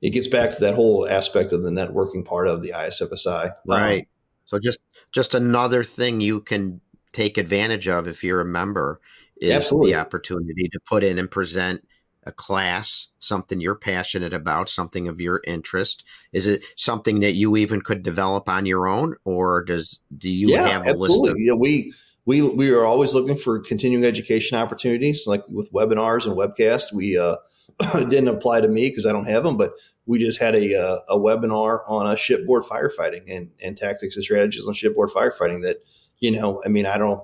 it 0.00 0.10
gets 0.10 0.26
back 0.26 0.52
to 0.52 0.60
that 0.60 0.74
whole 0.74 1.08
aspect 1.08 1.52
of 1.52 1.62
the 1.62 1.70
networking 1.70 2.24
part 2.24 2.48
of 2.48 2.62
the 2.62 2.70
isfsi 2.70 3.54
right 3.66 4.00
um, 4.00 4.06
so 4.44 4.58
just 4.58 4.78
just 5.12 5.34
another 5.34 5.82
thing 5.82 6.20
you 6.20 6.40
can 6.40 6.80
take 7.12 7.38
advantage 7.38 7.88
of 7.88 8.06
if 8.06 8.22
you're 8.22 8.40
a 8.40 8.44
member 8.44 9.00
is 9.38 9.54
Absolutely. 9.54 9.92
the 9.92 9.98
opportunity 9.98 10.68
to 10.72 10.80
put 10.86 11.02
in 11.02 11.18
and 11.18 11.30
present 11.30 11.86
a 12.26 12.32
class, 12.32 13.08
something 13.18 13.60
you're 13.60 13.74
passionate 13.74 14.34
about, 14.34 14.68
something 14.68 15.08
of 15.08 15.20
your 15.20 15.40
interest. 15.46 16.04
Is 16.32 16.46
it 16.46 16.62
something 16.76 17.20
that 17.20 17.32
you 17.32 17.56
even 17.56 17.80
could 17.80 18.02
develop 18.02 18.48
on 18.48 18.66
your 18.66 18.86
own, 18.86 19.16
or 19.24 19.62
does 19.62 20.00
do 20.16 20.30
you 20.30 20.48
yeah, 20.50 20.68
have 20.68 20.86
a 20.86 20.90
absolutely. 20.90 21.28
list? 21.28 21.36
Of- 21.36 21.40
yeah, 21.40 21.52
we 21.54 21.94
we 22.24 22.42
we 22.48 22.70
are 22.70 22.84
always 22.84 23.14
looking 23.14 23.36
for 23.36 23.58
continuing 23.60 24.04
education 24.04 24.58
opportunities, 24.58 25.26
like 25.26 25.44
with 25.48 25.72
webinars 25.72 26.26
and 26.26 26.36
webcasts. 26.36 26.92
We 26.92 27.16
uh, 27.16 27.36
didn't 27.94 28.28
apply 28.28 28.60
to 28.62 28.68
me 28.68 28.90
because 28.90 29.06
I 29.06 29.12
don't 29.12 29.28
have 29.28 29.44
them, 29.44 29.56
but 29.56 29.72
we 30.06 30.18
just 30.18 30.40
had 30.40 30.54
a 30.54 30.74
uh, 30.74 30.98
a 31.08 31.18
webinar 31.18 31.80
on 31.88 32.06
a 32.06 32.16
shipboard 32.16 32.64
firefighting 32.64 33.24
and 33.28 33.50
and 33.62 33.76
tactics 33.76 34.16
and 34.16 34.24
strategies 34.24 34.66
on 34.66 34.74
shipboard 34.74 35.10
firefighting 35.10 35.62
that 35.62 35.82
you 36.20 36.30
know, 36.30 36.62
I 36.64 36.68
mean, 36.68 36.86
I 36.86 36.98
don't, 36.98 37.22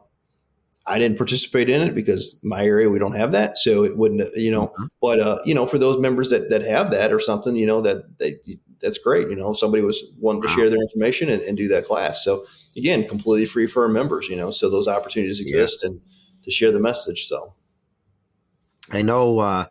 I 0.84 0.98
didn't 0.98 1.16
participate 1.16 1.68
in 1.68 1.80
it 1.80 1.94
because 1.94 2.40
my 2.42 2.64
area 2.64 2.90
we 2.90 2.98
don't 2.98 3.16
have 3.16 3.32
that, 3.32 3.56
so 3.56 3.84
it 3.84 3.96
wouldn't, 3.96 4.28
you 4.36 4.50
know. 4.50 4.68
Mm-hmm. 4.68 4.84
But 5.00 5.20
uh, 5.20 5.38
you 5.44 5.54
know, 5.54 5.66
for 5.66 5.78
those 5.78 5.98
members 5.98 6.30
that 6.30 6.50
that 6.50 6.62
have 6.62 6.90
that 6.90 7.12
or 7.12 7.20
something, 7.20 7.54
you 7.54 7.66
know, 7.66 7.80
that 7.82 8.18
they 8.18 8.36
that's 8.80 8.98
great. 8.98 9.28
You 9.28 9.36
know, 9.36 9.52
somebody 9.52 9.82
was 9.82 10.02
wanting 10.18 10.42
wow. 10.42 10.48
to 10.48 10.54
share 10.54 10.70
their 10.70 10.80
information 10.80 11.28
and, 11.28 11.40
and, 11.42 11.56
do 11.56 11.68
that 11.68 11.86
class. 11.86 12.24
So 12.24 12.44
again, 12.76 13.06
completely 13.06 13.46
free 13.46 13.68
for 13.68 13.84
our 13.84 13.88
members. 13.88 14.28
You 14.28 14.36
know, 14.36 14.50
so 14.50 14.68
those 14.68 14.88
opportunities 14.88 15.40
exist 15.40 15.80
yeah. 15.82 15.90
and 15.90 16.00
to 16.42 16.50
share 16.50 16.72
the 16.72 16.80
message. 16.80 17.26
So 17.26 17.54
I 18.90 19.02
know. 19.02 19.38
Uh, 19.38 19.66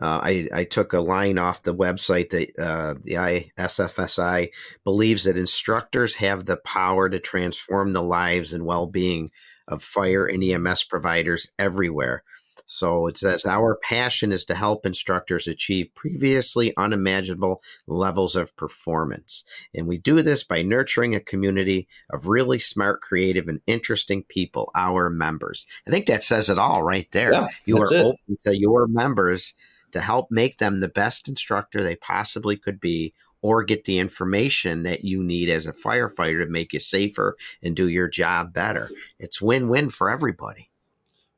uh, 0.00 0.20
I, 0.22 0.48
I, 0.52 0.64
took 0.64 0.92
a 0.92 1.00
line 1.00 1.38
off 1.38 1.62
the 1.62 1.74
website 1.74 2.28
that 2.28 2.50
uh, 2.62 2.96
the 3.00 3.14
ISFSI 3.58 4.50
believes 4.84 5.24
that 5.24 5.38
instructors 5.38 6.16
have 6.16 6.44
the 6.44 6.58
power 6.58 7.08
to 7.08 7.18
transform 7.18 7.94
the 7.94 8.02
lives 8.02 8.52
and 8.52 8.66
well 8.66 8.86
being 8.86 9.30
of 9.68 9.82
fire 9.82 10.26
and 10.26 10.42
EMS 10.42 10.84
providers 10.84 11.52
everywhere. 11.58 12.22
So 12.66 13.06
it 13.06 13.16
says 13.16 13.46
our 13.46 13.76
passion 13.76 14.32
is 14.32 14.44
to 14.46 14.54
help 14.54 14.84
instructors 14.84 15.46
achieve 15.46 15.94
previously 15.94 16.74
unimaginable 16.76 17.62
levels 17.86 18.34
of 18.34 18.56
performance. 18.56 19.44
And 19.72 19.86
we 19.86 19.98
do 19.98 20.20
this 20.20 20.42
by 20.42 20.62
nurturing 20.62 21.14
a 21.14 21.20
community 21.20 21.86
of 22.10 22.26
really 22.26 22.58
smart, 22.58 23.00
creative, 23.00 23.46
and 23.46 23.60
interesting 23.68 24.24
people, 24.24 24.72
our 24.74 25.08
members. 25.08 25.66
I 25.86 25.90
think 25.90 26.06
that 26.06 26.24
says 26.24 26.50
it 26.50 26.58
all 26.58 26.82
right 26.82 27.10
there. 27.12 27.32
Yeah, 27.32 27.48
you 27.64 27.76
are 27.78 27.94
it. 27.94 28.04
open 28.04 28.38
to 28.44 28.56
your 28.56 28.88
members 28.88 29.54
to 29.92 30.00
help 30.00 30.30
make 30.30 30.58
them 30.58 30.80
the 30.80 30.88
best 30.88 31.28
instructor 31.28 31.82
they 31.82 31.96
possibly 31.96 32.56
could 32.56 32.80
be 32.80 33.14
or 33.42 33.64
get 33.64 33.84
the 33.84 33.98
information 33.98 34.82
that 34.82 35.04
you 35.04 35.22
need 35.22 35.48
as 35.48 35.66
a 35.66 35.72
firefighter 35.72 36.44
to 36.44 36.50
make 36.50 36.72
you 36.72 36.80
safer 36.80 37.36
and 37.62 37.76
do 37.76 37.88
your 37.88 38.08
job 38.08 38.52
better. 38.52 38.90
It's 39.18 39.40
win-win 39.40 39.90
for 39.90 40.10
everybody. 40.10 40.70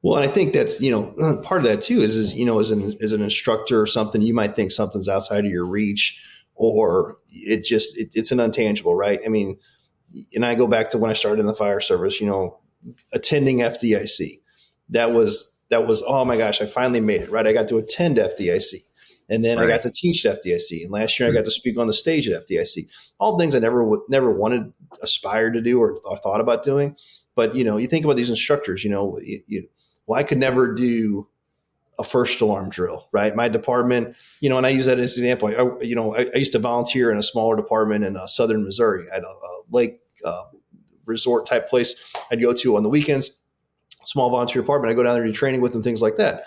Well, 0.03 0.17
and 0.17 0.29
I 0.29 0.33
think 0.33 0.53
that's 0.53 0.81
you 0.81 0.93
know 0.93 1.15
uh, 1.21 1.43
part 1.43 1.61
of 1.61 1.67
that 1.67 1.83
too 1.83 1.99
is, 1.99 2.15
is 2.15 2.35
you 2.35 2.45
know 2.45 2.61
as 2.61 2.71
an 2.71 2.97
as 3.03 3.13
an 3.13 3.21
instructor 3.21 3.81
or 3.81 3.87
something 3.87 4.23
you 4.23 4.33
might 4.33 4.55
think 4.55 4.71
something's 4.71 5.09
outside 5.09 5.45
of 5.45 5.51
your 5.51 5.67
reach 5.67 6.23
or 6.55 7.19
it 7.31 7.65
just 7.65 7.99
it, 7.99 8.13
it's 8.15 8.31
an 8.31 8.39
untangible, 8.39 8.97
right? 8.97 9.21
I 9.27 9.29
mean, 9.29 9.59
and 10.35 10.47
I 10.47 10.55
go 10.55 10.69
back 10.69 10.91
to 10.91 10.99
when 10.99 11.11
I 11.11 11.15
started 11.15 11.41
in 11.41 11.47
the 11.47 11.55
fire 11.55 11.81
service, 11.81 12.21
you 12.21 12.29
know, 12.29 12.61
attending 13.13 13.59
FDIC 13.59 14.41
that 14.91 15.13
was 15.13 15.53
that 15.71 15.87
was 15.87 16.03
oh 16.07 16.25
my 16.25 16.37
gosh, 16.37 16.61
I 16.61 16.67
finally 16.67 17.01
made 17.01 17.23
it 17.23 17.31
right. 17.31 17.47
I 17.47 17.53
got 17.53 17.69
to 17.69 17.79
attend 17.79 18.17
FDIC. 18.17 18.89
And 19.29 19.45
then 19.45 19.59
right. 19.59 19.67
I 19.67 19.69
got 19.69 19.83
to 19.83 19.91
teach 19.91 20.25
at 20.25 20.43
FDIC. 20.43 20.83
And 20.83 20.91
last 20.91 21.19
year 21.21 21.29
I 21.29 21.33
got 21.33 21.45
to 21.45 21.51
speak 21.51 21.79
on 21.79 21.87
the 21.87 21.93
stage 21.93 22.29
at 22.29 22.47
FDIC. 22.47 22.89
All 23.19 23.39
things 23.39 23.55
I 23.55 23.59
never 23.59 23.99
never 24.09 24.31
wanted, 24.31 24.73
aspired 25.03 25.53
to 25.55 25.61
do, 25.61 25.79
or 25.79 26.01
thought 26.23 26.41
about 26.41 26.65
doing. 26.65 26.97
But 27.35 27.55
you 27.55 27.65
know, 27.65 27.77
you 27.77 27.87
think 27.87 28.05
about 28.05 28.17
these 28.17 28.31
instructors. 28.31 28.85
You 28.85 28.91
know, 28.91 29.19
you, 29.21 29.41
you, 29.47 29.69
well, 30.07 30.19
I 30.19 30.23
could 30.23 30.39
never 30.39 30.75
do 30.75 31.29
a 31.99 32.05
first 32.05 32.41
alarm 32.41 32.71
drill, 32.71 33.09
right? 33.13 33.35
My 33.35 33.49
department, 33.49 34.17
you 34.41 34.49
know, 34.49 34.57
and 34.57 34.67
I 34.67 34.71
use 34.71 34.87
that 34.87 34.99
as 34.99 35.19
an 35.19 35.25
example. 35.25 35.49
I, 35.49 35.85
you 35.85 35.97
know, 35.97 36.15
I, 36.15 36.27
I, 36.33 36.39
used 36.39 36.53
to 36.53 36.61
volunteer 36.61 37.11
in 37.11 37.19
a 37.19 37.23
smaller 37.25 37.57
department 37.57 38.05
in 38.05 38.17
uh, 38.17 38.29
southern 38.29 38.63
Missouri 38.63 39.05
at 39.13 39.25
a, 39.25 39.29
a 39.29 39.61
lake 39.71 39.99
uh, 40.25 40.45
resort 41.07 41.45
type 41.45 41.69
place 41.69 42.13
I'd 42.31 42.41
go 42.41 42.53
to 42.53 42.77
on 42.77 42.85
the 42.85 42.89
weekends. 42.89 43.33
Small 44.05 44.31
volunteer 44.31 44.63
department. 44.63 44.93
I 44.93 44.95
go 44.95 45.03
down 45.03 45.15
there 45.15 45.25
to 45.25 45.31
do 45.31 45.35
training 45.35 45.61
with 45.61 45.73
them, 45.73 45.83
things 45.83 46.01
like 46.01 46.17
that 46.17 46.45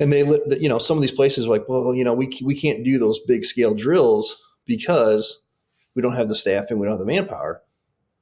and 0.00 0.12
they 0.12 0.20
you 0.60 0.68
know 0.68 0.78
some 0.78 0.96
of 0.96 1.02
these 1.02 1.12
places 1.12 1.46
are 1.46 1.50
like 1.50 1.68
well 1.68 1.94
you 1.94 2.04
know 2.04 2.14
we, 2.14 2.30
we 2.44 2.58
can't 2.58 2.84
do 2.84 2.98
those 2.98 3.18
big 3.20 3.44
scale 3.44 3.74
drills 3.74 4.42
because 4.64 5.46
we 5.94 6.02
don't 6.02 6.16
have 6.16 6.28
the 6.28 6.34
staffing 6.34 6.78
we 6.78 6.86
don't 6.86 6.92
have 6.92 7.00
the 7.00 7.06
manpower. 7.06 7.62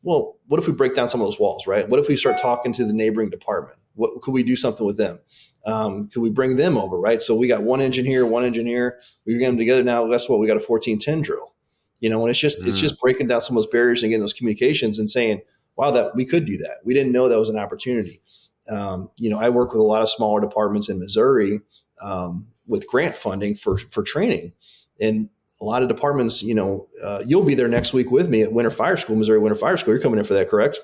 Well 0.03 0.39
what 0.47 0.61
if 0.61 0.67
we 0.67 0.73
break 0.73 0.95
down 0.95 1.09
some 1.09 1.21
of 1.21 1.27
those 1.27 1.39
walls 1.41 1.67
right? 1.67 1.89
What 1.89 2.01
if 2.01 2.09
we 2.09 2.17
start 2.17 2.39
talking 2.39 2.73
to 2.75 2.85
the 2.85 2.93
neighboring 2.93 3.31
department? 3.31 3.79
What 3.95 4.23
could 4.23 4.33
we 4.33 4.43
do 4.43 4.57
something 4.57 4.87
with 4.87 4.97
them? 4.97 5.19
Um, 5.65 6.09
could 6.09 6.21
we 6.21 6.31
bring 6.31 6.57
them 6.57 6.77
over 6.77 6.99
right? 6.99 7.21
So 7.21 7.35
we 7.35 7.49
got 7.49 7.63
one 7.63 7.81
engineer 7.81 8.27
one 8.27 8.45
engineer. 8.45 9.01
We 9.27 9.37
get 9.39 9.47
them 9.47 9.59
together 9.59 9.83
now. 9.83 10.07
Guess 10.07 10.29
what? 10.29 10.39
We 10.39 10.47
got 10.47 10.57
a 10.57 10.65
1410 10.65 11.23
drill. 11.23 11.55
You 12.01 12.11
know 12.11 12.21
and 12.23 12.31
it's 12.31 12.39
just 12.39 12.63
mm. 12.63 12.69
it's 12.69 12.81
just 12.81 13.01
breaking 13.01 13.27
down 13.27 13.41
some 13.41 13.57
of 13.57 13.63
those 13.63 13.71
barriers 13.71 14.03
and 14.03 14.11
getting 14.11 14.21
those 14.21 14.33
communications 14.33 14.99
and 14.99 15.11
saying 15.11 15.43
wow 15.77 15.91
that 15.91 16.15
we 16.15 16.25
could 16.25 16.47
do 16.47 16.57
that. 16.59 16.79
We 16.85 16.95
didn't 16.95 17.13
know 17.13 17.29
that 17.29 17.39
was 17.39 17.51
an 17.51 17.59
opportunity 17.59 18.23
um, 18.71 19.11
you 19.17 19.31
know, 19.31 19.39
I 19.39 19.49
work 19.49 19.73
with 19.73 19.81
a 19.81 19.85
lot 19.85 20.03
of 20.03 20.11
smaller 20.11 20.41
departments 20.41 20.89
in 20.89 20.99
Missouri 20.99 21.61
um, 22.01 22.49
with 22.67 22.87
grant 22.87 23.17
funding 23.17 23.55
for 23.55 23.79
for 23.79 24.03
training, 24.03 24.53
and 25.01 25.29
a 25.61 25.65
lot 25.65 25.83
of 25.83 25.89
departments. 25.89 26.43
You 26.43 26.55
know, 26.55 26.89
uh, 27.03 27.23
you'll 27.27 27.45
be 27.45 27.55
there 27.55 27.69
next 27.69 27.93
week 27.93 28.11
with 28.11 28.29
me 28.29 28.43
at 28.43 28.53
Winter 28.53 28.71
Fire 28.71 28.97
School, 28.97 29.17
Missouri 29.17 29.39
Winter 29.39 29.59
Fire 29.59 29.77
School. 29.77 29.95
You're 29.95 30.03
coming 30.03 30.19
in 30.19 30.25
for 30.25 30.35
that, 30.35 30.49
correct? 30.49 30.81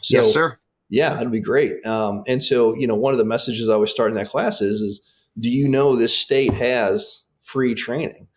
So, 0.00 0.18
yes, 0.18 0.32
sir. 0.32 0.58
Yeah, 0.90 1.14
that'd 1.14 1.32
be 1.32 1.40
great. 1.40 1.84
Um, 1.84 2.22
and 2.26 2.42
so, 2.42 2.74
you 2.74 2.86
know, 2.86 2.94
one 2.94 3.12
of 3.12 3.18
the 3.18 3.24
messages 3.24 3.68
I 3.68 3.74
always 3.74 3.90
start 3.90 4.10
in 4.10 4.16
that 4.16 4.28
class 4.28 4.62
is, 4.62 4.80
is 4.80 5.02
do 5.38 5.50
you 5.50 5.68
know 5.68 5.96
this 5.96 6.16
state 6.16 6.54
has 6.54 7.24
free 7.40 7.74
training? 7.74 8.28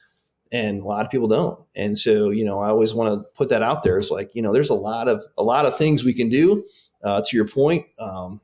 and 0.52 0.82
a 0.82 0.86
lot 0.86 1.06
of 1.06 1.12
people 1.12 1.28
don't 1.28 1.60
and 1.76 1.98
so 1.98 2.30
you 2.30 2.44
know 2.44 2.60
i 2.60 2.70
always 2.70 2.94
want 2.94 3.14
to 3.14 3.28
put 3.36 3.50
that 3.50 3.62
out 3.62 3.84
there 3.84 3.98
it's 3.98 4.12
like 4.12 4.30
you 4.34 4.42
know 4.42 4.52
there's 4.52 4.70
a 4.70 4.76
lot 4.76 5.08
of 5.08 5.24
a 5.38 5.44
lot 5.44 5.66
of 5.66 5.78
things 5.78 6.04
we 6.04 6.14
can 6.14 6.30
do 6.30 6.64
uh, 7.04 7.22
to 7.26 7.36
your 7.36 7.48
point 7.48 7.86
um, 8.00 8.40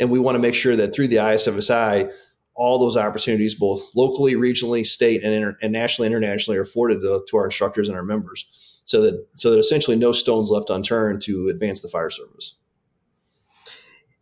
and 0.00 0.10
we 0.10 0.18
want 0.18 0.34
to 0.34 0.40
make 0.40 0.54
sure 0.54 0.76
that 0.76 0.94
through 0.94 1.08
the 1.08 1.16
ISFSI, 1.16 2.10
all 2.54 2.78
those 2.78 2.96
opportunities, 2.96 3.54
both 3.54 3.94
locally, 3.94 4.34
regionally, 4.34 4.86
state, 4.86 5.24
and, 5.24 5.32
inter- 5.32 5.56
and 5.60 5.72
nationally, 5.72 6.06
internationally, 6.06 6.56
are 6.56 6.62
afforded 6.62 7.00
to, 7.00 7.24
to, 7.28 7.36
our 7.36 7.46
instructors 7.46 7.88
and 7.88 7.96
our 7.96 8.04
members, 8.04 8.80
so 8.84 9.02
that 9.02 9.26
so 9.36 9.50
that 9.50 9.58
essentially 9.58 9.96
no 9.96 10.12
stones 10.12 10.50
left 10.50 10.70
unturned 10.70 11.22
to 11.22 11.48
advance 11.48 11.80
the 11.80 11.88
fire 11.88 12.10
service. 12.10 12.56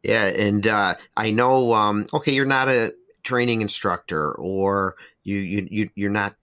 Yeah, 0.02 0.26
and 0.26 0.66
uh, 0.66 0.96
I 1.16 1.30
know. 1.30 1.74
Um, 1.74 2.06
okay, 2.12 2.32
you're 2.32 2.46
not 2.46 2.68
a 2.68 2.94
training 3.22 3.60
instructor, 3.60 4.32
or 4.32 4.96
you 5.22 5.36
you, 5.36 5.68
you 5.70 5.90
you're 5.94 6.10
not 6.10 6.34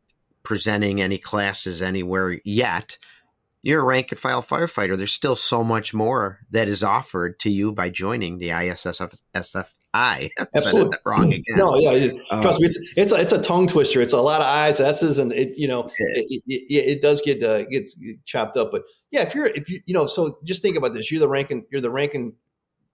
presenting 0.43 1.01
any 1.01 1.17
classes 1.17 1.81
anywhere 1.81 2.39
yet 2.43 2.97
you're 3.61 3.81
a 3.81 3.83
rank 3.83 4.11
and 4.11 4.19
file 4.19 4.41
firefighter. 4.41 4.97
There's 4.97 5.11
still 5.11 5.35
so 5.35 5.63
much 5.63 5.93
more 5.93 6.39
that 6.51 6.67
is 6.67 6.83
offered 6.83 7.39
to 7.41 7.51
you 7.51 7.71
by 7.71 7.89
joining 7.89 8.37
the 8.37 8.49
ISSFI. 8.49 9.73
Absolutely 10.55 10.97
wrong 11.05 11.33
again. 11.33 11.57
No, 11.57 11.75
yeah, 11.75 12.11
um, 12.31 12.41
trust 12.41 12.61
me, 12.61 12.67
it's 12.67 12.93
it's 12.95 13.11
a, 13.11 13.15
it's 13.15 13.33
a 13.33 13.41
tongue 13.41 13.67
twister. 13.67 14.01
It's 14.01 14.13
a 14.13 14.21
lot 14.21 14.41
of 14.41 14.47
I's, 14.47 14.79
S's, 14.79 15.17
and 15.17 15.33
it 15.33 15.57
you 15.57 15.67
know 15.67 15.89
it, 15.97 16.43
it, 16.47 16.63
it, 16.69 17.01
does 17.01 17.21
get 17.21 17.43
uh, 17.43 17.65
gets 17.65 17.99
chopped 18.25 18.55
up. 18.55 18.71
But 18.71 18.83
yeah, 19.11 19.23
if 19.23 19.35
you're 19.35 19.47
if 19.47 19.69
you 19.69 19.81
you 19.85 19.93
know, 19.93 20.05
so 20.05 20.37
just 20.43 20.61
think 20.61 20.77
about 20.77 20.93
this: 20.93 21.11
you're 21.11 21.19
the 21.19 21.27
ranking 21.27 21.65
you're 21.71 21.81
the 21.81 21.89
rank 21.89 22.13
and 22.13 22.33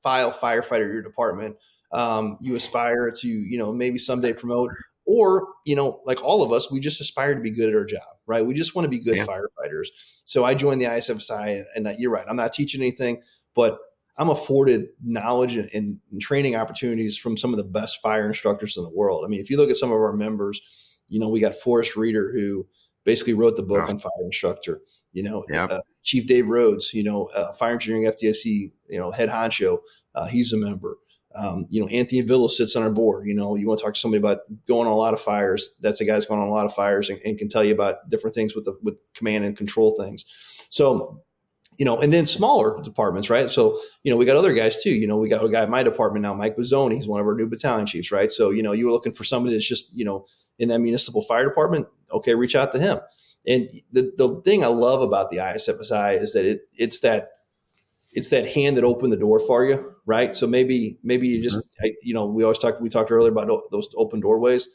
file 0.02 0.32
firefighter 0.32 0.92
your 0.92 1.02
department. 1.02 1.58
Um, 1.92 2.38
you 2.42 2.56
aspire 2.56 3.12
to 3.12 3.28
you 3.28 3.58
know 3.58 3.72
maybe 3.72 4.00
someday 4.00 4.34
promote 4.34 4.72
or 5.06 5.48
you 5.66 5.76
know 5.76 6.02
like 6.06 6.24
all 6.24 6.44
of 6.44 6.52
us 6.52 6.72
we 6.72 6.80
just 6.80 7.00
aspire 7.00 7.36
to 7.36 7.42
be 7.42 7.52
good 7.52 7.70
at 7.70 7.76
our 7.76 7.86
job 7.86 8.02
right 8.26 8.46
we 8.46 8.54
just 8.54 8.76
want 8.76 8.86
to 8.86 8.90
be 8.90 9.00
good 9.00 9.18
yeah. 9.18 9.26
firefighters 9.26 9.88
so 10.26 10.44
i 10.44 10.54
joined 10.54 10.82
the 10.82 10.86
isfsi 10.86 11.64
and, 11.76 11.88
and, 11.88 12.00
you're 12.00 12.12
right 12.12 12.26
i'm 12.28 12.36
not 12.36 12.54
teaching 12.54 12.82
anything 12.82 13.22
but 13.56 13.78
i'm 14.18 14.30
afforded 14.30 14.88
knowledge 15.04 15.56
and, 15.56 15.70
and, 15.74 16.00
training 16.20 16.56
opportunities 16.56 17.18
from 17.18 17.38
some 17.38 17.52
of 17.52 17.58
the 17.58 17.64
best 17.64 18.02
fire 18.02 18.28
instructors 18.28 18.78
in 18.78 18.84
the 18.84 18.90
world 18.90 19.24
i 19.24 19.28
mean 19.28 19.40
if 19.40 19.50
you 19.50 19.58
look 19.58 19.70
at 19.70 19.76
some 19.76 19.92
of 19.92 19.98
our 19.98 20.14
members 20.14 20.62
you 21.08 21.20
know 21.20 21.30
we 21.30 21.40
got 21.40 21.56
forest 21.56 21.96
reeder 21.96 22.32
who 22.34 22.66
basically 23.04 23.34
wrote 23.34 23.56
the 23.56 23.64
book 23.64 23.84
wow. 23.84 23.90
on 23.90 23.98
fire 23.98 24.12
instructor 24.24 24.82
you 25.14 25.24
know 25.24 25.46
yeah. 25.50 25.66
uh, 25.66 25.82
chief 26.04 26.26
dave 26.28 26.48
rhodes 26.48 26.94
you 26.94 27.04
know 27.04 27.26
uh, 27.36 27.52
fire 27.54 27.74
engineering 27.74 28.06
fdic 28.06 28.72
you 28.90 28.98
know 28.98 29.12
head 29.12 29.30
honcho 29.30 29.80
uh, 30.16 30.26
he's 30.26 30.54
a 30.54 30.58
member 30.58 30.98
um, 31.36 31.66
you 31.70 31.82
know, 31.82 31.88
Anthony 31.88 32.24
Avillo 32.24 32.50
sits 32.50 32.76
on 32.76 32.84
our 32.84 32.90
board. 32.90 33.28
You 33.28 33.34
know, 33.34 33.56
you 33.56 33.68
want 33.68 33.80
to 33.80 33.86
talk 33.86 33.94
to 33.94 34.00
somebody 34.00 34.20
about 34.20 34.40
going 34.68 34.88
on 34.88 34.94
a 34.94 34.98
lot 34.98 35.14
of 35.14 35.20
fires. 35.20 35.76
That's 35.82 36.02
a 36.02 36.06
guy 36.06 36.14
that's 36.14 36.26
going 36.26 36.42
on 36.42 36.48
a 36.48 36.52
lot 36.52 36.66
of 36.66 36.74
fires 36.74 37.10
and, 37.10 37.20
and, 37.26 37.38
can 37.38 37.50
tell 37.50 37.64
you 37.64 37.74
about 37.74 38.10
different 38.10 38.36
things 38.36 38.56
with 38.56 38.66
the 38.66 38.78
with 38.82 38.96
command 39.14 39.44
and 39.44 39.58
control 39.58 39.96
things. 40.00 40.26
So, 40.70 41.22
you 41.78 41.84
know, 41.84 42.00
and 42.00 42.14
then 42.14 42.26
smaller 42.26 42.82
departments, 42.82 43.30
right? 43.30 43.50
So, 43.50 43.80
you 44.04 44.12
know, 44.12 44.18
we 44.18 44.26
got 44.26 44.38
other 44.38 44.54
guys 44.54 44.82
too. 44.82 44.92
You 44.92 45.08
know, 45.08 45.18
we 45.18 45.28
got 45.28 45.44
a 45.44 45.50
guy 45.50 45.64
in 45.64 45.70
my 45.70 45.84
department 45.84 46.24
now, 46.24 46.34
Mike 46.34 46.56
Bazzoni. 46.56 46.96
He's 46.96 47.08
one 47.08 47.20
of 47.20 47.28
our 47.28 47.36
new 47.36 47.48
battalion 47.48 47.86
chiefs, 47.86 48.12
right? 48.12 48.32
So, 48.32 48.52
you 48.52 48.64
know, 48.64 48.72
you 48.72 48.86
were 48.86 48.92
looking 48.92 49.12
for 49.12 49.26
somebody 49.26 49.56
that's 49.56 49.68
just, 49.68 49.94
you 49.94 50.06
know, 50.06 50.26
in 50.58 50.70
that 50.70 50.80
municipal 50.80 51.22
fire 51.22 51.44
department. 51.44 51.88
Okay, 52.12 52.34
reach 52.34 52.56
out 52.56 52.72
to 52.72 52.80
him. 52.80 53.00
And 53.48 53.70
the, 53.92 54.14
the 54.18 54.42
thing 54.44 54.64
I 54.64 54.68
love 54.68 55.02
about 55.02 55.30
the 55.30 55.38
ISFSI 55.38 56.22
is 56.22 56.34
that 56.34 56.46
it 56.46 56.62
it's 56.76 57.02
that 57.02 57.30
it's 58.16 58.30
that 58.30 58.48
hand 58.48 58.78
that 58.78 58.84
opened 58.84 59.12
the 59.12 59.18
door 59.18 59.40
for 59.40 59.66
you, 59.66 59.94
right? 60.06 60.36
So 60.36 60.48
maybe 60.48 60.98
maybe 61.04 61.28
you 61.28 61.44
just 61.44 61.58
mm-hmm. 61.58 61.88
you 62.02 62.14
know 62.14 62.26
we 62.26 62.44
always 62.44 62.60
talked 62.60 62.82
we 62.82 62.90
talked 62.90 63.12
earlier 63.12 63.32
about 63.32 63.48
those 63.72 63.90
open 63.96 64.22
doorways. 64.22 64.70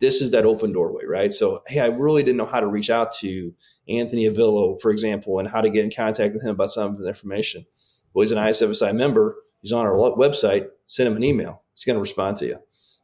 This 0.00 0.20
is 0.20 0.30
that 0.30 0.44
open 0.44 0.72
doorway, 0.72 1.04
right? 1.06 1.32
So 1.32 1.62
hey, 1.66 1.80
I 1.80 1.86
really 1.86 2.22
didn't 2.22 2.36
know 2.36 2.46
how 2.46 2.60
to 2.60 2.66
reach 2.66 2.90
out 2.90 3.12
to 3.16 3.54
Anthony 3.88 4.28
Avillo, 4.28 4.80
for 4.80 4.90
example, 4.90 5.38
and 5.38 5.48
how 5.48 5.62
to 5.62 5.70
get 5.70 5.84
in 5.84 5.90
contact 5.90 6.34
with 6.34 6.44
him 6.44 6.50
about 6.50 6.70
some 6.70 6.94
of 6.94 6.98
the 6.98 7.08
information. 7.08 7.64
Well, 8.12 8.22
he's 8.22 8.32
an 8.32 8.38
ISFSI 8.38 8.94
member. 8.94 9.36
He's 9.62 9.72
on 9.72 9.86
our 9.86 9.94
website. 9.94 10.68
Send 10.86 11.08
him 11.08 11.16
an 11.16 11.24
email. 11.24 11.62
He's 11.74 11.84
going 11.84 11.96
to 11.96 12.00
respond 12.00 12.36
to 12.38 12.46
you, 12.46 12.58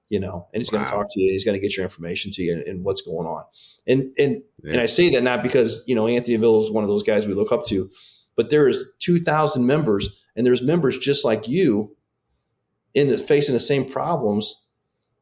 you 0.08 0.20
know, 0.20 0.46
and 0.52 0.60
he's 0.60 0.70
wow. 0.70 0.78
going 0.78 0.86
to 0.86 0.92
talk 0.92 1.06
to 1.10 1.20
you. 1.20 1.32
he's 1.32 1.44
going 1.44 1.58
to 1.58 1.60
get 1.60 1.76
your 1.76 1.84
information 1.84 2.30
to 2.32 2.42
you 2.42 2.52
and, 2.52 2.62
and 2.62 2.84
what's 2.84 3.00
going 3.00 3.26
on. 3.26 3.44
And 3.86 4.12
and 4.18 4.42
yeah. 4.62 4.72
and 4.72 4.80
I 4.80 4.86
say 4.86 5.10
that 5.10 5.22
not 5.22 5.42
because 5.42 5.84
you 5.86 5.94
know 5.94 6.06
Anthony 6.06 6.36
Avillo 6.36 6.62
is 6.62 6.70
one 6.70 6.84
of 6.84 6.88
those 6.88 7.02
guys 7.02 7.26
we 7.26 7.34
look 7.34 7.52
up 7.52 7.64
to, 7.66 7.90
but 8.36 8.50
there's 8.50 8.92
2,000 9.00 9.66
members, 9.66 10.24
and 10.36 10.46
there's 10.46 10.62
members 10.62 10.98
just 10.98 11.24
like 11.24 11.48
you 11.48 11.96
in 12.94 13.08
the 13.08 13.18
facing 13.18 13.54
the 13.54 13.60
same 13.60 13.88
problems. 13.88 14.62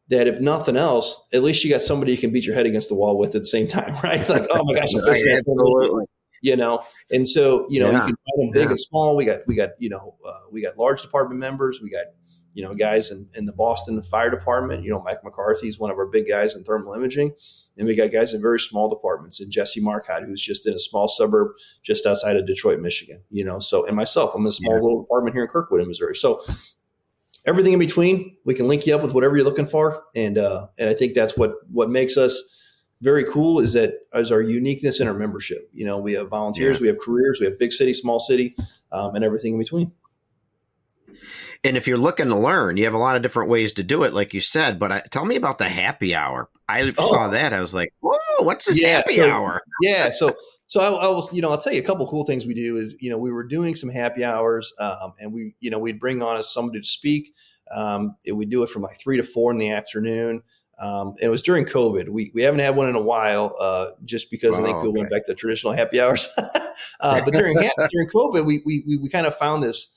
That 0.08 0.26
if 0.26 0.40
nothing 0.40 0.76
else, 0.76 1.26
at 1.32 1.42
least 1.42 1.64
you 1.64 1.70
got 1.70 1.80
somebody 1.80 2.12
you 2.12 2.18
can 2.18 2.32
beat 2.32 2.44
your 2.44 2.54
head 2.54 2.66
against 2.66 2.90
the 2.90 2.94
wall 2.94 3.18
with 3.18 3.34
at 3.34 3.42
the 3.42 3.46
same 3.46 3.66
time, 3.66 3.94
right? 4.02 4.28
Like, 4.28 4.46
oh 4.50 4.62
my 4.64 4.74
gosh, 4.74 4.94
absolutely. 5.08 6.04
You 6.42 6.56
know, 6.56 6.82
and 7.10 7.26
so 7.26 7.66
you 7.70 7.80
know 7.80 7.90
yeah. 7.90 8.00
you 8.00 8.06
can 8.06 8.16
find 8.16 8.38
them 8.38 8.50
big 8.52 8.64
yeah. 8.64 8.70
and 8.70 8.80
small. 8.80 9.16
We 9.16 9.24
got 9.24 9.40
we 9.46 9.54
got 9.54 9.70
you 9.78 9.88
know 9.88 10.16
uh, 10.26 10.40
we 10.50 10.60
got 10.60 10.76
large 10.76 11.00
department 11.00 11.40
members. 11.40 11.80
We 11.80 11.88
got 11.88 12.06
you 12.54 12.62
know, 12.62 12.74
guys 12.74 13.10
in, 13.10 13.28
in 13.34 13.46
the 13.46 13.52
Boston 13.52 14.02
Fire 14.02 14.30
Department. 14.30 14.84
You 14.84 14.90
know, 14.90 15.02
Mike 15.02 15.24
McCarthy 15.24 15.68
is 15.68 15.78
one 15.78 15.90
of 15.90 15.98
our 15.98 16.06
big 16.06 16.28
guys 16.28 16.54
in 16.54 16.64
thermal 16.64 16.94
imaging. 16.94 17.32
And 17.78 17.86
we 17.86 17.94
got 17.94 18.12
guys 18.12 18.34
in 18.34 18.42
very 18.42 18.60
small 18.60 18.90
departments 18.90 19.40
and 19.40 19.50
Jesse 19.50 19.80
Marcotte, 19.80 20.24
who's 20.24 20.42
just 20.42 20.66
in 20.66 20.74
a 20.74 20.78
small 20.78 21.08
suburb 21.08 21.52
just 21.82 22.04
outside 22.04 22.36
of 22.36 22.46
Detroit, 22.46 22.80
Michigan. 22.80 23.22
You 23.30 23.44
know, 23.44 23.58
so 23.58 23.86
and 23.86 23.96
myself, 23.96 24.34
I'm 24.34 24.42
in 24.42 24.48
a 24.48 24.52
small 24.52 24.74
yeah. 24.74 24.82
little 24.82 25.02
department 25.02 25.34
here 25.34 25.44
in 25.44 25.48
Kirkwood, 25.48 25.80
in 25.80 25.88
Missouri. 25.88 26.14
So 26.14 26.42
everything 27.46 27.72
in 27.72 27.78
between, 27.78 28.36
we 28.44 28.54
can 28.54 28.68
link 28.68 28.86
you 28.86 28.94
up 28.94 29.02
with 29.02 29.12
whatever 29.12 29.36
you're 29.36 29.44
looking 29.44 29.66
for. 29.66 30.02
And 30.14 30.38
uh, 30.38 30.68
and 30.78 30.90
I 30.90 30.94
think 30.94 31.14
that's 31.14 31.36
what 31.36 31.54
what 31.70 31.90
makes 31.90 32.16
us 32.16 32.52
very 33.02 33.24
cool 33.24 33.58
is 33.58 33.72
that 33.72 33.94
as 34.14 34.30
our 34.30 34.40
uniqueness 34.40 35.00
in 35.00 35.08
our 35.08 35.14
membership. 35.14 35.68
You 35.74 35.84
know, 35.84 35.98
we 35.98 36.12
have 36.12 36.28
volunteers, 36.28 36.76
yeah. 36.76 36.82
we 36.82 36.88
have 36.88 36.98
careers, 37.00 37.40
we 37.40 37.46
have 37.46 37.58
big 37.58 37.72
city, 37.72 37.92
small 37.92 38.20
city, 38.20 38.54
um, 38.92 39.16
and 39.16 39.24
everything 39.24 39.54
in 39.54 39.58
between. 39.58 39.92
And 41.64 41.76
if 41.76 41.86
you're 41.86 41.96
looking 41.96 42.28
to 42.28 42.36
learn, 42.36 42.76
you 42.76 42.84
have 42.84 42.94
a 42.94 42.98
lot 42.98 43.16
of 43.16 43.22
different 43.22 43.50
ways 43.50 43.72
to 43.74 43.82
do 43.82 44.04
it, 44.04 44.12
like 44.12 44.34
you 44.34 44.40
said. 44.40 44.78
But 44.78 44.92
I, 44.92 45.02
tell 45.10 45.24
me 45.24 45.36
about 45.36 45.58
the 45.58 45.68
happy 45.68 46.14
hour. 46.14 46.48
I 46.72 46.92
oh. 46.98 47.08
saw 47.08 47.28
that. 47.28 47.52
I 47.52 47.60
was 47.60 47.74
like, 47.74 47.92
"Whoa, 48.00 48.44
what's 48.44 48.66
this 48.66 48.80
yeah, 48.80 48.96
happy 48.96 49.16
so, 49.16 49.30
hour?" 49.30 49.60
yeah. 49.82 50.10
So, 50.10 50.34
so 50.66 50.80
I, 50.80 51.06
I, 51.06 51.08
was, 51.08 51.32
you 51.32 51.42
know, 51.42 51.50
I'll 51.50 51.58
tell 51.58 51.72
you 51.72 51.80
a 51.80 51.84
couple 51.84 52.06
cool 52.08 52.24
things 52.24 52.46
we 52.46 52.54
do 52.54 52.76
is, 52.76 52.96
you 53.00 53.10
know, 53.10 53.18
we 53.18 53.30
were 53.30 53.44
doing 53.44 53.74
some 53.74 53.90
happy 53.90 54.24
hours, 54.24 54.72
um, 54.80 55.12
and 55.18 55.32
we, 55.32 55.54
you 55.60 55.70
know, 55.70 55.78
we'd 55.78 56.00
bring 56.00 56.22
on 56.22 56.42
somebody 56.42 56.80
to 56.80 56.86
speak. 56.86 57.32
Um, 57.70 58.16
it, 58.24 58.32
we 58.32 58.46
do 58.46 58.62
it 58.62 58.70
from 58.70 58.82
like 58.82 58.98
three 58.98 59.18
to 59.18 59.22
four 59.22 59.52
in 59.52 59.58
the 59.58 59.70
afternoon. 59.70 60.42
Um, 60.78 61.14
it 61.20 61.28
was 61.28 61.42
during 61.42 61.64
COVID. 61.64 62.08
We 62.08 62.32
we 62.34 62.42
haven't 62.42 62.60
had 62.60 62.74
one 62.74 62.88
in 62.88 62.96
a 62.96 63.02
while, 63.02 63.54
uh, 63.60 63.90
just 64.04 64.30
because 64.30 64.58
I 64.58 64.62
think 64.62 64.78
people 64.78 64.88
okay. 64.88 65.00
went 65.00 65.10
back 65.10 65.26
to 65.26 65.34
traditional 65.34 65.72
happy 65.72 66.00
hours. 66.00 66.28
uh, 67.00 67.20
but 67.24 67.34
during 67.34 67.54
during 67.90 68.08
COVID, 68.08 68.44
we 68.44 68.62
we 68.64 68.96
we 68.96 69.08
kind 69.08 69.26
of 69.26 69.36
found 69.36 69.62
this 69.62 69.96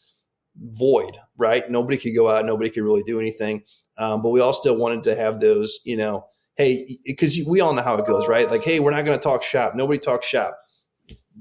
void, 0.58 1.18
right? 1.38 1.70
Nobody 1.70 1.98
could 1.98 2.16
go 2.16 2.30
out, 2.30 2.46
nobody 2.46 2.70
could 2.70 2.84
really 2.84 3.04
do 3.04 3.20
anything. 3.20 3.64
Um, 3.98 4.22
but 4.22 4.30
we 4.30 4.42
all 4.42 4.54
still 4.54 4.76
wanted 4.76 5.04
to 5.06 5.16
have 5.16 5.40
those, 5.40 5.80
you 5.86 5.98
know, 5.98 6.26
hey, 6.56 6.98
because 7.06 7.38
we 7.46 7.60
all 7.62 7.74
know 7.74 7.82
how 7.82 7.96
it 7.96 8.06
goes, 8.06 8.28
right? 8.28 8.50
Like, 8.50 8.64
hey, 8.64 8.80
we're 8.80 8.92
not 8.92 9.06
going 9.06 9.18
to 9.18 9.24
talk 9.24 9.44
shop. 9.44 9.76
Nobody 9.76 10.00
talks 10.00 10.26
shop. 10.26 10.58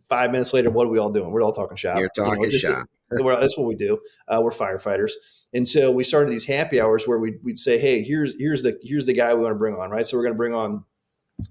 Five 0.08 0.32
minutes 0.32 0.52
later, 0.52 0.70
what 0.70 0.86
are 0.86 0.90
we 0.90 0.98
all 0.98 1.10
doing? 1.10 1.30
We're 1.30 1.42
all 1.42 1.52
talking 1.52 1.76
shop. 1.76 1.98
You're 1.98 2.10
talking 2.10 2.42
you 2.42 2.50
know, 2.50 2.58
shop. 2.58 2.88
that's 3.40 3.56
what 3.56 3.66
we 3.66 3.76
do. 3.76 3.98
Uh, 4.26 4.40
we're 4.42 4.50
firefighters, 4.50 5.12
and 5.52 5.68
so 5.68 5.90
we 5.90 6.02
started 6.02 6.32
these 6.32 6.44
happy 6.44 6.80
hours 6.80 7.06
where 7.06 7.18
we'd, 7.18 7.38
we'd 7.42 7.58
say, 7.58 7.78
hey, 7.78 8.02
here's 8.02 8.34
here's 8.38 8.62
the 8.62 8.78
here's 8.82 9.06
the 9.06 9.12
guy 9.12 9.32
we 9.34 9.42
want 9.42 9.52
to 9.52 9.58
bring 9.58 9.76
on, 9.76 9.90
right? 9.90 10.06
So 10.06 10.16
we're 10.16 10.24
going 10.24 10.34
to 10.34 10.38
bring 10.38 10.52
on 10.52 10.84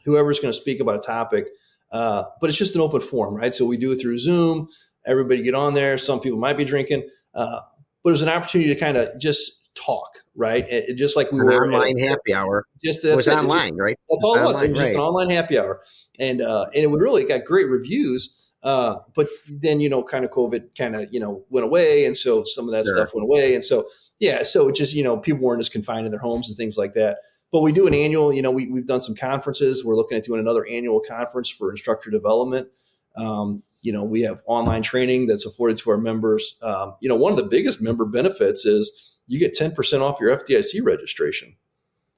whoever's 0.03 0.39
going 0.39 0.51
to 0.53 0.59
speak 0.59 0.81
about 0.81 0.97
a 0.97 0.99
topic, 0.99 1.47
uh, 1.91 2.25
but 2.41 2.49
it's 2.49 2.59
just 2.59 2.75
an 2.75 2.81
open 2.81 2.99
forum, 2.99 3.33
right? 3.33 3.55
So 3.55 3.65
we 3.65 3.77
do 3.77 3.93
it 3.93 4.01
through 4.01 4.17
Zoom. 4.17 4.67
Everybody 5.05 5.41
get 5.41 5.55
on 5.55 5.73
there. 5.73 5.97
Some 5.97 6.19
people 6.19 6.37
might 6.37 6.57
be 6.57 6.65
drinking, 6.65 7.07
uh, 7.33 7.59
but 8.03 8.09
it 8.09 8.13
was 8.13 8.21
an 8.21 8.29
opportunity 8.29 8.73
to 8.73 8.79
kind 8.79 8.97
of 8.97 9.19
just 9.19 9.62
talk, 9.75 10.19
right? 10.35 10.65
It, 10.67 10.95
just 10.95 11.15
like 11.15 11.31
we 11.31 11.39
an 11.39 11.45
were 11.45 11.65
online 11.65 11.99
at, 11.99 12.09
happy 12.09 12.33
hour. 12.33 12.65
Just 12.83 13.03
it 13.03 13.15
was 13.15 13.27
it, 13.27 13.33
online, 13.33 13.75
right? 13.75 13.97
That's 14.09 14.23
all 14.23 14.35
it 14.35 14.41
was. 14.41 14.55
Online, 14.55 14.65
it 14.65 14.71
was 14.71 14.79
just 14.79 14.89
right. 14.89 14.95
an 14.95 15.01
online 15.01 15.29
happy 15.29 15.59
hour, 15.59 15.81
and 16.19 16.41
uh, 16.41 16.65
and 16.73 16.83
it 16.83 16.87
would 16.91 17.01
really 17.01 17.25
got 17.25 17.45
great 17.45 17.69
reviews. 17.69 18.39
Uh, 18.63 18.95
but 19.13 19.27
then 19.49 19.79
you 19.79 19.89
know, 19.89 20.03
kind 20.03 20.23
of 20.23 20.31
COVID 20.31 20.77
kind 20.77 20.95
of 20.95 21.13
you 21.13 21.19
know 21.19 21.45
went 21.49 21.65
away, 21.65 22.05
and 22.05 22.15
so 22.15 22.43
some 22.43 22.67
of 22.67 22.73
that 22.73 22.85
sure. 22.85 22.95
stuff 22.95 23.13
went 23.13 23.25
away, 23.25 23.55
and 23.55 23.63
so 23.63 23.87
yeah, 24.19 24.43
so 24.43 24.69
it 24.69 24.75
just 24.75 24.93
you 24.93 25.03
know 25.03 25.17
people 25.17 25.41
weren't 25.41 25.59
as 25.59 25.69
confined 25.69 26.05
in 26.05 26.11
their 26.11 26.21
homes 26.21 26.47
and 26.47 26.57
things 26.57 26.77
like 26.77 26.93
that. 26.93 27.17
But 27.51 27.61
we 27.61 27.71
do 27.71 27.87
an 27.87 27.93
annual. 27.93 28.33
You 28.33 28.41
know, 28.41 28.51
we 28.51 28.71
we've 28.71 28.87
done 28.87 29.01
some 29.01 29.15
conferences. 29.15 29.83
We're 29.85 29.95
looking 29.95 30.17
at 30.17 30.23
doing 30.23 30.39
another 30.39 30.65
annual 30.65 31.01
conference 31.01 31.49
for 31.49 31.71
instructor 31.71 32.09
development. 32.09 32.67
Um, 33.15 33.63
you 33.83 33.91
know, 33.91 34.03
we 34.03 34.21
have 34.21 34.41
online 34.45 34.81
training 34.81 35.27
that's 35.27 35.45
afforded 35.45 35.77
to 35.79 35.91
our 35.91 35.97
members. 35.97 36.55
Um, 36.61 36.95
you 37.01 37.09
know, 37.09 37.15
one 37.15 37.31
of 37.31 37.37
the 37.37 37.43
biggest 37.43 37.81
member 37.81 38.05
benefits 38.05 38.65
is 38.65 39.12
you 39.27 39.39
get 39.39 39.57
10% 39.57 40.01
off 40.01 40.19
your 40.19 40.35
FDIC 40.35 40.83
registration. 40.83 41.55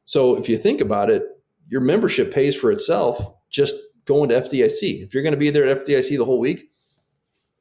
So 0.06 0.38
if 0.38 0.50
you 0.50 0.58
think 0.58 0.82
about 0.82 1.10
it, 1.10 1.24
your 1.68 1.82
membership 1.82 2.34
pays 2.34 2.56
for 2.56 2.72
itself 2.72 3.34
just 3.50 3.76
going 4.06 4.30
to 4.30 4.42
FDIC. 4.42 5.04
If 5.04 5.14
you're 5.14 5.24
going 5.24 5.34
to 5.34 5.38
be 5.38 5.50
there 5.50 5.68
at 5.68 5.86
FDIC 5.86 6.18
the 6.18 6.26
whole 6.26 6.40
week, 6.40 6.70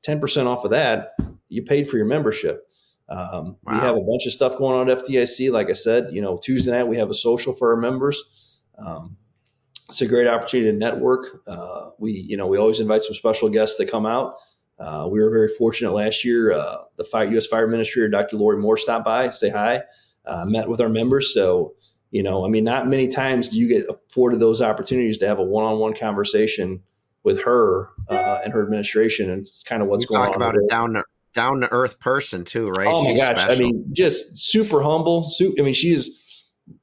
10% 0.06 0.46
off 0.46 0.64
of 0.64 0.70
that, 0.70 1.12
you 1.48 1.62
paid 1.62 1.88
for 1.88 1.96
your 1.96 2.06
membership. 2.06 2.68
Um, 3.08 3.56
wow. 3.64 3.72
We 3.72 3.78
have 3.78 3.96
a 3.96 4.00
bunch 4.00 4.26
of 4.26 4.32
stuff 4.32 4.56
going 4.56 4.78
on 4.78 4.90
at 4.90 5.04
FDIC. 5.04 5.50
Like 5.50 5.70
I 5.70 5.74
said, 5.74 6.08
you 6.12 6.20
know, 6.20 6.36
Tuesday 6.36 6.72
night 6.72 6.88
we 6.88 6.96
have 6.96 7.10
a 7.10 7.14
social 7.14 7.54
for 7.54 7.74
our 7.74 7.80
members. 7.80 8.22
Um, 8.78 9.16
it's 9.88 10.00
a 10.00 10.08
great 10.08 10.26
opportunity 10.26 10.70
to 10.70 10.76
network. 10.76 11.42
Uh, 11.46 11.90
we, 11.98 12.12
you 12.12 12.36
know, 12.36 12.46
we 12.46 12.58
always 12.58 12.80
invite 12.80 13.02
some 13.02 13.14
special 13.14 13.48
guests 13.50 13.76
to 13.76 13.86
come 13.86 14.06
out. 14.06 14.34
Uh, 14.78 15.08
we 15.10 15.20
were 15.20 15.30
very 15.30 15.48
fortunate 15.48 15.92
last 15.92 16.24
year. 16.24 16.52
Uh, 16.52 16.78
the 16.96 17.04
fire, 17.04 17.30
U.S. 17.32 17.46
Fire 17.46 17.64
Administrator, 17.64 18.08
Dr. 18.08 18.36
Lori 18.36 18.58
Moore, 18.58 18.76
stopped 18.76 19.04
by, 19.04 19.30
say 19.30 19.50
hi, 19.50 19.82
uh, 20.26 20.44
met 20.46 20.68
with 20.68 20.80
our 20.80 20.88
members. 20.88 21.32
So, 21.32 21.74
you 22.10 22.22
know, 22.22 22.44
I 22.44 22.48
mean, 22.48 22.64
not 22.64 22.88
many 22.88 23.08
times 23.08 23.48
do 23.48 23.58
you 23.58 23.68
get 23.68 23.86
afforded 23.88 24.40
those 24.40 24.60
opportunities 24.60 25.18
to 25.18 25.26
have 25.26 25.38
a 25.38 25.44
one-on-one 25.44 25.94
conversation 25.94 26.82
with 27.24 27.42
her 27.42 27.88
uh, 28.08 28.40
and 28.44 28.52
her 28.52 28.62
administration, 28.62 29.30
and 29.30 29.48
kind 29.64 29.82
of 29.82 29.88
what's 29.88 30.04
going 30.04 30.20
talk 30.20 30.36
on. 30.36 30.36
About 30.36 30.56
a 30.56 30.66
down 30.68 30.92
to 30.92 31.04
down 31.32 31.60
to 31.62 31.72
earth 31.72 31.98
person 31.98 32.44
too, 32.44 32.68
right? 32.70 32.86
Oh 32.86 33.02
my 33.02 33.10
she's 33.10 33.20
gosh! 33.20 33.40
Special. 33.40 33.66
I 33.66 33.70
mean, 33.70 33.88
just 33.92 34.36
super 34.36 34.82
humble. 34.82 35.28
I 35.58 35.62
mean, 35.62 35.74
she 35.74 35.92
is. 35.92 36.20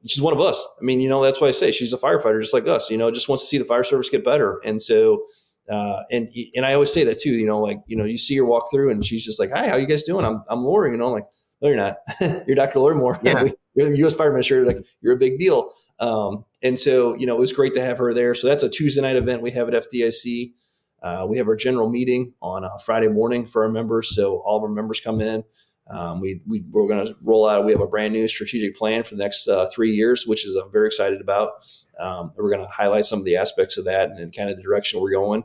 She's 0.06 0.22
one 0.22 0.34
of 0.34 0.40
us. 0.40 0.68
I 0.80 0.84
mean, 0.84 1.00
you 1.00 1.10
know, 1.10 1.24
that's 1.24 1.40
why 1.40 1.48
I 1.48 1.52
say 1.52 1.72
she's 1.72 1.94
a 1.94 1.98
firefighter, 1.98 2.42
just 2.42 2.54
like 2.54 2.68
us. 2.68 2.90
You 2.90 2.98
know, 2.98 3.10
just 3.10 3.30
wants 3.30 3.44
to 3.44 3.48
see 3.48 3.58
the 3.58 3.66
fire 3.66 3.84
service 3.84 4.10
get 4.10 4.26
better, 4.26 4.60
and 4.66 4.82
so 4.82 5.24
uh, 5.72 6.04
and 6.12 6.30
and 6.56 6.66
I 6.66 6.74
always 6.74 6.92
say 6.92 7.04
that 7.06 7.22
too. 7.22 7.32
You 7.32 7.48
know, 7.48 7.60
like 7.60 7.80
you 7.88 7.96
know, 7.96 8.06
you 8.06 8.18
see 8.18 8.36
her 8.38 8.46
walk 8.46 8.70
through, 8.72 8.92
and 8.92 9.06
she's 9.06 9.24
just 9.24 9.40
like, 9.40 9.52
"Hi, 9.52 9.70
how 9.70 9.78
you 9.78 9.88
guys 9.88 10.04
doing?" 10.04 10.26
I'm 10.26 10.44
I'm 10.50 10.64
Lori. 10.64 10.92
You 10.92 10.98
know, 10.98 11.08
I'm 11.08 11.14
like, 11.14 11.28
"No, 11.62 11.70
you're 11.70 11.78
not. 11.78 11.98
you're 12.48 12.56
Dr. 12.56 12.80
Lori 12.80 12.96
Moore. 12.96 13.20
Yeah. 13.24 13.48
you're 13.76 13.90
the 13.90 13.98
U.S. 14.00 14.14
Fire 14.14 14.28
Administrator. 14.28 14.66
Like, 14.66 14.78
you're 15.02 15.14
a 15.14 15.18
big 15.18 15.40
deal." 15.40 15.72
Um, 16.02 16.46
and 16.64 16.78
so, 16.78 17.16
you 17.16 17.28
know, 17.28 17.36
it 17.36 17.40
was 17.40 17.54
great 17.54 17.76
to 17.76 17.82
have 17.82 18.00
her 18.00 18.14
there. 18.14 18.34
So 18.34 18.48
that's 18.48 18.64
a 18.64 18.70
Tuesday 18.70 19.02
night 19.02 19.16
event 19.16 19.44
we 19.44 19.52
have 19.52 19.70
at 19.70 19.86
FDIC. 19.86 20.54
Uh, 21.02 21.28
we 21.30 21.38
have 21.38 21.48
our 21.48 21.56
general 21.56 21.90
meeting 21.90 22.34
on 22.42 22.64
a 22.64 22.78
Friday 22.80 23.08
morning 23.08 23.48
for 23.48 23.64
our 23.64 23.70
members. 23.70 24.16
So 24.16 24.40
all 24.40 24.58
of 24.58 24.64
our 24.64 24.70
members 24.70 25.00
come 25.00 25.22
in. 25.22 25.44
Um, 25.92 26.22
we, 26.22 26.42
we 26.48 26.64
we're 26.72 26.88
going 26.88 27.06
to 27.06 27.16
roll 27.22 27.48
out. 27.48 27.66
We 27.66 27.72
have 27.74 27.82
a 27.82 27.88
brand 27.88 28.14
new 28.14 28.28
strategic 28.28 28.78
plan 28.78 29.04
for 29.04 29.16
the 29.16 29.24
next 29.24 29.48
uh, 29.48 29.70
three 29.74 29.92
years, 29.92 30.26
which 30.26 30.46
is 30.46 30.56
I'm 30.56 30.72
very 30.72 30.88
excited 30.88 31.22
about. 31.22 31.52
Um, 32.00 32.32
we're 32.36 32.50
going 32.50 32.66
to 32.66 32.72
highlight 32.72 33.06
some 33.06 33.20
of 33.20 33.26
the 33.26 33.36
aspects 33.36 33.78
of 33.78 33.86
that 33.86 34.10
and, 34.10 34.20
and 34.20 34.36
kind 34.36 34.50
of 34.50 34.56
the 34.56 34.64
direction 34.64 35.02
we're 35.02 35.12
going. 35.12 35.44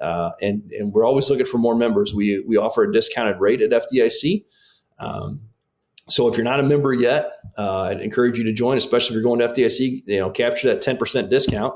Uh, 0.00 0.30
and 0.40 0.70
and 0.72 0.92
we're 0.92 1.04
always 1.04 1.28
looking 1.28 1.46
for 1.46 1.58
more 1.58 1.74
members. 1.74 2.14
We 2.14 2.40
we 2.46 2.56
offer 2.56 2.84
a 2.84 2.92
discounted 2.92 3.40
rate 3.40 3.60
at 3.60 3.70
FDIC. 3.70 4.44
Um, 5.00 5.40
so 6.08 6.28
if 6.28 6.36
you're 6.36 6.44
not 6.44 6.60
a 6.60 6.62
member 6.62 6.92
yet, 6.92 7.32
uh, 7.58 7.82
I'd 7.82 8.00
encourage 8.00 8.38
you 8.38 8.44
to 8.44 8.52
join, 8.52 8.78
especially 8.78 9.16
if 9.16 9.22
you're 9.22 9.22
going 9.22 9.40
to 9.40 9.48
FDIC. 9.48 10.02
You 10.06 10.20
know, 10.20 10.30
capture 10.30 10.68
that 10.68 10.82
10% 10.82 11.28
discount. 11.28 11.74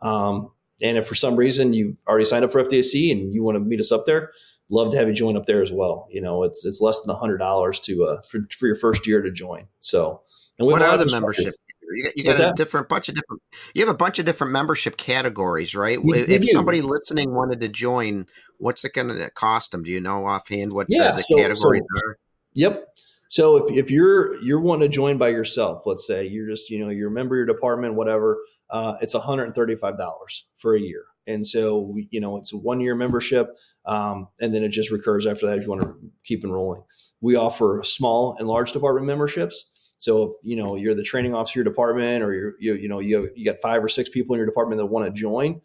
Um, 0.00 0.50
and 0.80 0.96
if 0.98 1.06
for 1.06 1.14
some 1.14 1.36
reason 1.36 1.72
you've 1.72 1.98
already 2.06 2.24
signed 2.24 2.44
up 2.44 2.52
for 2.52 2.62
FDIC 2.62 3.12
and 3.12 3.34
you 3.34 3.42
want 3.42 3.56
to 3.56 3.60
meet 3.60 3.80
us 3.80 3.92
up 3.92 4.06
there, 4.06 4.32
love 4.70 4.92
to 4.92 4.98
have 4.98 5.08
you 5.08 5.14
join 5.14 5.36
up 5.36 5.46
there 5.46 5.62
as 5.62 5.72
well. 5.72 6.08
You 6.10 6.20
know, 6.20 6.42
it's 6.42 6.64
it's 6.64 6.80
less 6.80 7.02
than 7.02 7.14
hundred 7.16 7.38
dollars 7.38 7.80
to 7.80 8.04
uh, 8.04 8.22
for 8.22 8.40
for 8.56 8.66
your 8.66 8.76
first 8.76 9.06
year 9.06 9.22
to 9.22 9.30
join. 9.30 9.66
So, 9.80 10.22
and 10.58 10.68
what 10.68 10.82
are 10.82 10.96
the 10.96 11.06
membership 11.06 11.54
you 11.94 12.04
got, 12.04 12.16
you 12.16 12.24
got 12.24 12.34
a 12.36 12.38
that? 12.38 12.56
different 12.56 12.88
bunch 12.88 13.08
of 13.08 13.14
different. 13.14 13.42
You 13.74 13.84
have 13.84 13.94
a 13.94 13.96
bunch 13.96 14.18
of 14.18 14.26
different 14.26 14.52
membership 14.52 14.96
categories, 14.96 15.74
right? 15.74 15.98
You, 16.02 16.14
if 16.14 16.48
somebody 16.50 16.80
listening 16.80 17.34
wanted 17.34 17.60
to 17.60 17.68
join, 17.68 18.26
what's 18.58 18.84
it 18.84 18.94
going 18.94 19.08
to 19.08 19.30
cost 19.30 19.72
them? 19.72 19.82
Do 19.82 19.90
you 19.90 20.00
know 20.00 20.26
offhand 20.26 20.72
what 20.72 20.86
yeah, 20.88 21.10
the, 21.10 21.16
the 21.16 21.22
so, 21.22 21.36
categories 21.36 21.82
so, 21.82 22.08
are? 22.08 22.18
Yep. 22.54 22.88
So 23.28 23.56
if, 23.56 23.76
if 23.76 23.90
you're 23.90 24.36
you're 24.42 24.60
wanting 24.60 24.88
to 24.88 24.94
join 24.94 25.18
by 25.18 25.28
yourself, 25.28 25.82
let's 25.86 26.06
say 26.06 26.26
you're 26.26 26.48
just 26.48 26.70
you 26.70 26.84
know 26.84 26.90
you're 26.90 27.08
a 27.08 27.12
member 27.12 27.34
of 27.34 27.46
your 27.46 27.54
department, 27.54 27.94
whatever, 27.94 28.38
uh, 28.70 28.96
it's 29.00 29.14
$135 29.14 30.42
for 30.56 30.76
a 30.76 30.80
year, 30.80 31.04
and 31.26 31.46
so 31.46 31.80
we, 31.80 32.06
you 32.10 32.20
know 32.20 32.36
it's 32.36 32.52
a 32.52 32.56
one 32.56 32.80
year 32.80 32.94
membership, 32.94 33.56
um, 33.86 34.28
and 34.40 34.54
then 34.54 34.62
it 34.64 34.70
just 34.70 34.90
recurs 34.90 35.26
after 35.26 35.46
that 35.46 35.58
if 35.58 35.64
you 35.64 35.70
want 35.70 35.82
to 35.82 35.96
keep 36.24 36.44
enrolling. 36.44 36.82
We 37.20 37.36
offer 37.36 37.82
small 37.84 38.36
and 38.38 38.48
large 38.48 38.72
department 38.72 39.06
memberships. 39.06 39.70
So 39.98 40.24
if 40.24 40.32
you 40.42 40.56
know 40.56 40.76
you're 40.76 40.94
the 40.94 41.02
training 41.02 41.34
officer 41.34 41.60
of 41.60 41.64
your 41.64 41.72
department, 41.72 42.22
or 42.22 42.34
you're 42.34 42.54
you, 42.58 42.74
you 42.74 42.88
know 42.88 43.00
you 43.00 43.16
have, 43.16 43.30
you 43.34 43.44
got 43.44 43.60
five 43.60 43.82
or 43.82 43.88
six 43.88 44.10
people 44.10 44.34
in 44.34 44.38
your 44.38 44.46
department 44.46 44.78
that 44.78 44.86
want 44.86 45.06
to 45.06 45.12
join, 45.12 45.60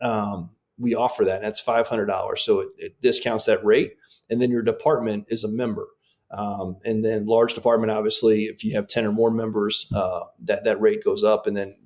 um, 0.00 0.50
we 0.78 0.94
offer 0.94 1.24
that. 1.24 1.36
And 1.36 1.44
that's 1.44 1.60
five 1.60 1.86
hundred 1.86 2.06
dollars. 2.06 2.42
So 2.42 2.60
it, 2.60 2.68
it, 2.78 3.00
discounts 3.00 3.44
that 3.44 3.64
rate, 3.64 3.96
and 4.30 4.40
then 4.40 4.50
your 4.50 4.62
department 4.62 5.26
is 5.28 5.44
a 5.44 5.48
member. 5.48 5.86
Um, 6.30 6.78
and 6.84 7.04
then 7.04 7.26
large 7.26 7.54
department, 7.54 7.92
obviously, 7.92 8.44
if 8.44 8.64
you 8.64 8.74
have 8.74 8.88
ten 8.88 9.04
or 9.04 9.12
more 9.12 9.30
members, 9.30 9.86
uh, 9.94 10.20
that 10.44 10.64
that 10.64 10.80
rate 10.80 11.04
goes 11.04 11.22
up, 11.22 11.46
and 11.46 11.56
then 11.56 11.76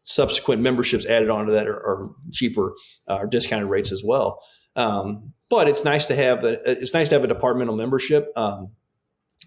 subsequent 0.00 0.62
memberships 0.62 1.06
added 1.06 1.30
onto 1.30 1.52
that 1.52 1.68
are, 1.68 1.76
are 1.76 2.10
cheaper 2.32 2.74
uh, 3.08 3.18
or 3.18 3.26
discounted 3.26 3.68
rates 3.68 3.92
as 3.92 4.02
well. 4.02 4.42
Um, 4.76 5.34
but 5.48 5.68
it's 5.68 5.84
nice 5.84 6.06
to 6.06 6.16
have 6.16 6.44
a, 6.44 6.58
it's 6.80 6.94
nice 6.94 7.08
to 7.08 7.16
have 7.16 7.24
a 7.24 7.28
departmental 7.28 7.76
membership. 7.76 8.32
Um, 8.36 8.70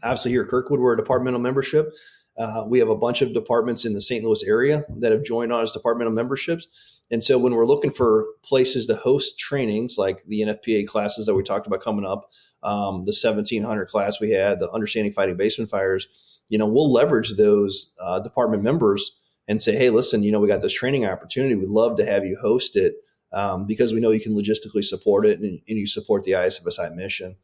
obviously 0.04 0.32
here 0.32 0.44
at 0.44 0.50
Kirkwood, 0.50 0.80
we're 0.80 0.94
a 0.94 0.98
departmental 0.98 1.40
membership. 1.40 1.94
Uh, 2.38 2.66
we 2.68 2.80
have 2.80 2.90
a 2.90 2.96
bunch 2.96 3.22
of 3.22 3.34
departments 3.34 3.86
in 3.86 3.94
the 3.94 4.02
St. 4.02 4.24
Louis 4.24 4.44
area 4.44 4.86
that 4.98 5.12
have 5.12 5.24
joined 5.24 5.54
on 5.54 5.64
as 5.64 5.72
departmental 5.72 6.14
memberships. 6.14 6.68
And 7.12 7.24
so 7.24 7.38
when 7.38 7.54
we're 7.54 7.66
looking 7.66 7.92
for 7.92 8.26
places 8.44 8.88
to 8.88 8.96
host 8.96 9.38
trainings 9.38 9.98
like 9.98 10.24
the 10.24 10.42
NFPA 10.42 10.88
classes 10.88 11.28
that 11.28 11.36
we 11.36 11.44
talked 11.44 11.68
about 11.68 11.82
coming 11.82 12.06
up, 12.06 12.32
um, 12.64 13.04
the 13.04 13.12
1700 13.12 13.86
class 13.88 14.20
we 14.20 14.32
had, 14.32 14.60
the 14.60 14.72
Understanding 14.72 15.12
Fighting 15.12 15.38
Basement 15.38 15.70
Fires, 15.70 16.08
you 16.50 16.58
know, 16.58 16.66
we'll 16.66 16.92
leverage 16.92 17.36
those 17.36 17.94
uh, 18.00 18.20
department 18.20 18.64
members 18.64 19.20
and 19.48 19.62
say, 19.62 19.76
hey, 19.76 19.90
listen, 19.90 20.24
you 20.24 20.32
know, 20.32 20.40
we 20.40 20.48
got 20.48 20.62
this 20.62 20.74
training 20.74 21.06
opportunity. 21.06 21.56
We'd 21.56 21.70
love 21.70 21.98
to 21.98 22.06
have 22.06 22.26
you 22.26 22.38
host 22.42 22.76
it 22.76 22.96
um, 23.34 23.66
because 23.66 23.94
we 23.94 24.00
know 24.00 24.12
you 24.12 24.22
can 24.22 24.36
logistically 24.36 24.84
support 24.84 25.26
it 25.26 25.40
and, 25.40 25.62
and 25.68 25.78
you 25.78 25.88
support 25.88 26.24
the 26.24 26.32
ISFSI 26.32 26.96
mission. 26.96 27.36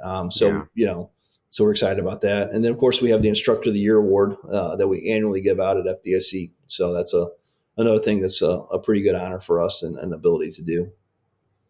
Um, 0.00 0.30
so, 0.30 0.48
yeah. 0.48 0.64
you 0.74 0.86
know, 0.86 1.10
so 1.50 1.64
we're 1.64 1.72
excited 1.72 1.98
about 1.98 2.20
that. 2.20 2.50
And 2.50 2.64
then, 2.64 2.72
of 2.72 2.78
course, 2.78 3.00
we 3.00 3.10
have 3.10 3.22
the 3.22 3.28
Instructor 3.28 3.70
of 3.70 3.74
the 3.74 3.80
Year 3.80 3.96
award 3.96 4.36
uh, 4.50 4.76
that 4.76 4.88
we 4.88 5.10
annually 5.10 5.40
give 5.40 5.58
out 5.58 5.78
at 5.78 5.86
FDIC. 5.86 6.50
So 6.66 6.92
that's 6.92 7.14
a 7.14 7.28
another 7.76 8.00
thing 8.00 8.20
that's 8.20 8.42
a, 8.42 8.50
a 8.70 8.78
pretty 8.78 9.02
good 9.02 9.14
honor 9.14 9.40
for 9.40 9.60
us 9.60 9.82
and 9.82 9.96
an 9.98 10.12
ability 10.12 10.50
to 10.52 10.62
do. 10.62 10.92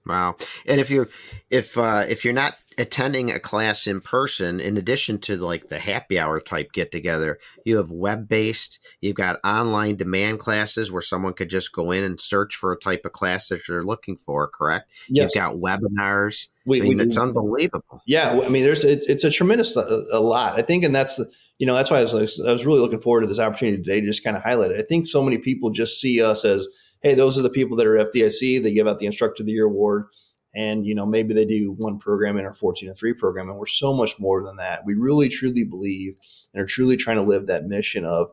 Wow! 0.04 0.36
And 0.66 0.80
if 0.80 0.90
you're 0.90 1.08
if 1.50 1.78
uh, 1.78 2.04
if 2.08 2.24
you're 2.24 2.34
not 2.34 2.56
attending 2.78 3.30
a 3.32 3.40
class 3.40 3.88
in 3.88 4.00
person, 4.00 4.60
in 4.60 4.76
addition 4.76 5.18
to 5.18 5.36
like 5.36 5.68
the 5.68 5.80
happy 5.80 6.18
hour 6.18 6.40
type 6.40 6.72
get 6.72 6.92
together, 6.92 7.38
you 7.64 7.76
have 7.76 7.90
web 7.90 8.28
based, 8.28 8.78
you've 9.00 9.16
got 9.16 9.40
online 9.44 9.96
demand 9.96 10.38
classes 10.38 10.90
where 10.90 11.02
someone 11.02 11.34
could 11.34 11.50
just 11.50 11.72
go 11.72 11.90
in 11.90 12.04
and 12.04 12.20
search 12.20 12.54
for 12.54 12.72
a 12.72 12.78
type 12.78 13.04
of 13.04 13.12
class 13.12 13.48
that 13.48 13.66
you're 13.66 13.84
looking 13.84 14.16
for, 14.16 14.46
correct? 14.48 14.90
Yes. 15.08 15.34
You've 15.34 15.42
got 15.42 15.56
webinars. 15.56 16.46
We, 16.66 16.80
I 16.80 16.84
mean, 16.84 16.98
we, 16.98 17.04
it's 17.04 17.16
unbelievable. 17.16 18.00
Yeah. 18.06 18.40
I 18.44 18.48
mean, 18.48 18.62
there's, 18.62 18.84
it's, 18.84 19.08
it's 19.08 19.24
a 19.24 19.30
tremendous, 19.30 19.76
a, 19.76 19.80
uh, 19.80 20.02
a, 20.12 20.20
lot. 20.20 20.56
I 20.56 20.62
think, 20.62 20.84
and 20.84 20.94
that's, 20.94 21.20
you 21.58 21.66
know, 21.66 21.74
that's 21.74 21.90
why 21.90 21.98
I 21.98 22.02
was, 22.04 22.40
I 22.40 22.52
was 22.52 22.64
really 22.64 22.80
looking 22.80 23.00
forward 23.00 23.22
to 23.22 23.26
this 23.26 23.40
opportunity 23.40 23.82
today 23.82 24.00
to 24.00 24.06
just 24.06 24.22
kind 24.22 24.36
of 24.36 24.44
highlight 24.44 24.70
it. 24.70 24.78
I 24.78 24.82
think 24.82 25.06
so 25.06 25.22
many 25.22 25.38
people 25.38 25.70
just 25.70 26.00
see 26.00 26.22
us 26.22 26.44
as, 26.44 26.68
hey, 27.02 27.14
those 27.14 27.36
are 27.38 27.42
the 27.42 27.50
people 27.50 27.76
that 27.76 27.86
are 27.86 27.96
FDIC. 27.96 28.62
They 28.62 28.72
give 28.72 28.86
out 28.86 29.00
the 29.00 29.06
Instructor 29.06 29.42
of 29.42 29.46
the 29.46 29.52
Year 29.52 29.66
award 29.66 30.06
and 30.54 30.86
you 30.86 30.94
know 30.94 31.06
maybe 31.06 31.34
they 31.34 31.44
do 31.44 31.72
one 31.72 31.98
program 31.98 32.38
in 32.38 32.44
our 32.44 32.54
14 32.54 32.92
3 32.92 33.12
program 33.14 33.48
and 33.48 33.58
we're 33.58 33.66
so 33.66 33.92
much 33.92 34.18
more 34.18 34.42
than 34.42 34.56
that. 34.56 34.84
We 34.84 34.94
really 34.94 35.28
truly 35.28 35.64
believe 35.64 36.16
and 36.52 36.62
are 36.62 36.66
truly 36.66 36.96
trying 36.96 37.16
to 37.16 37.22
live 37.22 37.46
that 37.46 37.66
mission 37.66 38.04
of 38.04 38.30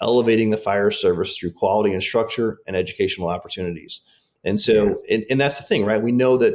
elevating 0.00 0.50
the 0.50 0.56
fire 0.56 0.90
service 0.90 1.36
through 1.36 1.52
quality 1.52 1.92
and 1.92 2.02
structure 2.02 2.58
and 2.66 2.76
educational 2.76 3.28
opportunities. 3.28 4.02
And 4.44 4.60
so 4.60 4.98
and, 5.10 5.24
and 5.30 5.40
that's 5.40 5.58
the 5.58 5.64
thing 5.64 5.84
right? 5.84 6.02
We 6.02 6.12
know 6.12 6.36
that 6.36 6.54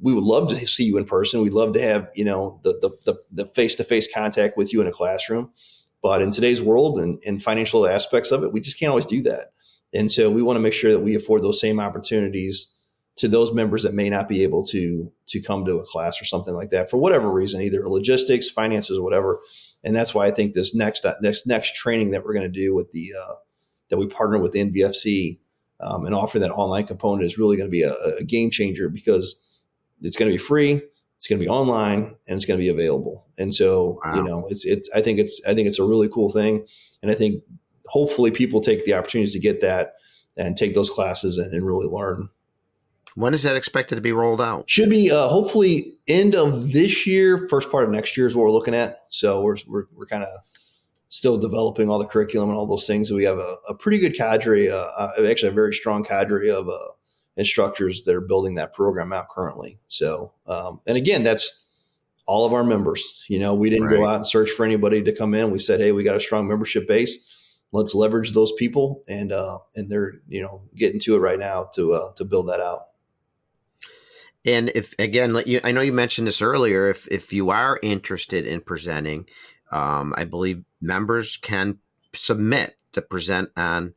we 0.00 0.14
would 0.14 0.24
love 0.24 0.48
to 0.48 0.66
see 0.66 0.84
you 0.84 0.96
in 0.96 1.04
person. 1.04 1.42
We'd 1.42 1.52
love 1.52 1.74
to 1.74 1.82
have 1.82 2.08
you 2.14 2.24
know 2.24 2.60
the 2.62 2.96
the 3.04 3.16
the 3.30 3.46
face-to-face 3.46 4.12
contact 4.14 4.56
with 4.56 4.72
you 4.72 4.80
in 4.80 4.86
a 4.86 4.92
classroom. 4.92 5.50
But 6.02 6.22
in 6.22 6.30
today's 6.30 6.62
world 6.62 6.98
and, 6.98 7.18
and 7.26 7.42
financial 7.42 7.86
aspects 7.86 8.30
of 8.30 8.42
it 8.42 8.54
we 8.54 8.60
just 8.60 8.78
can't 8.78 8.90
always 8.90 9.06
do 9.06 9.22
that. 9.24 9.52
And 9.92 10.10
so 10.10 10.30
we 10.30 10.40
want 10.40 10.56
to 10.56 10.60
make 10.60 10.72
sure 10.72 10.92
that 10.92 11.00
we 11.00 11.14
afford 11.14 11.42
those 11.42 11.60
same 11.60 11.78
opportunities 11.78 12.74
to 13.20 13.28
those 13.28 13.52
members 13.52 13.82
that 13.82 13.92
may 13.92 14.08
not 14.08 14.30
be 14.30 14.42
able 14.42 14.64
to 14.64 15.12
to 15.26 15.42
come 15.42 15.66
to 15.66 15.78
a 15.78 15.84
class 15.84 16.20
or 16.22 16.24
something 16.24 16.54
like 16.54 16.70
that 16.70 16.88
for 16.88 16.96
whatever 16.96 17.30
reason, 17.30 17.60
either 17.60 17.86
logistics, 17.86 18.48
finances, 18.48 18.96
or 18.96 19.02
whatever. 19.02 19.40
And 19.84 19.94
that's 19.94 20.14
why 20.14 20.26
I 20.26 20.30
think 20.30 20.54
this 20.54 20.74
next 20.74 21.04
next 21.20 21.46
next 21.46 21.74
training 21.74 22.12
that 22.12 22.24
we're 22.24 22.32
going 22.32 22.50
to 22.50 22.60
do 22.60 22.74
with 22.74 22.92
the 22.92 23.12
uh, 23.22 23.34
that 23.90 23.98
we 23.98 24.06
partner 24.06 24.38
with 24.38 24.52
the 24.52 24.64
NVFC 24.64 25.38
um, 25.80 26.06
and 26.06 26.14
offer 26.14 26.38
that 26.38 26.50
online 26.50 26.86
component 26.86 27.24
is 27.24 27.36
really 27.36 27.58
going 27.58 27.68
to 27.68 27.70
be 27.70 27.82
a, 27.82 27.94
a 28.18 28.24
game 28.24 28.50
changer 28.50 28.88
because 28.88 29.44
it's 30.00 30.16
going 30.16 30.30
to 30.30 30.34
be 30.34 30.42
free, 30.42 30.80
it's 31.18 31.26
going 31.26 31.38
to 31.38 31.44
be 31.44 31.50
online, 31.50 32.14
and 32.26 32.36
it's 32.36 32.46
going 32.46 32.58
to 32.58 32.64
be 32.64 32.70
available. 32.70 33.26
And 33.38 33.54
so 33.54 34.00
wow. 34.02 34.14
you 34.14 34.24
know, 34.24 34.46
it's 34.48 34.64
it's 34.64 34.88
I 34.94 35.02
think 35.02 35.18
it's 35.18 35.42
I 35.46 35.54
think 35.54 35.68
it's 35.68 35.78
a 35.78 35.84
really 35.84 36.08
cool 36.08 36.30
thing, 36.30 36.66
and 37.02 37.10
I 37.10 37.14
think 37.14 37.42
hopefully 37.84 38.30
people 38.30 38.62
take 38.62 38.86
the 38.86 38.94
opportunities 38.94 39.34
to 39.34 39.40
get 39.40 39.60
that 39.60 39.96
and 40.38 40.56
take 40.56 40.74
those 40.74 40.88
classes 40.88 41.36
and, 41.36 41.52
and 41.52 41.66
really 41.66 41.86
learn. 41.86 42.30
When 43.16 43.34
is 43.34 43.42
that 43.42 43.56
expected 43.56 43.96
to 43.96 44.00
be 44.00 44.12
rolled 44.12 44.40
out? 44.40 44.68
Should 44.68 44.90
be 44.90 45.10
uh, 45.10 45.28
hopefully 45.28 45.86
end 46.08 46.34
of 46.34 46.72
this 46.72 47.06
year, 47.06 47.46
first 47.48 47.70
part 47.70 47.84
of 47.84 47.90
next 47.90 48.16
year 48.16 48.26
is 48.26 48.36
what 48.36 48.44
we're 48.44 48.52
looking 48.52 48.74
at. 48.74 49.00
So 49.08 49.42
we're 49.42 49.56
we're, 49.66 49.84
we're 49.92 50.06
kind 50.06 50.22
of 50.22 50.28
still 51.10 51.36
developing 51.38 51.90
all 51.90 51.98
the 51.98 52.06
curriculum 52.06 52.50
and 52.50 52.58
all 52.58 52.66
those 52.66 52.86
things. 52.86 53.10
We 53.10 53.24
have 53.24 53.38
a, 53.38 53.56
a 53.68 53.74
pretty 53.74 53.98
good 53.98 54.16
cadre, 54.16 54.70
uh, 54.70 54.76
uh, 54.76 55.12
actually 55.28 55.48
a 55.48 55.52
very 55.52 55.74
strong 55.74 56.04
cadre 56.04 56.50
of 56.50 56.68
uh, 56.68 56.78
instructors 57.36 58.04
that 58.04 58.14
are 58.14 58.20
building 58.20 58.54
that 58.54 58.72
program 58.72 59.12
out 59.12 59.28
currently. 59.28 59.80
So, 59.88 60.32
um, 60.46 60.80
and 60.86 60.96
again, 60.96 61.24
that's 61.24 61.64
all 62.26 62.46
of 62.46 62.52
our 62.52 62.62
members. 62.62 63.24
You 63.28 63.40
know, 63.40 63.54
we 63.54 63.70
didn't 63.70 63.86
right. 63.86 63.96
go 63.96 64.06
out 64.06 64.16
and 64.16 64.26
search 64.26 64.50
for 64.50 64.64
anybody 64.64 65.02
to 65.02 65.14
come 65.14 65.34
in. 65.34 65.50
We 65.50 65.58
said, 65.58 65.80
hey, 65.80 65.90
we 65.90 66.04
got 66.04 66.16
a 66.16 66.20
strong 66.20 66.46
membership 66.46 66.86
base. 66.86 67.26
Let's 67.72 67.94
leverage 67.94 68.32
those 68.32 68.52
people, 68.52 69.02
and 69.08 69.30
uh, 69.30 69.58
and 69.76 69.88
they're 69.88 70.14
you 70.26 70.42
know 70.42 70.62
getting 70.74 70.98
to 71.00 71.14
it 71.14 71.20
right 71.20 71.38
now 71.38 71.68
to 71.74 71.92
uh, 71.92 72.12
to 72.14 72.24
build 72.24 72.48
that 72.48 72.58
out. 72.58 72.89
And 74.44 74.70
if 74.74 74.94
again, 74.98 75.36
you, 75.46 75.60
I 75.62 75.72
know 75.72 75.82
you 75.82 75.92
mentioned 75.92 76.26
this 76.26 76.40
earlier. 76.40 76.88
If 76.88 77.06
if 77.08 77.32
you 77.32 77.50
are 77.50 77.78
interested 77.82 78.46
in 78.46 78.60
presenting, 78.62 79.26
um, 79.70 80.14
I 80.16 80.24
believe 80.24 80.64
members 80.80 81.36
can 81.36 81.78
submit 82.14 82.76
to 82.92 83.02
present 83.02 83.50
on 83.56 83.94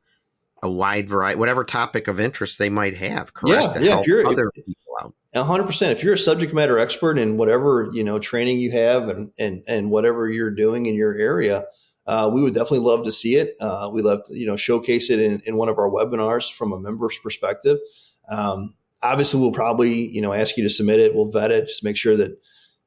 a 0.61 0.69
wide 0.69 1.09
variety, 1.09 1.39
whatever 1.39 1.63
topic 1.63 2.07
of 2.07 2.19
interest 2.19 2.59
they 2.59 2.69
might 2.69 2.95
have. 2.97 3.33
Correct? 3.33 3.75
Yeah, 3.75 3.81
yeah. 3.81 3.99
If 3.99 4.07
you're 4.07 4.27
other 4.27 4.51
if, 4.55 4.65
people 4.65 4.93
out. 5.01 5.13
hundred 5.45 5.65
percent. 5.65 5.97
If 5.97 6.03
you're 6.03 6.13
a 6.13 6.17
subject 6.17 6.53
matter 6.53 6.77
expert 6.77 7.17
in 7.17 7.37
whatever 7.37 7.89
you 7.93 8.03
know 8.03 8.19
training 8.19 8.59
you 8.59 8.71
have 8.71 9.09
and 9.09 9.31
and 9.39 9.63
and 9.67 9.91
whatever 9.91 10.29
you're 10.29 10.51
doing 10.51 10.87
in 10.87 10.95
your 10.95 11.15
area, 11.15 11.63
uh, 12.05 12.29
we 12.33 12.41
would 12.41 12.53
definitely 12.53 12.79
love 12.79 13.05
to 13.05 13.11
see 13.11 13.35
it. 13.35 13.55
Uh, 13.61 13.89
we 13.91 14.01
love 14.01 14.23
to 14.25 14.37
you 14.37 14.45
know 14.45 14.55
showcase 14.55 15.09
it 15.09 15.19
in, 15.19 15.41
in 15.45 15.57
one 15.57 15.69
of 15.69 15.77
our 15.77 15.89
webinars 15.89 16.51
from 16.51 16.73
a 16.73 16.79
member's 16.79 17.17
perspective. 17.17 17.77
Um, 18.29 18.73
obviously 19.03 19.39
we'll 19.39 19.51
probably 19.51 19.93
you 19.93 20.21
know 20.21 20.33
ask 20.33 20.57
you 20.57 20.63
to 20.63 20.69
submit 20.69 20.99
it. 20.99 21.13
We'll 21.13 21.31
vet 21.31 21.51
it. 21.51 21.67
Just 21.67 21.83
make 21.83 21.97
sure 21.97 22.17
that 22.17 22.31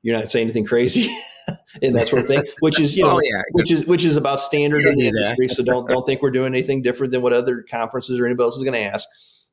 you're 0.03 0.17
not 0.17 0.29
saying 0.29 0.45
anything 0.45 0.65
crazy 0.65 1.09
and 1.83 1.97
that 1.97 2.07
sort 2.07 2.23
of 2.23 2.29
thing 2.29 2.43
which 2.61 2.79
is 2.79 2.97
you 2.97 3.03
know 3.03 3.17
oh, 3.17 3.21
yeah. 3.23 3.43
which 3.53 3.73
is 3.73 3.87
which 3.87 4.05
is 4.05 4.17
about 4.17 4.41
standard 4.41 4.83
in 4.83 4.97
the 4.97 5.09
industry. 5.09 5.49
So 5.49 5.63
don't 5.63 5.89
don't 5.89 6.07
think 6.07 6.23
we're 6.23 6.31
doing 6.31 6.55
anything 6.55 6.83
different 6.83 7.13
than 7.13 7.23
what 7.23 7.33
other 7.33 7.65
conferences 7.69 8.19
or 8.21 8.27
anybody 8.27 8.45
else 8.45 8.57
is 8.57 8.63
going 8.63 8.75
to 8.75 8.81
ask. 8.81 9.09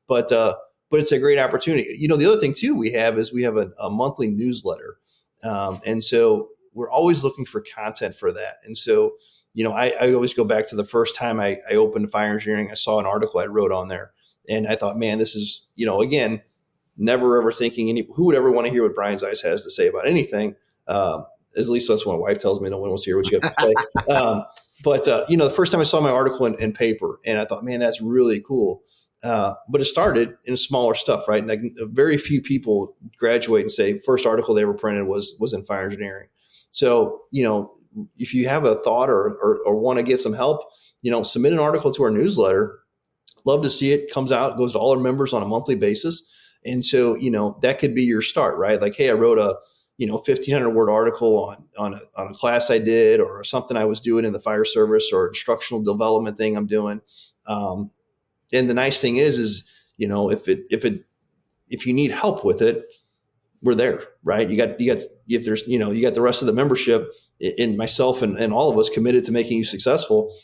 But 0.06 0.30
uh 0.32 0.54
but 0.90 1.00
it's 1.00 1.12
a 1.12 1.18
great 1.18 1.38
opportunity. 1.38 1.96
You 1.98 2.08
know 2.08 2.16
the 2.16 2.26
other 2.26 2.38
thing 2.38 2.54
too 2.54 2.76
we 2.76 2.92
have 2.92 3.18
is 3.18 3.32
we 3.32 3.42
have 3.42 3.56
a, 3.56 3.70
a 3.80 3.90
monthly 3.90 4.28
newsletter. 4.28 4.98
Um, 5.42 5.80
and 5.84 6.02
so 6.02 6.48
we're 6.72 6.90
always 6.90 7.24
looking 7.24 7.44
for 7.44 7.62
content 7.74 8.14
for 8.14 8.32
that. 8.32 8.58
And 8.64 8.78
so 8.78 9.14
you 9.54 9.64
know 9.64 9.72
I, 9.72 9.92
I 10.00 10.12
always 10.12 10.34
go 10.34 10.44
back 10.44 10.68
to 10.68 10.76
the 10.76 10.84
first 10.84 11.16
time 11.16 11.40
I, 11.40 11.58
I 11.70 11.74
opened 11.74 12.10
fire 12.10 12.32
engineering 12.32 12.70
i 12.70 12.74
saw 12.74 12.98
an 12.98 13.06
article 13.06 13.40
i 13.40 13.46
wrote 13.46 13.72
on 13.72 13.88
there. 13.88 14.12
And 14.48 14.68
i 14.68 14.76
thought 14.76 14.96
man 14.96 15.18
this 15.18 15.34
is 15.34 15.66
you 15.74 15.84
know 15.84 16.00
again 16.00 16.42
never 16.96 17.40
ever 17.40 17.52
thinking 17.52 17.88
any 17.88 18.06
who 18.14 18.26
would 18.26 18.36
ever 18.36 18.50
want 18.50 18.66
to 18.66 18.72
hear 18.72 18.82
what 18.82 18.94
Brian 18.94 19.18
Zaitz 19.18 19.42
has 19.42 19.62
to 19.62 19.70
say 19.70 19.88
about 19.88 20.06
anything. 20.06 20.54
Um, 20.86 21.24
at 21.56 21.66
least 21.66 21.88
that's 21.88 22.04
what 22.04 22.14
my 22.14 22.18
wife 22.18 22.38
tells 22.38 22.60
me. 22.60 22.68
No 22.68 22.78
one 22.78 22.90
wants 22.90 23.04
to 23.04 23.10
hear 23.10 23.16
what 23.16 23.30
you 23.30 23.38
have 23.40 23.52
to 23.52 23.62
say. 23.62 24.12
um, 24.12 24.44
but 24.82 25.06
uh, 25.06 25.24
you 25.28 25.36
know, 25.36 25.44
the 25.44 25.54
first 25.54 25.72
time 25.72 25.80
I 25.80 25.84
saw 25.84 26.00
my 26.00 26.10
article 26.10 26.46
in, 26.46 26.54
in 26.60 26.72
paper, 26.72 27.20
and 27.24 27.38
I 27.38 27.44
thought, 27.44 27.64
man, 27.64 27.80
that's 27.80 28.00
really 28.00 28.40
cool. 28.40 28.82
Uh, 29.22 29.54
but 29.70 29.80
it 29.80 29.86
started 29.86 30.34
in 30.44 30.56
smaller 30.56 30.94
stuff, 30.94 31.26
right? 31.28 31.46
Like 31.46 31.60
very 31.78 32.18
few 32.18 32.42
people 32.42 32.94
graduate 33.16 33.62
and 33.62 33.72
say 33.72 33.98
first 33.98 34.26
article 34.26 34.54
they 34.54 34.62
ever 34.62 34.74
printed 34.74 35.06
was 35.06 35.36
was 35.40 35.52
in 35.54 35.64
fire 35.64 35.84
engineering. 35.84 36.28
So 36.70 37.22
you 37.30 37.42
know, 37.42 37.72
if 38.18 38.34
you 38.34 38.48
have 38.48 38.64
a 38.64 38.76
thought 38.76 39.08
or 39.08 39.38
or, 39.42 39.60
or 39.64 39.76
want 39.76 39.98
to 39.98 40.02
get 40.02 40.20
some 40.20 40.34
help, 40.34 40.60
you 41.02 41.10
know, 41.10 41.22
submit 41.22 41.52
an 41.52 41.58
article 41.58 41.92
to 41.92 42.02
our 42.02 42.10
newsletter. 42.10 42.80
Love 43.46 43.62
to 43.62 43.70
see 43.70 43.92
it. 43.92 44.10
Comes 44.10 44.32
out, 44.32 44.56
goes 44.56 44.72
to 44.72 44.78
all 44.78 44.92
our 44.96 45.02
members 45.02 45.34
on 45.34 45.42
a 45.42 45.46
monthly 45.46 45.74
basis. 45.74 46.26
And 46.64 46.84
so, 46.84 47.14
you 47.14 47.30
know, 47.30 47.58
that 47.62 47.78
could 47.78 47.94
be 47.94 48.02
your 48.02 48.22
start, 48.22 48.56
right? 48.58 48.80
Like, 48.80 48.94
hey, 48.94 49.10
I 49.10 49.14
wrote 49.14 49.38
a, 49.38 49.56
you 49.98 50.06
know, 50.06 50.14
1500 50.14 50.70
word 50.70 50.90
article 50.90 51.44
on, 51.44 51.64
on 51.78 51.94
a, 51.94 52.00
on 52.16 52.30
a 52.30 52.34
class 52.34 52.70
I 52.70 52.78
did 52.78 53.20
or 53.20 53.44
something 53.44 53.76
I 53.76 53.84
was 53.84 54.00
doing 54.00 54.24
in 54.24 54.32
the 54.32 54.40
fire 54.40 54.64
service 54.64 55.10
or 55.12 55.28
instructional 55.28 55.82
development 55.82 56.38
thing 56.38 56.56
I'm 56.56 56.66
doing. 56.66 57.00
Um, 57.46 57.90
and 58.52 58.68
the 58.68 58.74
nice 58.74 59.00
thing 59.00 59.16
is, 59.16 59.38
is, 59.38 59.70
you 59.96 60.08
know, 60.08 60.30
if 60.30 60.48
it, 60.48 60.64
if 60.70 60.84
it, 60.84 61.04
if 61.68 61.86
you 61.86 61.92
need 61.92 62.10
help 62.10 62.44
with 62.44 62.62
it, 62.62 62.84
we're 63.62 63.74
there, 63.74 64.04
right? 64.22 64.48
You 64.48 64.56
got, 64.56 64.80
you 64.80 64.92
got, 64.92 65.02
if 65.28 65.44
there's, 65.44 65.66
you 65.66 65.78
know, 65.78 65.90
you 65.90 66.02
got 66.02 66.14
the 66.14 66.20
rest 66.20 66.42
of 66.42 66.46
the 66.46 66.52
membership 66.52 67.10
in 67.40 67.76
myself 67.76 68.22
and, 68.22 68.36
and 68.38 68.52
all 68.52 68.70
of 68.70 68.78
us 68.78 68.88
committed 68.88 69.24
to 69.26 69.32
making 69.32 69.58
you 69.58 69.64
successful 69.64 70.34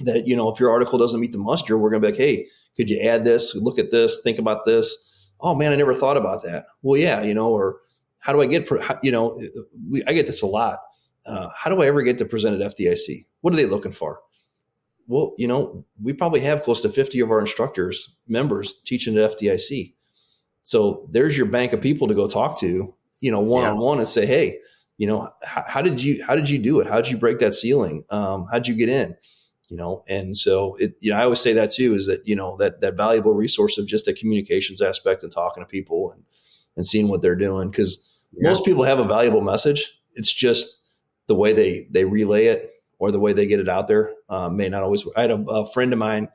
that, 0.00 0.26
you 0.26 0.36
know, 0.36 0.50
if 0.50 0.60
your 0.60 0.70
article 0.70 0.98
doesn't 0.98 1.20
meet 1.20 1.32
the 1.32 1.38
muster, 1.38 1.76
we're 1.76 1.90
going 1.90 2.02
to 2.02 2.06
be 2.06 2.12
like, 2.12 2.20
Hey, 2.20 2.46
could 2.76 2.88
you 2.88 3.00
add 3.00 3.24
this? 3.24 3.54
Look 3.54 3.78
at 3.78 3.90
this, 3.90 4.20
think 4.22 4.38
about 4.38 4.64
this 4.64 4.96
oh 5.40 5.54
man, 5.54 5.72
I 5.72 5.76
never 5.76 5.94
thought 5.94 6.16
about 6.16 6.42
that. 6.44 6.66
Well, 6.82 7.00
yeah, 7.00 7.22
you 7.22 7.34
know, 7.34 7.50
or 7.50 7.80
how 8.18 8.32
do 8.32 8.40
I 8.40 8.46
get, 8.46 8.68
you 9.02 9.12
know, 9.12 9.40
we, 9.88 10.02
I 10.04 10.12
get 10.12 10.26
this 10.26 10.42
a 10.42 10.46
lot. 10.46 10.78
Uh, 11.26 11.48
how 11.56 11.70
do 11.70 11.82
I 11.82 11.86
ever 11.86 12.02
get 12.02 12.18
to 12.18 12.24
present 12.24 12.60
at 12.60 12.76
FDIC? 12.76 13.26
What 13.40 13.52
are 13.52 13.56
they 13.56 13.66
looking 13.66 13.92
for? 13.92 14.20
Well, 15.08 15.34
you 15.38 15.46
know, 15.46 15.84
we 16.02 16.12
probably 16.12 16.40
have 16.40 16.62
close 16.62 16.82
to 16.82 16.88
50 16.88 17.20
of 17.20 17.30
our 17.30 17.40
instructors, 17.40 18.16
members 18.26 18.74
teaching 18.84 19.16
at 19.16 19.38
FDIC. 19.38 19.94
So 20.62 21.08
there's 21.12 21.36
your 21.36 21.46
bank 21.46 21.72
of 21.72 21.80
people 21.80 22.08
to 22.08 22.14
go 22.14 22.26
talk 22.26 22.58
to, 22.60 22.92
you 23.20 23.30
know, 23.30 23.40
one 23.40 23.64
on 23.64 23.78
one 23.78 23.98
and 23.98 24.08
say, 24.08 24.26
Hey, 24.26 24.58
you 24.98 25.06
know, 25.06 25.30
how, 25.44 25.62
how, 25.66 25.82
did 25.82 26.02
you, 26.02 26.24
how 26.24 26.34
did 26.34 26.50
you 26.50 26.58
do 26.58 26.80
it? 26.80 26.88
How 26.88 26.96
did 27.00 27.10
you 27.10 27.18
break 27.18 27.38
that 27.38 27.54
ceiling? 27.54 28.04
Um, 28.10 28.46
how 28.50 28.58
did 28.58 28.66
you 28.66 28.74
get 28.74 28.88
in? 28.88 29.16
You 29.68 29.76
know? 29.76 30.04
And 30.08 30.36
so 30.36 30.76
it 30.76 30.96
you 31.00 31.10
know 31.10 31.18
i 31.18 31.24
always 31.24 31.40
say 31.40 31.52
that 31.52 31.70
too 31.72 31.94
is 31.94 32.06
that 32.06 32.26
you 32.26 32.36
know 32.36 32.56
that 32.58 32.80
that 32.80 32.96
valuable 32.96 33.34
resource 33.34 33.78
of 33.78 33.86
just 33.86 34.08
a 34.08 34.14
communications 34.14 34.80
aspect 34.80 35.22
and 35.22 35.32
talking 35.32 35.62
to 35.62 35.68
people 35.68 36.12
and 36.12 36.22
and 36.76 36.86
seeing 36.86 37.08
what 37.08 37.22
they're 37.22 37.34
doing. 37.34 37.70
Because 37.70 38.08
yeah. 38.32 38.48
most 38.48 38.64
people 38.64 38.84
have 38.84 38.98
a 38.98 39.04
valuable 39.04 39.40
message. 39.40 40.00
It's 40.14 40.32
just 40.32 40.82
the 41.26 41.34
way 41.34 41.52
they 41.52 41.86
they 41.90 42.04
relay 42.04 42.46
it 42.46 42.72
or 42.98 43.10
the 43.10 43.20
way 43.20 43.32
they 43.32 43.46
get 43.46 43.60
it 43.60 43.68
out 43.68 43.88
there 43.88 44.12
uh, 44.28 44.48
may 44.48 44.68
not 44.68 44.82
always 44.82 45.04
i 45.16 45.22
had 45.22 45.30
a, 45.30 45.42
a 45.48 45.70
friend 45.72 45.92
of 45.92 45.98
mine 45.98 46.28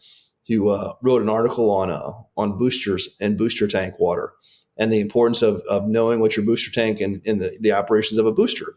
who 0.48 0.70
uh, 0.70 0.94
wrote 1.02 1.22
an 1.22 1.30
article 1.30 1.70
on 1.72 1.90
uh, 1.90 2.12
on 2.38 2.58
boosters 2.58 3.16
and 3.22 3.38
booster 3.38 3.68
tank 3.68 3.96
water 4.00 4.34
and 4.78 4.92
the 4.92 5.00
importance 5.00 5.42
of, 5.42 5.62
of 5.70 5.88
knowing 5.88 6.20
what 6.20 6.36
your 6.36 6.46
booster 6.46 6.72
tank 6.72 7.00
and, 7.02 7.22
and 7.26 7.42
the, 7.42 7.56
the 7.60 7.72
operations 7.72 8.18
of 8.18 8.26
a 8.26 8.32
booster. 8.32 8.76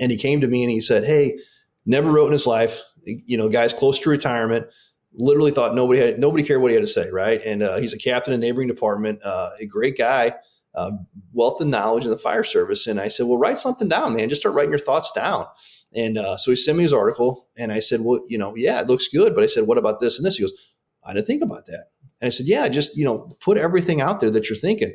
And 0.00 0.10
he 0.10 0.16
came 0.16 0.40
to 0.40 0.48
me 0.48 0.62
and 0.62 0.70
he 0.70 0.80
said 0.80 1.04
hey 1.04 1.38
never 1.84 2.10
wrote 2.10 2.26
in 2.26 2.32
his 2.32 2.46
life 2.46 2.80
you 3.04 3.36
know, 3.36 3.48
guys 3.48 3.72
close 3.72 3.98
to 4.00 4.10
retirement, 4.10 4.66
literally 5.14 5.50
thought 5.50 5.74
nobody 5.74 6.00
had 6.00 6.18
nobody 6.18 6.42
cared 6.42 6.60
what 6.62 6.70
he 6.70 6.74
had 6.74 6.82
to 6.82 6.92
say, 6.92 7.10
right? 7.10 7.40
And 7.44 7.62
uh, 7.62 7.76
he's 7.76 7.92
a 7.92 7.98
captain 7.98 8.32
in 8.32 8.40
a 8.40 8.42
neighboring 8.42 8.68
department, 8.68 9.20
uh, 9.24 9.50
a 9.60 9.66
great 9.66 9.98
guy, 9.98 10.34
uh, 10.74 10.92
wealth 11.32 11.60
and 11.60 11.70
knowledge 11.70 12.04
in 12.04 12.10
the 12.10 12.18
fire 12.18 12.44
service. 12.44 12.86
And 12.86 13.00
I 13.00 13.08
said, 13.08 13.26
well, 13.26 13.38
write 13.38 13.58
something 13.58 13.88
down, 13.88 14.14
man. 14.14 14.28
Just 14.28 14.42
start 14.42 14.54
writing 14.54 14.70
your 14.70 14.78
thoughts 14.78 15.12
down. 15.12 15.46
And 15.94 16.16
uh, 16.16 16.36
so 16.38 16.50
he 16.50 16.56
sent 16.56 16.78
me 16.78 16.84
his 16.84 16.92
article, 16.92 17.48
and 17.58 17.70
I 17.70 17.80
said, 17.80 18.00
well, 18.00 18.24
you 18.26 18.38
know, 18.38 18.56
yeah, 18.56 18.80
it 18.80 18.86
looks 18.86 19.08
good, 19.08 19.34
but 19.34 19.44
I 19.44 19.46
said, 19.46 19.66
what 19.66 19.76
about 19.76 20.00
this 20.00 20.18
and 20.18 20.24
this? 20.24 20.36
He 20.36 20.42
goes, 20.42 20.54
I 21.04 21.12
didn't 21.12 21.26
think 21.26 21.42
about 21.42 21.66
that. 21.66 21.86
And 22.20 22.28
I 22.28 22.30
said, 22.30 22.46
yeah, 22.46 22.66
just 22.68 22.96
you 22.96 23.04
know, 23.04 23.36
put 23.40 23.58
everything 23.58 24.00
out 24.00 24.20
there 24.20 24.30
that 24.30 24.48
you're 24.48 24.56
thinking. 24.56 24.94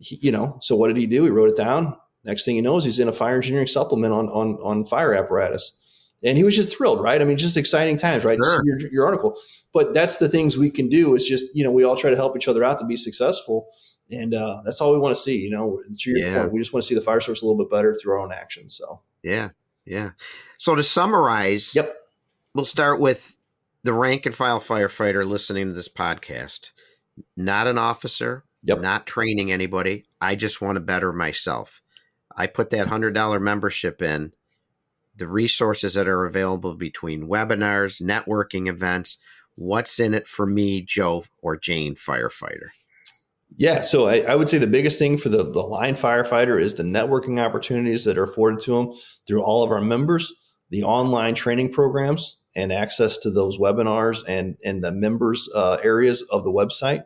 He, 0.00 0.18
you 0.20 0.32
know, 0.32 0.58
so 0.60 0.74
what 0.74 0.88
did 0.88 0.96
he 0.96 1.06
do? 1.06 1.22
He 1.22 1.30
wrote 1.30 1.50
it 1.50 1.56
down. 1.56 1.96
Next 2.24 2.44
thing 2.44 2.56
he 2.56 2.60
knows, 2.60 2.84
he's 2.84 2.98
in 2.98 3.08
a 3.08 3.12
fire 3.12 3.36
engineering 3.36 3.66
supplement 3.66 4.12
on 4.12 4.28
on 4.28 4.58
on 4.62 4.84
fire 4.84 5.14
apparatus 5.14 5.78
and 6.24 6.38
he 6.38 6.44
was 6.44 6.54
just 6.54 6.76
thrilled, 6.76 7.02
right? 7.02 7.20
I 7.20 7.24
mean, 7.24 7.36
just 7.36 7.56
exciting 7.56 7.96
times, 7.96 8.24
right? 8.24 8.38
Sure. 8.42 8.62
Your, 8.64 8.92
your, 8.92 9.06
article, 9.06 9.36
but 9.72 9.92
that's 9.92 10.18
the 10.18 10.28
things 10.28 10.56
we 10.56 10.70
can 10.70 10.88
do. 10.88 11.14
Is 11.14 11.26
just 11.26 11.54
you 11.54 11.64
know 11.64 11.72
we 11.72 11.84
all 11.84 11.96
try 11.96 12.10
to 12.10 12.16
help 12.16 12.36
each 12.36 12.48
other 12.48 12.62
out 12.62 12.78
to 12.78 12.86
be 12.86 12.96
successful, 12.96 13.68
And 14.10 14.34
uh, 14.34 14.62
that's 14.64 14.80
all 14.80 14.92
we 14.92 14.98
want 14.98 15.14
to 15.14 15.20
see. 15.20 15.38
You 15.38 15.50
know, 15.50 15.82
yeah. 16.06 16.40
Point, 16.40 16.52
we 16.52 16.60
just 16.60 16.72
want 16.72 16.82
to 16.82 16.88
see 16.88 16.94
the 16.94 17.00
fire 17.00 17.20
service 17.20 17.42
a 17.42 17.46
little 17.46 17.62
bit 17.62 17.70
better 17.70 17.94
through 17.94 18.14
our 18.14 18.20
own 18.20 18.32
actions. 18.32 18.76
So 18.76 19.00
yeah, 19.22 19.50
yeah. 19.84 20.10
So 20.58 20.74
to 20.74 20.82
summarize, 20.82 21.74
yep, 21.74 21.96
we'll 22.54 22.64
start 22.64 23.00
with 23.00 23.36
the 23.82 23.92
rank 23.92 24.26
and 24.26 24.34
file 24.34 24.60
firefighter 24.60 25.26
listening 25.26 25.68
to 25.68 25.72
this 25.72 25.88
podcast. 25.88 26.70
Not 27.36 27.66
an 27.66 27.78
officer, 27.78 28.44
yep. 28.62 28.80
not 28.80 29.06
training 29.06 29.52
anybody. 29.52 30.06
I 30.20 30.34
just 30.34 30.60
want 30.60 30.76
to 30.76 30.80
better 30.80 31.12
myself. 31.12 31.82
I 32.34 32.46
put 32.46 32.70
that 32.70 32.88
hundred 32.88 33.12
dollar 33.12 33.40
membership 33.40 34.00
in. 34.00 34.32
The 35.22 35.28
resources 35.28 35.94
that 35.94 36.08
are 36.08 36.24
available 36.24 36.74
between 36.74 37.28
webinars, 37.28 38.02
networking 38.02 38.68
events, 38.68 39.18
what's 39.54 40.00
in 40.00 40.14
it 40.14 40.26
for 40.26 40.46
me, 40.46 40.82
Joe 40.82 41.22
or 41.40 41.56
Jane 41.56 41.94
firefighter? 41.94 42.70
Yeah, 43.54 43.82
so 43.82 44.08
I, 44.08 44.22
I, 44.28 44.34
would 44.34 44.48
say 44.48 44.58
the 44.58 44.66
biggest 44.66 44.98
thing 44.98 45.16
for 45.16 45.28
the, 45.28 45.44
the 45.44 45.60
line 45.60 45.94
firefighter 45.94 46.60
is 46.60 46.74
the 46.74 46.82
networking 46.82 47.38
opportunities 47.38 48.04
that 48.04 48.18
are 48.18 48.24
afforded 48.24 48.64
to 48.64 48.72
them 48.72 48.94
through 49.28 49.44
all 49.44 49.62
of 49.62 49.70
our 49.70 49.80
members, 49.80 50.34
the 50.70 50.82
online 50.82 51.36
training 51.36 51.70
programs, 51.70 52.40
and 52.56 52.72
access 52.72 53.16
to 53.18 53.30
those 53.30 53.58
webinars 53.58 54.24
and 54.26 54.56
and 54.64 54.82
the 54.82 54.90
members 54.90 55.48
uh, 55.54 55.78
areas 55.84 56.22
of 56.32 56.42
the 56.42 56.50
website. 56.50 57.04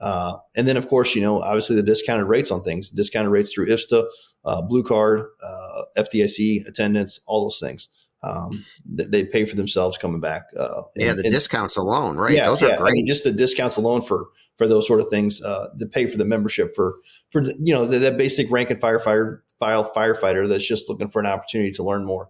Uh, 0.00 0.38
and 0.56 0.66
then, 0.66 0.76
of 0.76 0.88
course, 0.88 1.14
you 1.14 1.20
know, 1.20 1.42
obviously 1.42 1.76
the 1.76 1.82
discounted 1.82 2.26
rates 2.26 2.50
on 2.50 2.62
things, 2.62 2.88
discounted 2.90 3.30
rates 3.30 3.52
through 3.52 3.66
IFSTA, 3.66 4.06
uh, 4.44 4.62
Blue 4.62 4.82
Card, 4.82 5.26
uh, 5.44 5.82
FDIC 5.98 6.66
attendance, 6.66 7.20
all 7.26 7.42
those 7.42 7.60
things. 7.60 7.90
Um, 8.22 8.64
they 8.84 9.24
pay 9.24 9.46
for 9.46 9.56
themselves 9.56 9.96
coming 9.96 10.20
back. 10.20 10.44
Uh, 10.56 10.82
yeah, 10.94 11.14
the 11.14 11.24
and, 11.24 11.32
discounts 11.32 11.76
alone, 11.76 12.16
right? 12.16 12.34
Yeah, 12.34 12.46
those 12.46 12.60
yeah. 12.60 12.74
are 12.74 12.76
great. 12.76 12.90
I 12.90 12.92
mean, 12.92 13.06
just 13.06 13.24
the 13.24 13.32
discounts 13.32 13.76
alone 13.76 14.02
for 14.02 14.28
for 14.56 14.68
those 14.68 14.86
sort 14.86 15.00
of 15.00 15.08
things 15.08 15.42
uh, 15.42 15.68
to 15.78 15.86
pay 15.86 16.06
for 16.06 16.18
the 16.18 16.24
membership 16.26 16.74
for 16.76 16.96
for 17.30 17.42
you 17.42 17.72
know 17.72 17.86
that 17.86 18.18
basic 18.18 18.50
rank 18.50 18.68
and 18.68 18.78
firefighter 18.78 19.40
file 19.58 19.90
firefighter 19.90 20.46
that's 20.46 20.66
just 20.66 20.90
looking 20.90 21.08
for 21.08 21.20
an 21.20 21.26
opportunity 21.26 21.72
to 21.72 21.82
learn 21.82 22.04
more. 22.04 22.28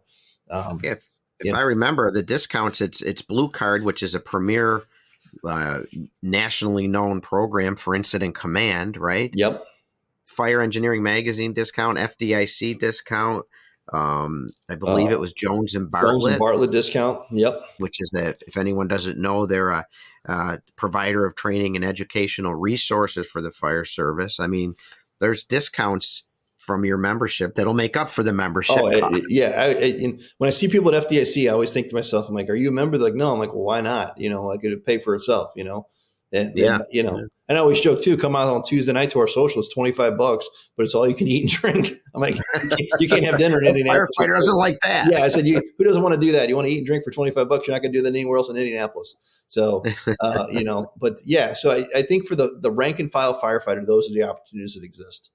Um, 0.49 0.81
if 0.85 1.09
if. 1.41 1.53
I 1.53 1.63
remember 1.63 2.13
the 2.13 2.23
discounts, 2.23 2.81
it's 2.81 3.03
it's 3.03 3.23
Blue 3.23 3.49
Card, 3.49 3.83
which 3.83 4.01
is 4.01 4.15
a 4.15 4.21
premier 4.21 4.85
uh, 5.45 5.81
nationally 6.23 6.87
known 6.89 7.21
program 7.21 7.77
for 7.77 7.95
incident 7.95 8.35
command, 8.35 8.97
right? 8.97 9.31
Yep. 9.35 9.65
Fire 10.25 10.61
Engineering 10.61 11.03
Magazine 11.03 11.53
discount, 11.53 11.99
FDIC 11.99 12.79
discount. 12.79 13.45
Um, 13.93 14.47
I 14.69 14.77
believe 14.77 15.09
uh, 15.09 15.15
it 15.15 15.21
was 15.21 15.33
Jones 15.33 15.75
and 15.75 15.91
Bartlett. 15.91 16.13
Jones 16.13 16.25
and 16.27 16.39
Bartlett 16.39 16.71
discount. 16.71 17.25
Yep. 17.31 17.61
Which 17.79 18.01
is 18.01 18.11
that 18.13 18.37
if 18.47 18.57
anyone 18.57 18.87
doesn't 18.87 19.19
know, 19.19 19.47
they're 19.47 19.71
a, 19.71 19.85
a 20.27 20.61
provider 20.77 21.27
of 21.27 21.35
training 21.35 21.75
and 21.77 21.85
educational 21.85 22.55
resources 22.55 23.27
for 23.27 23.41
the 23.43 23.51
fire 23.51 23.85
service. 23.85 24.39
I 24.39 24.47
mean, 24.47 24.75
there's 25.19 25.43
discounts 25.43 26.25
from 26.71 26.85
your 26.85 26.99
membership 26.99 27.57
that'll 27.57 27.75
make 27.75 27.97
up 27.97 28.09
for 28.09 28.23
the 28.23 28.33
membership. 28.33 28.77
Oh, 28.79 28.87
it, 28.87 29.25
yeah. 29.29 29.49
I, 29.57 29.87
I, 29.87 30.19
when 30.39 30.47
I 30.47 30.51
see 30.51 30.69
people 30.69 30.95
at 30.95 31.09
FDIC, 31.09 31.47
I 31.47 31.53
always 31.53 31.73
think 31.73 31.89
to 31.89 31.97
myself, 31.97 32.29
I'm 32.29 32.35
like, 32.37 32.49
"Are 32.49 32.55
you 32.55 32.69
a 32.69 32.73
member?" 32.73 32.97
They're 32.97 33.09
like, 33.09 33.17
no. 33.17 33.33
I'm 33.33 33.41
like, 33.41 33.53
"Well, 33.53 33.65
why 33.65 33.81
not?" 33.81 34.21
You 34.21 34.31
know, 34.31 34.47
like 34.47 34.61
it'd 34.63 34.87
pay 34.87 34.99
for 34.99 35.17
itself. 35.17 35.51
You 35.57 35.65
know, 35.65 35.89
and, 36.33 36.57
yeah, 36.57 36.77
and, 36.77 36.85
you 36.93 37.03
know. 37.03 37.19
Yeah. 37.19 37.25
And 37.49 37.59
I 37.59 37.61
always 37.61 37.81
joke 37.81 38.01
too. 38.01 38.17
Come 38.17 38.37
out 38.37 38.47
on 38.47 38.63
Tuesday 38.63 38.93
night 38.93 39.11
to 39.11 39.19
our 39.19 39.27
social. 39.27 39.59
It's 39.59 39.75
twenty 39.75 39.91
five 39.91 40.17
bucks, 40.17 40.49
but 40.77 40.85
it's 40.85 40.95
all 40.95 41.09
you 41.09 41.17
can 41.17 41.27
eat 41.27 41.43
and 41.43 41.51
drink. 41.75 41.99
I'm 42.15 42.21
like, 42.21 42.37
you 43.01 43.09
can't 43.09 43.25
have 43.25 43.37
dinner 43.37 43.61
in 43.61 43.67
Indianapolis. 43.67 44.11
Firefighter 44.17 44.35
doesn't 44.37 44.57
like 44.57 44.79
that. 44.85 45.11
Yeah, 45.11 45.25
I 45.25 45.29
said, 45.29 45.45
you, 45.45 45.61
who 45.77 45.83
doesn't 45.83 46.01
want 46.01 46.15
to 46.15 46.21
do 46.25 46.31
that? 46.31 46.49
You 46.49 46.55
want 46.55 46.69
to 46.69 46.73
eat 46.73 46.79
and 46.79 46.87
drink 46.87 47.03
for 47.03 47.11
twenty 47.11 47.33
five 47.33 47.49
bucks? 47.49 47.67
You're 47.67 47.75
not 47.75 47.83
going 47.83 47.93
to 47.93 47.99
do 47.99 48.03
that 48.05 48.11
anywhere 48.11 48.39
else 48.39 48.49
in 48.49 48.57
Indianapolis. 48.57 49.17
So, 49.49 49.83
uh, 50.21 50.47
you 50.53 50.63
know, 50.63 50.93
but 50.97 51.19
yeah. 51.25 51.53
So 51.53 51.73
I, 51.73 51.85
I 51.97 52.03
think 52.03 52.27
for 52.27 52.37
the 52.37 52.57
the 52.61 52.71
rank 52.71 53.01
and 53.01 53.11
file 53.11 53.35
firefighter, 53.35 53.85
those 53.85 54.09
are 54.09 54.15
the 54.15 54.23
opportunities 54.23 54.75
that 54.75 54.85
exist. 54.85 55.31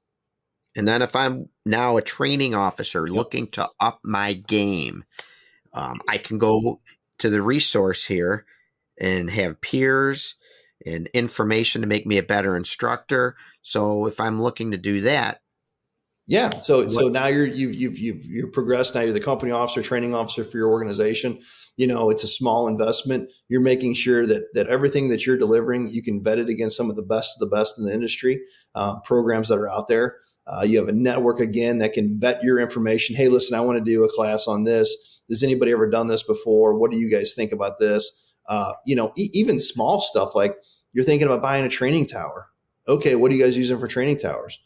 And 0.76 0.88
then 0.88 1.02
if 1.02 1.16
I'm 1.16 1.50
now 1.66 1.98
a 1.98 2.02
training 2.02 2.54
officer 2.54 3.08
looking 3.08 3.48
to 3.52 3.70
up 3.80 4.00
my 4.04 4.34
game, 4.34 5.06
um, 5.74 6.00
I 6.08 6.18
can 6.18 6.38
go 6.38 6.82
to 7.20 7.30
the 7.30 7.42
resource 7.42 8.06
here 8.06 8.46
and 9.00 9.30
have 9.30 9.62
peers 9.62 10.36
and 10.86 11.08
information 11.14 11.82
to 11.82 11.88
make 11.88 12.06
me 12.06 12.18
a 12.18 12.24
better 12.24 12.56
instructor. 12.56 13.36
So 13.62 14.06
if 14.06 14.20
I'm 14.20 14.42
looking 14.42 14.72
to 14.72 14.78
do 14.78 15.02
that, 15.02 15.42
yeah. 16.28 16.62
So 16.62 16.80
what, 16.80 16.92
so 16.92 17.08
now 17.08 17.28
you're 17.28 17.46
you 17.46 17.70
you've 17.70 18.00
you've 18.00 18.26
you're 18.26 18.52
progressed. 18.52 18.96
Now 18.96 19.02
you're 19.02 19.14
the 19.14 19.20
company 19.20 19.52
officer, 19.52 19.84
training 19.84 20.16
officer 20.16 20.44
for 20.44 20.58
your 20.58 20.70
organization. 20.70 21.40
You 21.78 21.88
know, 21.88 22.10
it's 22.10 22.24
a 22.24 22.28
small 22.28 22.68
investment. 22.68 23.30
You're 23.48 23.62
making 23.62 23.94
sure 23.94 24.26
that 24.26 24.54
that 24.56 24.68
everything 24.68 25.10
that 25.10 25.26
you're 25.26 25.38
delivering, 25.38 25.90
you 25.92 26.02
can 26.02 26.24
vet 26.24 26.40
it 26.40 26.50
against 26.50 26.78
some 26.78 26.90
of 26.90 26.96
the 26.96 27.04
best 27.04 27.36
of 27.36 27.48
the 27.48 27.56
best 27.56 27.78
in 27.78 27.86
the 27.86 27.94
industry 27.94 28.42
uh, 28.74 29.00
programs 29.02 29.50
that 29.50 29.60
are 29.60 29.70
out 29.70 29.88
there. 29.88 30.18
Uh, 30.48 30.64
you 30.64 30.78
have 30.78 30.88
a 30.88 30.94
network 30.94 31.40
again 31.40 31.80
that 31.80 31.94
can 31.94 32.20
vet 32.20 32.44
your 32.44 32.60
information. 32.60 33.16
Hey, 33.16 33.30
listen, 33.30 33.58
I 33.58 33.62
want 33.62 33.78
to 33.78 33.84
do 33.84 34.04
a 34.04 34.14
class 34.14 34.48
on 34.48 34.64
this. 34.64 35.22
Has 35.30 35.44
anybody 35.44 35.72
ever 35.72 35.90
done 35.90 36.08
this 36.08 36.24
before? 36.24 36.78
What 36.78 36.92
do 36.92 36.98
you 36.98 37.10
guys 37.10 37.34
think 37.34 37.52
about 37.52 37.80
this? 37.80 38.24
Uh, 38.48 38.74
you 38.86 38.96
know, 38.96 39.12
e- 39.18 39.32
even 39.34 39.60
small 39.60 40.00
stuff 40.00 40.36
like 40.36 40.56
you're 40.94 41.04
thinking 41.04 41.28
about 41.28 41.42
buying 41.42 41.66
a 41.66 41.70
training 41.70 42.06
tower. 42.06 42.48
Okay, 42.88 43.16
what 43.16 43.32
are 43.32 43.34
you 43.34 43.44
guys 43.44 43.58
using 43.58 43.80
for 43.80 43.88
training 43.88 44.20
towers? 44.20 44.60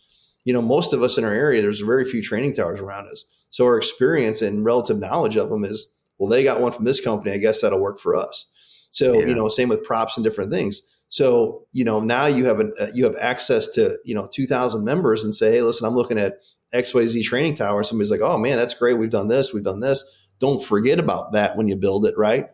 You 0.44 0.54
know, 0.54 0.62
most 0.62 0.94
of 0.94 1.02
us 1.02 1.18
in 1.18 1.24
our 1.24 1.34
area, 1.34 1.62
there's 1.62 1.80
very 1.80 2.04
few 2.04 2.22
training 2.22 2.56
towers 2.56 2.82
around 2.82 3.08
us. 3.08 3.26
So 3.50 3.66
our 3.66 3.78
experience 3.78 4.42
and 4.42 4.66
relative 4.66 5.00
knowledge 5.00 5.38
of 5.38 5.50
them 5.50 5.64
is, 5.64 5.94
well, 6.18 6.30
they 6.30 6.44
got 6.44 6.60
one 6.60 6.74
from 6.74 6.86
this 6.86 7.00
company. 7.00 7.34
I 7.34 7.38
guess 7.38 7.62
that'll 7.62 7.80
work 7.80 8.00
for 8.00 8.16
us. 8.16 8.50
So, 8.92 9.20
yeah. 9.20 9.28
you 9.28 9.36
know, 9.36 9.48
same 9.48 9.70
with 9.70 9.84
props 9.84 10.18
and 10.18 10.24
different 10.24 10.52
things. 10.52 10.82
So, 11.10 11.66
you 11.72 11.84
know, 11.84 11.99
now 11.99 12.28
you 12.28 12.45
have 12.45 12.60
a, 12.60 12.72
uh, 12.80 12.88
you 12.93 13.03
have 13.05 13.16
access 13.20 13.68
to, 13.70 13.97
you 14.05 14.14
know, 14.14 14.28
2000 14.32 14.84
members 14.84 15.24
and 15.24 15.36
say, 15.36 15.51
hey, 15.51 15.62
listen, 15.62 15.88
I'm 15.88 15.95
looking 15.95 16.20
at 16.20 16.38
XYZ 16.74 17.24
training 17.24 17.55
tower. 17.55 17.84
Somebody's 17.84 18.12
like, 18.12 18.22
oh 18.22 18.38
man, 18.38 18.57
that's 18.57 18.76
great. 18.76 18.93
We've 18.93 19.10
done 19.10 19.28
this. 19.28 19.51
We've 19.51 19.64
done 19.64 19.80
this. 19.80 20.05
Don't 20.39 20.64
forget 20.64 20.99
about 20.99 21.34
that 21.34 21.57
when 21.57 21.68
you 21.68 21.76
build 21.76 22.05
it. 22.05 22.14
Right. 22.16 22.49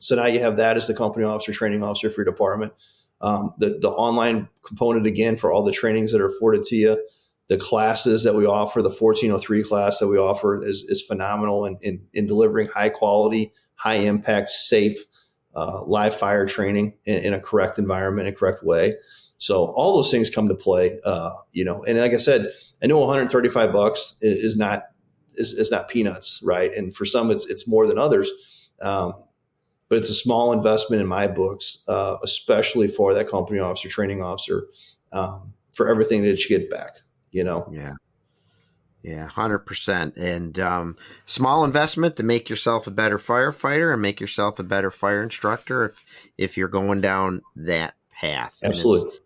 So 0.00 0.16
now 0.16 0.26
you 0.26 0.40
have 0.40 0.56
that 0.56 0.76
as 0.76 0.88
the 0.88 0.94
company 0.94 1.24
officer, 1.24 1.52
training 1.52 1.82
officer 1.82 2.10
for 2.10 2.22
your 2.22 2.30
department. 2.30 2.72
Um, 3.20 3.54
the, 3.58 3.78
the 3.80 3.88
online 3.88 4.48
component 4.62 5.06
again 5.06 5.36
for 5.36 5.50
all 5.50 5.62
the 5.62 5.72
trainings 5.72 6.12
that 6.12 6.20
are 6.20 6.26
afforded 6.26 6.64
to 6.64 6.76
you. 6.76 7.08
The 7.48 7.56
classes 7.56 8.24
that 8.24 8.34
we 8.34 8.44
offer, 8.44 8.82
the 8.82 8.88
1403 8.90 9.62
class 9.62 10.00
that 10.00 10.08
we 10.08 10.18
offer 10.18 10.62
is, 10.62 10.82
is 10.88 11.00
phenomenal 11.00 11.64
in, 11.64 11.78
in, 11.80 12.06
in 12.12 12.26
delivering 12.26 12.66
high 12.66 12.88
quality, 12.88 13.52
high 13.76 13.94
impact, 13.94 14.48
safe 14.48 14.98
uh, 15.56 15.82
live 15.86 16.14
fire 16.14 16.46
training 16.46 16.92
in, 17.06 17.24
in, 17.24 17.34
a 17.34 17.40
correct 17.40 17.78
environment, 17.78 18.28
a 18.28 18.32
correct 18.32 18.62
way. 18.62 18.94
So 19.38 19.64
all 19.72 19.96
those 19.96 20.10
things 20.10 20.28
come 20.28 20.48
to 20.48 20.54
play, 20.54 21.00
uh, 21.04 21.32
you 21.50 21.64
know. 21.64 21.82
And 21.84 21.98
like 21.98 22.12
I 22.12 22.18
said, 22.18 22.52
I 22.82 22.86
know 22.86 22.98
135 22.98 23.72
bucks 23.72 24.16
is, 24.20 24.38
is 24.44 24.56
not 24.58 24.82
is, 25.36 25.54
is, 25.54 25.70
not 25.70 25.88
peanuts, 25.88 26.42
right? 26.44 26.72
And 26.74 26.94
for 26.94 27.06
some, 27.06 27.30
it's 27.30 27.46
it's 27.46 27.66
more 27.66 27.86
than 27.86 27.98
others. 27.98 28.30
Um, 28.82 29.14
but 29.88 29.98
it's 29.98 30.10
a 30.10 30.14
small 30.14 30.52
investment 30.52 31.00
in 31.00 31.08
my 31.08 31.26
books, 31.26 31.82
uh, 31.88 32.18
especially 32.22 32.88
for 32.88 33.14
that 33.14 33.28
company 33.28 33.58
officer, 33.58 33.88
training 33.88 34.22
officer, 34.22 34.66
um, 35.12 35.54
for 35.72 35.88
everything 35.88 36.22
that 36.22 36.38
you 36.44 36.58
get 36.58 36.70
back. 36.70 36.96
You 37.30 37.44
know. 37.44 37.66
Yeah. 37.72 37.94
Yeah, 39.06 39.28
hundred 39.28 39.60
percent. 39.60 40.16
And 40.16 40.58
um, 40.58 40.96
small 41.26 41.64
investment 41.64 42.16
to 42.16 42.24
make 42.24 42.50
yourself 42.50 42.88
a 42.88 42.90
better 42.90 43.18
firefighter 43.18 43.92
and 43.92 44.02
make 44.02 44.20
yourself 44.20 44.58
a 44.58 44.64
better 44.64 44.90
fire 44.90 45.22
instructor 45.22 45.84
if 45.84 46.04
if 46.36 46.56
you're 46.56 46.66
going 46.66 47.00
down 47.00 47.42
that 47.54 47.94
path. 48.20 48.58
Absolutely. 48.64 49.12
And 49.12 49.20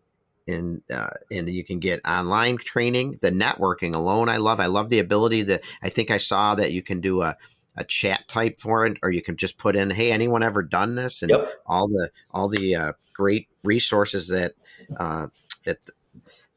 and, 0.47 0.83
uh, 0.93 1.11
and 1.31 1.49
you 1.49 1.64
can 1.64 1.78
get 1.78 2.01
online 2.05 2.59
training, 2.59 3.20
the 3.22 3.31
networking 3.31 3.95
alone. 3.95 4.28
I 4.28 4.37
love. 4.37 4.61
I 4.61 4.66
love 4.66 4.91
the 4.91 4.99
ability 4.99 5.45
that 5.45 5.62
I 5.83 5.89
think 5.89 6.11
I 6.11 6.18
saw 6.18 6.55
that 6.57 6.72
you 6.72 6.83
can 6.83 7.01
do 7.01 7.22
a 7.22 7.39
a 7.76 7.85
chat 7.85 8.28
type 8.28 8.61
for 8.61 8.85
it, 8.85 8.99
or 9.03 9.11
you 9.11 9.22
can 9.22 9.39
just 9.39 9.57
put 9.57 9.76
in, 9.76 9.91
"Hey, 9.91 10.12
anyone 10.12 10.43
ever 10.43 10.62
done 10.62 10.95
this?" 10.95 11.22
and 11.22 11.31
yep. 11.31 11.53
all 11.64 11.89
the 11.89 12.11
all 12.31 12.51
the 12.51 12.74
uh, 12.74 12.93
great 13.14 13.49
resources 13.64 14.28
that 14.28 14.53
uh, 14.99 15.28
that 15.64 15.78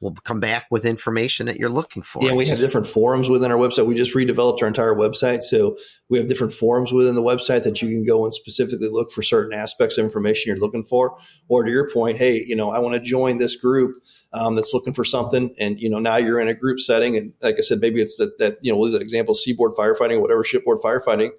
will 0.04 0.14
come 0.16 0.40
back 0.40 0.68
with 0.70 0.86
information 0.86 1.46
that 1.46 1.58
you're 1.58 1.70
looking 1.70 2.04
for. 2.04 2.24
Yeah, 2.24 2.34
we 2.34 2.46
have 2.48 2.60
different 2.60 2.88
forums 2.88 3.30
within 3.30 3.52
our 3.52 3.58
website. 3.58 3.88
We 3.88 3.96
just 3.96 4.14
redeveloped 4.14 4.62
our 4.62 4.68
entire 4.68 4.94
website. 4.94 5.42
So 5.42 5.78
we 6.10 6.18
have 6.18 6.28
different 6.28 6.52
forums 6.52 6.92
within 6.92 7.16
the 7.16 7.24
website 7.24 7.64
that 7.64 7.82
you 7.82 7.88
can 7.88 8.06
go 8.06 8.26
and 8.26 8.34
specifically 8.34 8.90
look 8.90 9.12
for 9.12 9.24
certain 9.24 9.58
aspects 9.58 9.98
of 9.98 10.04
information 10.04 10.50
you're 10.50 10.60
looking 10.60 10.84
for. 10.84 11.18
Or 11.48 11.64
to 11.64 11.72
your 11.72 11.90
point, 11.90 12.18
hey, 12.18 12.44
you 12.46 12.56
know, 12.56 12.70
I 12.70 12.80
want 12.80 12.96
to 12.96 13.00
join 13.00 13.38
this 13.38 13.56
group 13.56 13.96
um, 14.34 14.56
that's 14.56 14.74
looking 14.74 14.94
for 14.94 15.06
something. 15.06 15.56
And, 15.58 15.80
you 15.80 15.90
know, 15.90 16.00
now 16.00 16.18
you're 16.18 16.42
in 16.42 16.50
a 16.50 16.54
group 16.54 16.82
setting. 16.82 17.16
And 17.16 17.34
like 17.42 17.56
I 17.58 17.62
said, 17.62 17.80
maybe 17.80 18.02
it's 18.02 18.18
that, 18.18 18.38
that 18.40 18.58
you 18.62 18.72
know, 18.72 18.78
what 18.78 18.90
is 18.90 18.96
an 18.96 19.02
example, 19.02 19.34
seaboard 19.34 19.72
firefighting, 19.72 20.20
whatever, 20.20 20.44
shipboard 20.44 20.80
firefighting 20.80 21.32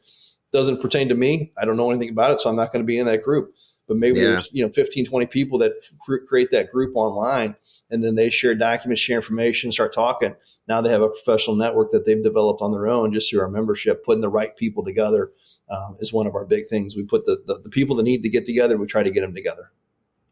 doesn't 0.52 0.80
pertain 0.80 1.08
to 1.08 1.14
me. 1.14 1.52
I 1.60 1.64
don't 1.64 1.76
know 1.76 1.90
anything 1.90 2.10
about 2.10 2.30
it. 2.30 2.40
So 2.40 2.48
I'm 2.48 2.56
not 2.56 2.72
going 2.72 2.82
to 2.82 2.86
be 2.86 2.98
in 2.98 3.06
that 3.06 3.22
group 3.24 3.54
but 3.86 3.96
maybe 3.96 4.18
yeah. 4.18 4.30
there's 4.30 4.50
you 4.52 4.64
know 4.64 4.72
15 4.72 5.06
20 5.06 5.26
people 5.26 5.58
that 5.58 5.72
f- 5.72 6.20
create 6.26 6.50
that 6.50 6.70
group 6.70 6.96
online 6.96 7.54
and 7.90 8.02
then 8.02 8.14
they 8.14 8.30
share 8.30 8.54
documents 8.54 9.00
share 9.00 9.16
information 9.16 9.72
start 9.72 9.92
talking. 9.92 10.34
Now 10.68 10.80
they 10.80 10.90
have 10.90 11.02
a 11.02 11.08
professional 11.08 11.56
network 11.56 11.90
that 11.90 12.04
they've 12.04 12.22
developed 12.22 12.62
on 12.62 12.72
their 12.72 12.86
own 12.86 13.12
just 13.12 13.30
through 13.30 13.40
our 13.40 13.50
membership 13.50 14.04
putting 14.04 14.22
the 14.22 14.28
right 14.28 14.56
people 14.56 14.84
together 14.84 15.32
um, 15.70 15.96
is 16.00 16.12
one 16.12 16.26
of 16.26 16.34
our 16.34 16.46
big 16.46 16.66
things. 16.68 16.96
We 16.96 17.04
put 17.04 17.24
the, 17.24 17.42
the, 17.46 17.60
the 17.64 17.70
people 17.70 17.96
that 17.96 18.04
need 18.04 18.22
to 18.22 18.28
get 18.28 18.46
together 18.46 18.76
we 18.76 18.86
try 18.86 19.02
to 19.02 19.10
get 19.10 19.20
them 19.20 19.34
together. 19.34 19.72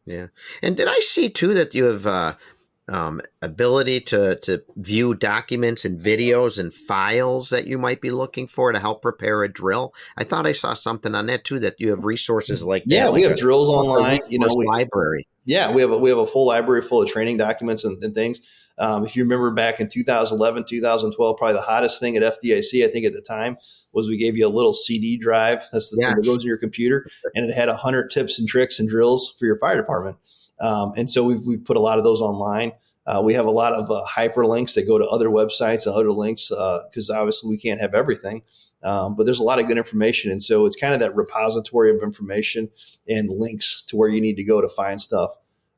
Yeah. 0.05 0.29
And 0.63 0.77
did 0.77 0.89
i 0.89 0.99
see 0.99 1.29
too 1.29 1.55
that 1.55 1.75
you 1.75 1.85
have 1.85 2.07
uh, 2.07 2.35
um, 2.89 3.21
ability 3.43 4.01
to 4.01 4.37
to 4.37 4.63
view 4.77 5.15
documents 5.15 5.85
and 5.85 6.01
videos 6.01 6.59
and 6.59 6.73
files 6.73 7.51
that 7.51 7.67
you 7.67 7.79
might 7.79 8.01
be 8.01 8.11
looking 8.11 8.47
for 8.47 8.73
to 8.73 8.79
help 8.79 9.03
prepare 9.03 9.43
a 9.45 9.53
drill. 9.53 9.95
I 10.17 10.25
thought 10.25 10.47
I 10.47 10.53
saw 10.53 10.75
something 10.75 11.15
on 11.15 11.27
that 11.27 11.45
too. 11.45 11.59
That 11.61 11.79
you 11.79 11.91
have 11.91 12.05
resources 12.05 12.63
like 12.63 12.83
yeah, 12.87 13.05
that, 13.05 13.13
we 13.13 13.23
like 13.23 13.31
have 13.31 13.39
drills 13.39 13.69
online. 13.69 14.21
You 14.29 14.41
know, 14.41 14.49
we, 14.57 14.67
library. 14.67 15.29
yeah, 15.45 15.71
we 15.71 15.81
have 15.81 15.93
a, 15.93 15.99
we 15.99 16.11
have 16.11 16.19
a 16.19 16.27
full 16.27 16.47
library 16.47 16.83
full 16.83 17.03
of 17.03 17.09
training 17.09 17.37
documents 17.37 17.85
and, 17.85 18.03
and 18.03 18.15
things. 18.15 18.41
Um, 18.79 19.05
if 19.05 19.15
you 19.17 19.23
remember 19.23 19.51
back 19.51 19.81
in 19.81 19.89
2011, 19.89 20.65
2012, 20.65 21.37
probably 21.37 21.55
the 21.55 21.61
hottest 21.61 22.01
thing 22.01 22.17
at 22.17 22.23
FDIC, 22.23 22.85
I 22.85 22.89
think 22.89 23.07
at 23.07 23.13
the 23.13 23.21
time, 23.21 23.59
was 23.93 24.09
we 24.09 24.17
gave 24.17 24.37
you 24.37 24.47
a 24.47 24.49
little 24.49 24.73
CD 24.73 25.19
drive. 25.19 25.63
That's 25.73 25.91
the 25.91 25.99
thing 25.99 26.09
that 26.09 26.25
goes 26.25 26.39
in 26.39 26.47
your 26.47 26.59
computer, 26.59 27.07
and 27.35 27.49
it 27.49 27.55
had 27.55 27.69
100 27.69 28.11
tips 28.11 28.39
and 28.39 28.49
tricks 28.49 28.81
and 28.81 28.89
drills 28.89 29.37
for 29.39 29.47
your 29.47 29.57
fire 29.57 29.77
department. 29.77 30.17
Um, 30.61 30.93
and 30.97 31.11
so 31.11 31.25
we've, 31.25 31.45
we've 31.45 31.65
put 31.65 31.77
a 31.77 31.81
lot 31.81 31.99
of 31.99 32.05
those 32.05 32.21
online. 32.21 32.73
Uh, 33.05 33.21
we 33.25 33.35
have 33.35 33.47
a 33.47 33.51
lot 33.51 33.73
of 33.73 33.91
uh, 33.91 34.05
hyperlinks 34.09 34.75
that 34.75 34.87
go 34.87 34.97
to 34.97 35.07
other 35.07 35.29
websites 35.29 35.89
other 35.89 36.13
links 36.13 36.51
because 36.51 37.11
obviously 37.11 37.51
we 37.51 37.59
can't 37.59 37.81
have 37.81 37.95
everything. 37.95 38.43
Um, 38.85 39.17
but 39.17 39.25
there's 39.25 39.41
a 39.41 39.45
lot 39.45 39.61
of 39.61 39.67
good 39.67 39.79
information. 39.79 40.31
And 40.31 40.43
so 40.43 40.67
it's 40.67 40.77
kind 40.77 40.95
of 40.95 41.01
that 41.01 41.15
repository 41.15 41.95
of 41.95 42.03
information 42.03 42.69
and 43.09 43.29
links 43.29 43.83
to 43.89 43.97
where 43.97 44.09
you 44.09 44.21
need 44.21 44.37
to 44.37 44.45
go 44.45 44.61
to 44.61 44.69
find 44.69 45.01
stuff 45.01 45.37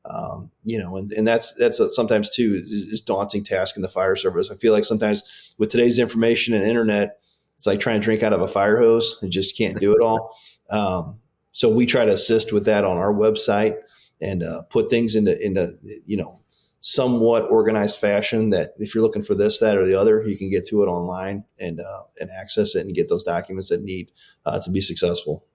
um, 0.09 0.51
you 0.63 0.77
know, 0.77 0.97
and, 0.97 1.11
and 1.11 1.27
that's 1.27 1.53
that's 1.53 1.79
a, 1.79 1.91
sometimes 1.91 2.29
too 2.29 2.55
is, 2.55 2.69
is 2.69 3.01
daunting 3.01 3.43
task 3.43 3.75
in 3.75 3.81
the 3.81 3.89
fire 3.89 4.15
service. 4.15 4.51
I 4.51 4.55
feel 4.55 4.73
like 4.73 4.85
sometimes 4.85 5.53
with 5.57 5.71
today's 5.71 5.99
information 5.99 6.53
and 6.53 6.63
internet, 6.63 7.19
it's 7.55 7.65
like 7.65 7.79
trying 7.79 7.99
to 7.99 8.03
drink 8.03 8.21
out 8.21 8.33
of 8.33 8.41
a 8.41 8.47
fire 8.47 8.77
hose 8.77 9.17
and 9.21 9.31
just 9.31 9.57
can't 9.57 9.79
do 9.79 9.93
it 9.93 10.01
all. 10.01 10.37
Um, 10.69 11.19
so 11.51 11.73
we 11.73 11.85
try 11.85 12.05
to 12.05 12.13
assist 12.13 12.53
with 12.53 12.65
that 12.65 12.83
on 12.83 12.97
our 12.97 13.13
website 13.13 13.77
and 14.21 14.43
uh, 14.43 14.63
put 14.63 14.89
things 14.89 15.15
into 15.15 15.39
into 15.45 15.73
you 16.05 16.17
know 16.17 16.39
somewhat 16.81 17.49
organized 17.49 17.97
fashion 17.97 18.51
that 18.51 18.73
if 18.77 18.93
you're 18.93 19.03
looking 19.03 19.23
for 19.23 19.33
this, 19.33 19.59
that, 19.59 19.75
or 19.77 19.85
the 19.85 19.95
other, 19.95 20.23
you 20.27 20.37
can 20.37 20.51
get 20.51 20.67
to 20.67 20.83
it 20.83 20.87
online 20.87 21.43
and 21.59 21.79
uh, 21.79 22.03
and 22.19 22.29
access 22.29 22.75
it 22.75 22.85
and 22.85 22.95
get 22.95 23.09
those 23.09 23.23
documents 23.23 23.69
that 23.69 23.81
need 23.81 24.11
uh, 24.45 24.59
to 24.59 24.69
be 24.69 24.81
successful. 24.81 25.45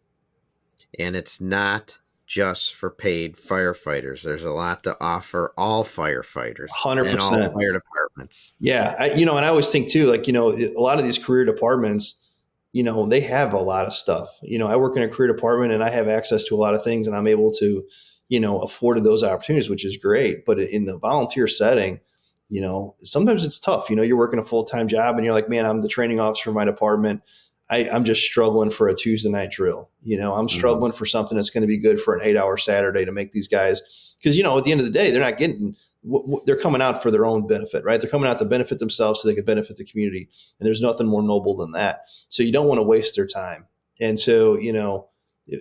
and 0.98 1.14
it's 1.14 1.40
not 1.40 1.98
just 2.26 2.74
for 2.74 2.90
paid 2.90 3.36
firefighters. 3.36 4.22
There's 4.22 4.44
a 4.44 4.52
lot 4.52 4.84
to 4.84 4.96
offer 5.00 5.52
all 5.56 5.82
firefighters 5.84 6.68
Hundred 6.70 7.10
percent. 7.10 7.52
fire 7.52 7.72
departments. 7.72 8.52
Yeah, 8.60 8.94
I, 8.98 9.12
you 9.14 9.26
know, 9.26 9.36
and 9.36 9.44
I 9.44 9.48
always 9.48 9.68
think 9.68 9.88
too, 9.88 10.06
like 10.06 10.26
you 10.26 10.32
know, 10.32 10.50
a 10.52 10.80
lot 10.80 10.98
of 10.98 11.04
these 11.04 11.18
career 11.18 11.44
departments, 11.44 12.24
you 12.72 12.84
know, 12.84 13.06
they 13.06 13.20
have 13.20 13.52
a 13.52 13.58
lot 13.58 13.86
of 13.86 13.94
stuff. 13.94 14.28
You 14.42 14.58
know, 14.58 14.66
I 14.66 14.76
work 14.76 14.96
in 14.96 15.02
a 15.02 15.08
career 15.08 15.32
department 15.32 15.72
and 15.72 15.82
I 15.82 15.90
have 15.90 16.06
access 16.06 16.44
to 16.44 16.54
a 16.54 16.58
lot 16.58 16.74
of 16.74 16.84
things, 16.84 17.08
and 17.08 17.16
I'm 17.16 17.26
able 17.26 17.52
to, 17.54 17.84
you 18.30 18.40
know, 18.40 18.60
afforded 18.60 19.04
those 19.04 19.22
opportunities, 19.22 19.68
which 19.68 19.84
is 19.84 19.96
great. 19.98 20.46
But 20.46 20.60
in 20.60 20.86
the 20.86 20.96
volunteer 20.96 21.48
setting, 21.48 22.00
you 22.48 22.60
know, 22.60 22.94
sometimes 23.00 23.44
it's 23.44 23.58
tough. 23.58 23.90
You 23.90 23.96
know, 23.96 24.02
you're 24.02 24.16
working 24.16 24.38
a 24.38 24.44
full 24.44 24.64
time 24.64 24.88
job, 24.88 25.16
and 25.16 25.24
you're 25.24 25.34
like, 25.34 25.50
man, 25.50 25.66
I'm 25.66 25.82
the 25.82 25.88
training 25.88 26.20
officer 26.20 26.44
for 26.44 26.52
my 26.52 26.64
department. 26.64 27.22
I, 27.68 27.88
I'm 27.88 28.04
just 28.04 28.22
struggling 28.22 28.70
for 28.70 28.88
a 28.88 28.94
Tuesday 28.94 29.28
night 29.28 29.50
drill. 29.50 29.90
You 30.02 30.16
know, 30.16 30.32
I'm 30.32 30.46
mm-hmm. 30.46 30.58
struggling 30.58 30.92
for 30.92 31.06
something 31.06 31.36
that's 31.36 31.50
going 31.50 31.62
to 31.62 31.68
be 31.68 31.76
good 31.76 32.00
for 32.00 32.14
an 32.14 32.22
eight 32.24 32.36
hour 32.36 32.56
Saturday 32.56 33.04
to 33.04 33.12
make 33.12 33.32
these 33.32 33.48
guys 33.48 34.14
because 34.18 34.36
you 34.36 34.44
know 34.44 34.56
at 34.56 34.64
the 34.64 34.70
end 34.70 34.80
of 34.80 34.86
the 34.86 34.92
day 34.92 35.10
they're 35.10 35.20
not 35.20 35.38
getting 35.38 35.76
w- 36.04 36.24
w- 36.24 36.42
they're 36.46 36.56
coming 36.56 36.82
out 36.82 37.02
for 37.02 37.10
their 37.10 37.26
own 37.26 37.46
benefit, 37.46 37.84
right? 37.84 38.00
They're 38.00 38.10
coming 38.10 38.28
out 38.28 38.38
to 38.38 38.44
benefit 38.44 38.78
themselves 38.78 39.20
so 39.20 39.28
they 39.28 39.34
can 39.34 39.44
benefit 39.44 39.76
the 39.76 39.84
community, 39.84 40.28
and 40.58 40.66
there's 40.66 40.80
nothing 40.80 41.08
more 41.08 41.22
noble 41.22 41.56
than 41.56 41.72
that. 41.72 42.02
So 42.28 42.44
you 42.44 42.52
don't 42.52 42.68
want 42.68 42.78
to 42.78 42.84
waste 42.84 43.16
their 43.16 43.26
time, 43.26 43.66
and 44.00 44.18
so 44.18 44.56
you 44.56 44.72
know, 44.72 45.08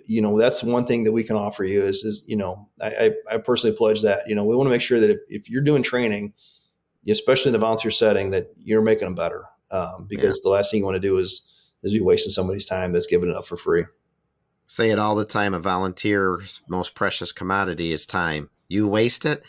you 0.06 0.22
know 0.22 0.38
that's 0.38 0.62
one 0.62 0.86
thing 0.86 1.04
that 1.04 1.12
we 1.12 1.24
can 1.24 1.36
offer 1.36 1.64
you 1.64 1.82
is 1.82 2.04
is 2.04 2.24
you 2.26 2.36
know 2.36 2.68
I, 2.80 3.12
I, 3.30 3.38
personally 3.38 3.76
pledge 3.76 4.02
that 4.02 4.28
you 4.28 4.34
know 4.34 4.44
we 4.44 4.54
want 4.56 4.66
to 4.66 4.70
make 4.70 4.82
sure 4.82 5.00
that 5.00 5.10
if, 5.10 5.18
if 5.28 5.50
you're 5.50 5.62
doing 5.62 5.82
training, 5.82 6.32
especially 7.08 7.50
in 7.50 7.52
the 7.54 7.58
volunteer 7.58 7.90
setting, 7.90 8.30
that 8.30 8.48
you're 8.56 8.82
making 8.82 9.06
them 9.06 9.14
better 9.14 9.44
um, 9.70 10.06
because 10.08 10.42
the 10.42 10.48
last 10.48 10.70
thing 10.70 10.78
you 10.78 10.84
want 10.84 10.96
to 10.96 11.00
do 11.00 11.18
is 11.18 11.46
is 11.82 11.92
be 11.92 12.00
wasting 12.00 12.30
somebody's 12.30 12.66
time 12.66 12.92
that's 12.92 13.06
giving 13.06 13.30
it 13.30 13.36
up 13.36 13.46
for 13.46 13.56
free. 13.56 13.84
Say 14.66 14.90
it 14.90 14.98
all 14.98 15.16
the 15.16 15.24
time. 15.24 15.54
A 15.54 15.60
volunteer's 15.60 16.62
most 16.68 16.94
precious 16.94 17.32
commodity 17.32 17.92
is 17.92 18.06
time. 18.06 18.50
You 18.68 18.86
waste 18.86 19.26
it, 19.26 19.42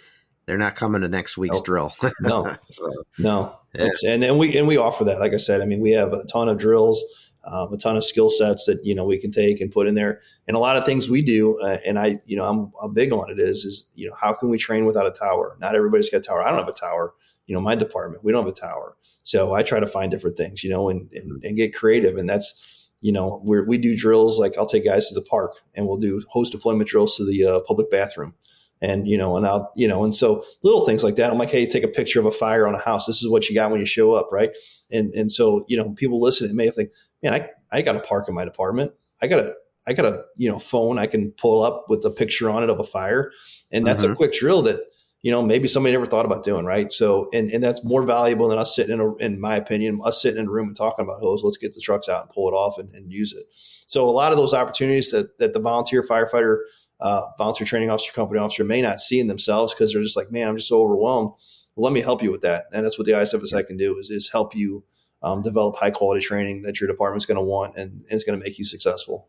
they're 0.45 0.57
not 0.57 0.75
coming 0.75 1.01
to 1.01 1.07
next 1.07 1.37
week's 1.37 1.61
drill. 1.61 1.93
No, 2.19 2.55
So, 2.71 2.91
No, 3.19 3.59
Yeah. 3.73 3.85
it's, 3.85 4.03
and 4.03 4.23
and 4.23 4.37
we 4.39 4.57
and 4.57 4.67
we 4.67 4.77
offer 4.77 5.03
that. 5.05 5.19
Like 5.19 5.33
I 5.33 5.37
said, 5.37 5.61
I 5.61 5.65
mean, 5.65 5.79
we 5.79 5.91
have 5.91 6.13
a 6.13 6.25
ton 6.25 6.49
of 6.49 6.57
drills, 6.57 7.03
um, 7.43 7.73
a 7.73 7.77
ton 7.77 7.97
of 7.97 8.03
skill 8.03 8.29
sets 8.29 8.65
that 8.65 8.79
you 8.83 8.93
know 8.93 9.05
we 9.05 9.17
can 9.17 9.31
take 9.31 9.61
and 9.61 9.71
put 9.71 9.87
in 9.87 9.95
there, 9.95 10.21
and 10.47 10.55
a 10.55 10.59
lot 10.59 10.77
of 10.77 10.85
things 10.85 11.09
we 11.09 11.21
do. 11.21 11.59
Uh, 11.59 11.77
and 11.85 11.97
I, 11.97 12.19
you 12.25 12.37
know, 12.37 12.45
I'm, 12.45 12.71
I'm 12.81 12.93
big 12.93 13.11
on 13.11 13.29
it. 13.31 13.39
Is 13.39 13.65
is 13.65 13.89
you 13.95 14.07
know 14.07 14.15
how 14.19 14.33
can 14.33 14.49
we 14.49 14.57
train 14.57 14.85
without 14.85 15.07
a 15.07 15.11
tower? 15.11 15.57
Not 15.59 15.75
everybody's 15.75 16.09
got 16.09 16.17
a 16.17 16.21
tower. 16.21 16.41
I 16.41 16.49
don't 16.49 16.59
have 16.59 16.67
a 16.67 16.73
tower. 16.73 17.13
You 17.47 17.55
know, 17.55 17.61
my 17.61 17.75
department 17.75 18.23
we 18.23 18.31
don't 18.31 18.45
have 18.45 18.53
a 18.53 18.59
tower, 18.59 18.95
so 19.23 19.53
I 19.53 19.63
try 19.63 19.79
to 19.79 19.87
find 19.87 20.11
different 20.11 20.37
things. 20.37 20.63
You 20.63 20.69
know, 20.69 20.89
and 20.89 21.11
and, 21.13 21.43
and 21.43 21.57
get 21.57 21.75
creative, 21.75 22.17
and 22.17 22.29
that's 22.29 22.87
you 23.01 23.11
know 23.11 23.41
we 23.43 23.61
we 23.61 23.77
do 23.77 23.97
drills 23.97 24.39
like 24.39 24.57
I'll 24.57 24.67
take 24.67 24.85
guys 24.85 25.09
to 25.09 25.15
the 25.15 25.23
park 25.23 25.55
and 25.73 25.87
we'll 25.87 25.97
do 25.97 26.21
host 26.29 26.51
deployment 26.51 26.89
drills 26.89 27.17
to 27.17 27.25
the 27.25 27.45
uh, 27.45 27.59
public 27.61 27.89
bathroom 27.89 28.35
and 28.81 29.07
you 29.07 29.17
know 29.17 29.37
and 29.37 29.45
i'll 29.45 29.71
you 29.75 29.87
know 29.87 30.03
and 30.03 30.15
so 30.15 30.43
little 30.63 30.85
things 30.85 31.03
like 31.03 31.15
that 31.15 31.31
i'm 31.31 31.37
like 31.37 31.49
hey 31.49 31.65
take 31.65 31.83
a 31.83 31.87
picture 31.87 32.19
of 32.19 32.25
a 32.25 32.31
fire 32.31 32.67
on 32.67 32.75
a 32.75 32.79
house 32.79 33.05
this 33.05 33.21
is 33.21 33.29
what 33.29 33.47
you 33.47 33.55
got 33.55 33.71
when 33.71 33.79
you 33.79 33.85
show 33.85 34.13
up 34.13 34.29
right 34.31 34.51
and 34.89 35.13
and 35.13 35.31
so 35.31 35.65
you 35.67 35.77
know 35.77 35.91
people 35.91 36.19
listening 36.19 36.55
may 36.55 36.69
think 36.69 36.89
man 37.23 37.33
i 37.33 37.49
i 37.71 37.81
got 37.81 37.95
a 37.95 37.99
park 38.01 38.27
in 38.27 38.33
my 38.35 38.45
department 38.45 38.91
i 39.21 39.27
got 39.27 39.39
a 39.39 39.53
i 39.87 39.93
got 39.93 40.05
a 40.05 40.23
you 40.37 40.49
know 40.49 40.59
phone 40.59 40.97
i 40.99 41.05
can 41.05 41.31
pull 41.31 41.63
up 41.63 41.85
with 41.89 42.03
a 42.05 42.09
picture 42.09 42.49
on 42.49 42.63
it 42.63 42.69
of 42.69 42.79
a 42.79 42.83
fire 42.83 43.31
and 43.71 43.85
that's 43.85 44.03
a 44.03 44.09
Mhm. 44.09 44.15
quick 44.15 44.33
drill 44.33 44.61
that 44.63 44.79
you 45.21 45.31
know 45.31 45.41
maybe 45.43 45.67
somebody 45.67 45.93
never 45.93 46.05
thought 46.05 46.25
about 46.25 46.43
doing 46.43 46.65
right 46.65 46.91
so 46.91 47.27
and 47.33 47.49
and 47.49 47.63
that's 47.63 47.83
more 47.83 48.03
valuable 48.03 48.47
than 48.47 48.57
us 48.57 48.75
sitting 48.75 48.93
in 48.93 48.99
a 48.99 49.15
in 49.17 49.39
my 49.39 49.55
opinion 49.55 49.99
us 50.03 50.21
sitting 50.21 50.39
in 50.39 50.47
a 50.47 50.51
room 50.51 50.67
and 50.67 50.77
talking 50.77 51.03
about 51.05 51.19
hose 51.19 51.43
let's 51.43 51.57
get 51.57 51.73
the 51.73 51.81
trucks 51.81 52.09
out 52.09 52.23
and 52.23 52.31
pull 52.31 52.47
it 52.49 52.53
off 52.53 52.77
and, 52.77 52.91
and 52.93 53.11
use 53.13 53.33
it 53.33 53.45
so 53.87 54.07
a 54.07 54.11
lot 54.11 54.31
of 54.31 54.37
those 54.37 54.53
opportunities 54.53 55.11
that 55.11 55.37
that 55.39 55.53
the 55.53 55.59
volunteer 55.59 56.01
firefighter 56.03 56.57
uh, 56.99 57.25
volunteer 57.35 57.65
training 57.65 57.89
officer, 57.89 58.11
company 58.13 58.39
officer 58.39 58.63
may 58.63 58.79
not 58.79 58.99
see 58.99 59.19
in 59.19 59.25
themselves 59.25 59.73
because 59.73 59.91
they're 59.91 60.03
just 60.03 60.15
like, 60.15 60.31
man, 60.31 60.47
I'm 60.47 60.55
just 60.55 60.69
so 60.69 60.83
overwhelmed. 60.83 61.31
Well, 61.75 61.83
let 61.85 61.93
me 61.93 62.01
help 62.01 62.21
you 62.21 62.31
with 62.31 62.41
that. 62.41 62.65
And 62.71 62.85
that's 62.85 62.99
what 62.99 63.07
the 63.07 63.13
ISFSI 63.13 63.65
can 63.65 63.75
do 63.75 63.97
is, 63.97 64.11
is 64.11 64.29
help 64.31 64.55
you 64.55 64.83
um, 65.23 65.41
develop 65.41 65.77
high 65.77 65.91
quality 65.91 66.21
training 66.25 66.63
that 66.63 66.79
your 66.79 66.87
department's 66.87 67.25
going 67.25 67.37
to 67.37 67.43
want 67.43 67.75
and, 67.77 67.91
and 67.91 68.11
it's 68.11 68.23
going 68.23 68.39
to 68.39 68.43
make 68.43 68.57
you 68.57 68.65
successful. 68.65 69.27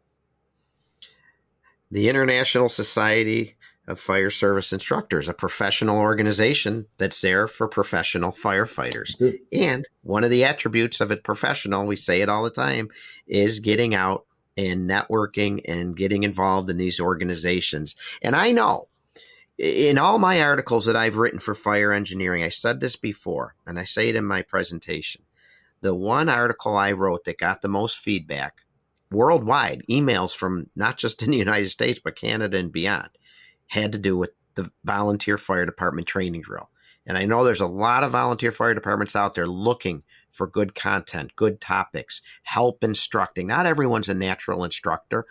the 1.92 2.08
International 2.08 2.68
Society 2.68 3.54
of 3.86 4.00
Fire 4.00 4.30
Service 4.30 4.72
Instructors, 4.72 5.28
a 5.28 5.34
professional 5.34 5.98
organization 5.98 6.86
that's 6.96 7.20
there 7.20 7.46
for 7.46 7.68
professional 7.68 8.32
firefighters. 8.32 9.38
And 9.52 9.86
one 10.02 10.24
of 10.24 10.30
the 10.30 10.44
attributes 10.44 11.00
of 11.00 11.10
a 11.10 11.16
professional, 11.16 11.84
we 11.86 11.96
say 11.96 12.22
it 12.22 12.28
all 12.28 12.44
the 12.44 12.50
time, 12.50 12.88
is 13.26 13.60
getting 13.60 13.94
out 13.94 14.24
and 14.56 14.88
networking 14.88 15.60
and 15.66 15.96
getting 15.96 16.22
involved 16.22 16.70
in 16.70 16.78
these 16.78 16.98
organizations. 17.00 17.94
And 18.22 18.34
I 18.34 18.52
know 18.52 18.88
in 19.58 19.98
all 19.98 20.18
my 20.18 20.40
articles 20.40 20.86
that 20.86 20.96
I've 20.96 21.16
written 21.16 21.40
for 21.40 21.54
fire 21.54 21.92
engineering, 21.92 22.42
I 22.42 22.48
said 22.48 22.80
this 22.80 22.96
before, 22.96 23.54
and 23.66 23.78
I 23.78 23.84
say 23.84 24.08
it 24.08 24.16
in 24.16 24.24
my 24.24 24.42
presentation. 24.42 25.22
The 25.82 25.94
one 25.94 26.28
article 26.28 26.76
I 26.76 26.92
wrote 26.92 27.24
that 27.24 27.38
got 27.38 27.60
the 27.60 27.68
most 27.68 27.98
feedback 27.98 28.62
worldwide, 29.10 29.82
emails 29.90 30.34
from 30.34 30.68
not 30.74 30.96
just 30.96 31.22
in 31.22 31.30
the 31.30 31.36
United 31.36 31.68
States, 31.68 32.00
but 32.02 32.16
Canada 32.16 32.56
and 32.56 32.72
beyond, 32.72 33.10
had 33.66 33.92
to 33.92 33.98
do 33.98 34.16
with 34.16 34.30
the 34.54 34.70
volunteer 34.84 35.36
fire 35.36 35.66
department 35.66 36.06
training 36.06 36.42
drill. 36.42 36.70
And 37.04 37.18
I 37.18 37.24
know 37.24 37.42
there's 37.42 37.60
a 37.60 37.66
lot 37.66 38.04
of 38.04 38.12
volunteer 38.12 38.52
fire 38.52 38.74
departments 38.74 39.16
out 39.16 39.34
there 39.34 39.46
looking 39.46 40.04
for 40.30 40.46
good 40.46 40.74
content, 40.74 41.34
good 41.34 41.60
topics, 41.60 42.22
help 42.44 42.84
instructing. 42.84 43.48
Not 43.48 43.66
everyone's 43.66 44.08
a 44.08 44.14
natural 44.14 44.64
instructor. 44.64 45.26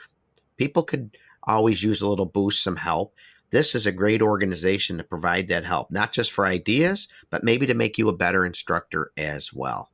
People 0.57 0.83
could 0.83 1.17
always 1.43 1.81
use 1.81 2.01
a 2.01 2.09
little 2.09 2.25
boost, 2.25 2.61
some 2.61 2.75
help. 2.75 3.13
This 3.51 3.73
is 3.73 3.85
a 3.85 3.91
great 3.91 4.21
organization 4.21 4.97
to 4.97 5.03
provide 5.03 5.47
that 5.47 5.65
help, 5.65 5.91
not 5.91 6.11
just 6.11 6.31
for 6.31 6.45
ideas, 6.45 7.07
but 7.29 7.43
maybe 7.43 7.65
to 7.65 7.73
make 7.73 7.97
you 7.97 8.09
a 8.09 8.15
better 8.15 8.45
instructor 8.45 9.11
as 9.17 9.53
well. 9.53 9.90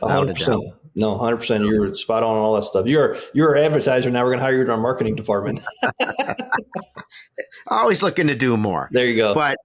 100%. 0.00 0.46
doubt. 0.46 0.64
No, 0.94 1.16
100%. 1.18 1.70
You're 1.70 1.92
spot 1.94 2.22
on 2.22 2.36
all 2.36 2.54
that 2.54 2.64
stuff. 2.64 2.86
You're, 2.86 3.18
you're 3.34 3.54
an 3.54 3.64
advertiser. 3.64 4.10
Now 4.10 4.24
we're 4.24 4.30
going 4.30 4.38
to 4.38 4.44
hire 4.44 4.56
you 4.56 4.62
in 4.62 4.70
our 4.70 4.78
marketing 4.78 5.14
department. 5.14 5.60
Always 7.66 8.02
looking 8.02 8.28
to 8.28 8.34
do 8.34 8.56
more. 8.56 8.88
there 8.92 9.06
you 9.06 9.16
go. 9.16 9.34
But 9.34 9.58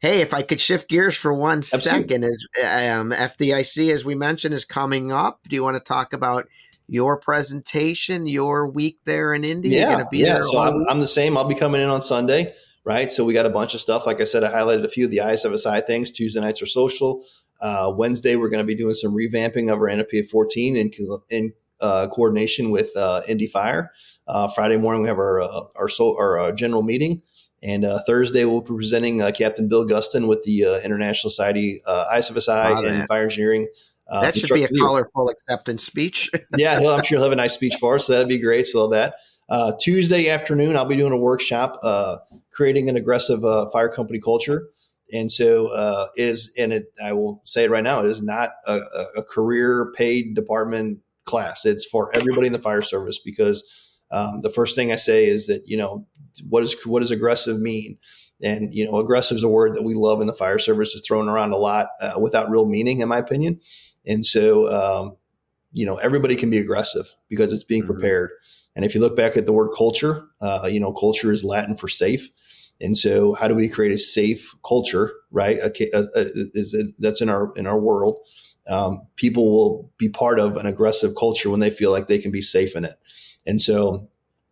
hey, 0.00 0.20
if 0.20 0.32
I 0.32 0.42
could 0.42 0.60
shift 0.60 0.88
gears 0.88 1.16
for 1.16 1.32
one 1.32 1.58
Absolutely. 1.58 2.00
second, 2.00 2.24
as 2.24 2.46
um, 2.90 3.12
FDIC, 3.12 3.92
as 3.92 4.04
we 4.04 4.14
mentioned, 4.14 4.54
is 4.54 4.64
coming 4.64 5.12
up. 5.12 5.40
Do 5.48 5.56
you 5.56 5.62
want 5.62 5.76
to 5.76 5.80
talk 5.80 6.12
about 6.12 6.48
your 6.86 7.18
presentation, 7.18 8.26
your 8.26 8.66
week 8.66 8.98
there 9.04 9.34
in? 9.34 9.42
You're 9.42 9.60
yeah, 9.62 10.04
be 10.10 10.18
yeah. 10.18 10.42
So 10.42 10.58
I'm. 10.58 10.86
I'm 10.88 11.00
the 11.00 11.06
same. 11.06 11.36
I'll 11.36 11.48
be 11.48 11.54
coming 11.54 11.80
in 11.80 11.88
on 11.88 12.02
Sunday, 12.02 12.54
right? 12.84 13.10
So 13.10 13.24
we 13.24 13.34
got 13.34 13.46
a 13.46 13.50
bunch 13.50 13.74
of 13.74 13.80
stuff. 13.80 14.06
Like 14.06 14.20
I 14.20 14.24
said, 14.24 14.44
I 14.44 14.52
highlighted 14.52 14.84
a 14.84 14.88
few 14.88 15.04
of 15.04 15.10
the 15.10 15.18
ISFSI 15.18 15.86
things. 15.86 16.12
Tuesday 16.12 16.40
nights 16.40 16.62
are 16.62 16.66
social. 16.66 17.24
Uh, 17.60 17.92
Wednesday, 17.94 18.36
we're 18.36 18.48
going 18.48 18.58
to 18.58 18.66
be 18.66 18.74
doing 18.74 18.94
some 18.94 19.12
revamping 19.14 19.72
of 19.72 19.78
our 19.78 19.88
NFPA 19.88 20.28
14 20.28 20.76
in, 20.76 20.90
in 21.30 21.52
uh, 21.80 22.08
coordination 22.08 22.70
with 22.70 22.96
uh, 22.96 23.22
Indy 23.28 23.46
Fire. 23.46 23.92
Uh, 24.26 24.48
Friday 24.48 24.76
morning, 24.76 25.02
we 25.02 25.08
have 25.08 25.18
our 25.18 25.40
uh, 25.40 25.62
our, 25.76 25.88
so, 25.88 26.16
our 26.16 26.38
uh, 26.38 26.52
general 26.52 26.82
meeting. 26.82 27.22
And 27.62 27.84
uh, 27.84 28.00
Thursday, 28.06 28.44
we'll 28.44 28.60
be 28.60 28.68
presenting 28.68 29.20
uh, 29.20 29.32
Captain 29.32 29.68
Bill 29.68 29.86
Gustin 29.86 30.28
with 30.28 30.44
the 30.44 30.64
uh, 30.64 30.78
International 30.80 31.30
Society, 31.30 31.80
uh, 31.86 32.06
ISFSI, 32.12 32.88
and 32.88 33.08
Fire 33.08 33.24
Engineering. 33.24 33.68
Uh, 34.06 34.22
that 34.22 34.36
should 34.36 34.50
be 34.50 34.64
a 34.64 34.68
colorful 34.68 35.28
acceptance 35.28 35.84
speech. 35.84 36.30
yeah, 36.56 36.78
I'm 36.78 37.04
sure 37.04 37.18
he'll 37.18 37.24
have 37.24 37.32
a 37.32 37.36
nice 37.36 37.54
speech 37.54 37.74
for 37.80 37.96
us. 37.96 38.06
So 38.06 38.12
that'd 38.12 38.28
be 38.28 38.38
great. 38.38 38.66
So 38.66 38.88
that 38.88 39.16
uh, 39.48 39.72
Tuesday 39.80 40.28
afternoon, 40.30 40.76
I'll 40.76 40.84
be 40.84 40.96
doing 40.96 41.12
a 41.12 41.16
workshop 41.18 41.80
creating 42.52 42.88
an 42.88 42.96
aggressive 42.96 43.40
fire 43.72 43.88
company 43.88 44.20
culture. 44.20 44.68
And 45.12 45.30
so 45.32 46.08
is 46.16 46.52
and 46.58 46.72
it 46.72 46.92
I 47.02 47.12
will 47.12 47.40
say 47.44 47.64
it 47.64 47.70
right 47.70 47.84
now, 47.84 48.00
it 48.00 48.06
is 48.06 48.22
not 48.22 48.50
a, 48.66 48.80
a 49.16 49.22
career 49.22 49.92
paid 49.96 50.34
department 50.34 50.98
class. 51.24 51.64
It's 51.64 51.84
for 51.84 52.14
everybody 52.14 52.46
in 52.48 52.52
the 52.52 52.58
fire 52.58 52.82
service 52.82 53.18
because 53.18 53.64
um, 54.10 54.40
the 54.40 54.50
first 54.50 54.74
thing 54.74 54.92
I 54.92 54.96
say 54.96 55.26
is 55.26 55.46
that 55.46 55.62
you 55.66 55.76
know 55.76 56.06
what 56.48 56.62
is 56.62 56.74
what 56.86 57.00
does 57.00 57.10
aggressive 57.10 57.60
mean? 57.60 57.98
And 58.42 58.72
you 58.72 58.84
know, 58.84 58.98
aggressive 58.98 59.36
is 59.36 59.42
a 59.42 59.48
word 59.48 59.74
that 59.74 59.82
we 59.82 59.94
love 59.94 60.20
in 60.20 60.26
the 60.26 60.34
fire 60.34 60.58
service. 60.58 60.94
is 60.94 61.06
thrown 61.06 61.28
around 61.28 61.52
a 61.52 61.56
lot 61.56 61.88
uh, 62.00 62.18
without 62.20 62.50
real 62.50 62.66
meaning, 62.66 63.00
in 63.00 63.08
my 63.08 63.18
opinion. 63.18 63.60
And 64.06 64.24
so, 64.24 64.68
um, 64.72 65.16
you 65.72 65.84
know, 65.84 65.96
everybody 65.96 66.36
can 66.36 66.50
be 66.50 66.58
aggressive 66.58 67.12
because 67.28 67.52
it's 67.52 67.64
being 67.64 67.82
mm-hmm. 67.82 67.92
prepared. 67.92 68.30
And 68.76 68.84
if 68.84 68.94
you 68.94 69.00
look 69.00 69.16
back 69.16 69.36
at 69.36 69.44
the 69.44 69.52
word 69.52 69.72
culture, 69.76 70.24
uh, 70.40 70.68
you 70.70 70.78
know, 70.78 70.92
culture 70.92 71.32
is 71.32 71.44
Latin 71.44 71.76
for 71.76 71.88
safe. 71.88 72.30
And 72.80 72.96
so, 72.96 73.34
how 73.34 73.48
do 73.48 73.54
we 73.54 73.68
create 73.68 73.92
a 73.92 73.98
safe 73.98 74.54
culture? 74.66 75.12
Right, 75.30 75.58
a, 75.58 75.72
a, 75.94 76.02
a, 76.14 76.26
is 76.54 76.74
it, 76.74 76.94
that's 76.98 77.20
in 77.20 77.28
our 77.28 77.52
in 77.56 77.66
our 77.66 77.78
world. 77.78 78.18
Um, 78.68 79.06
people 79.16 79.50
will 79.50 79.90
be 79.98 80.08
part 80.08 80.38
of 80.38 80.56
an 80.56 80.66
aggressive 80.66 81.14
culture 81.18 81.50
when 81.50 81.60
they 81.60 81.70
feel 81.70 81.90
like 81.90 82.06
they 82.06 82.18
can 82.18 82.30
be 82.30 82.42
safe 82.42 82.76
in 82.76 82.84
it. 82.84 82.96
And 83.46 83.60
so, 83.60 84.08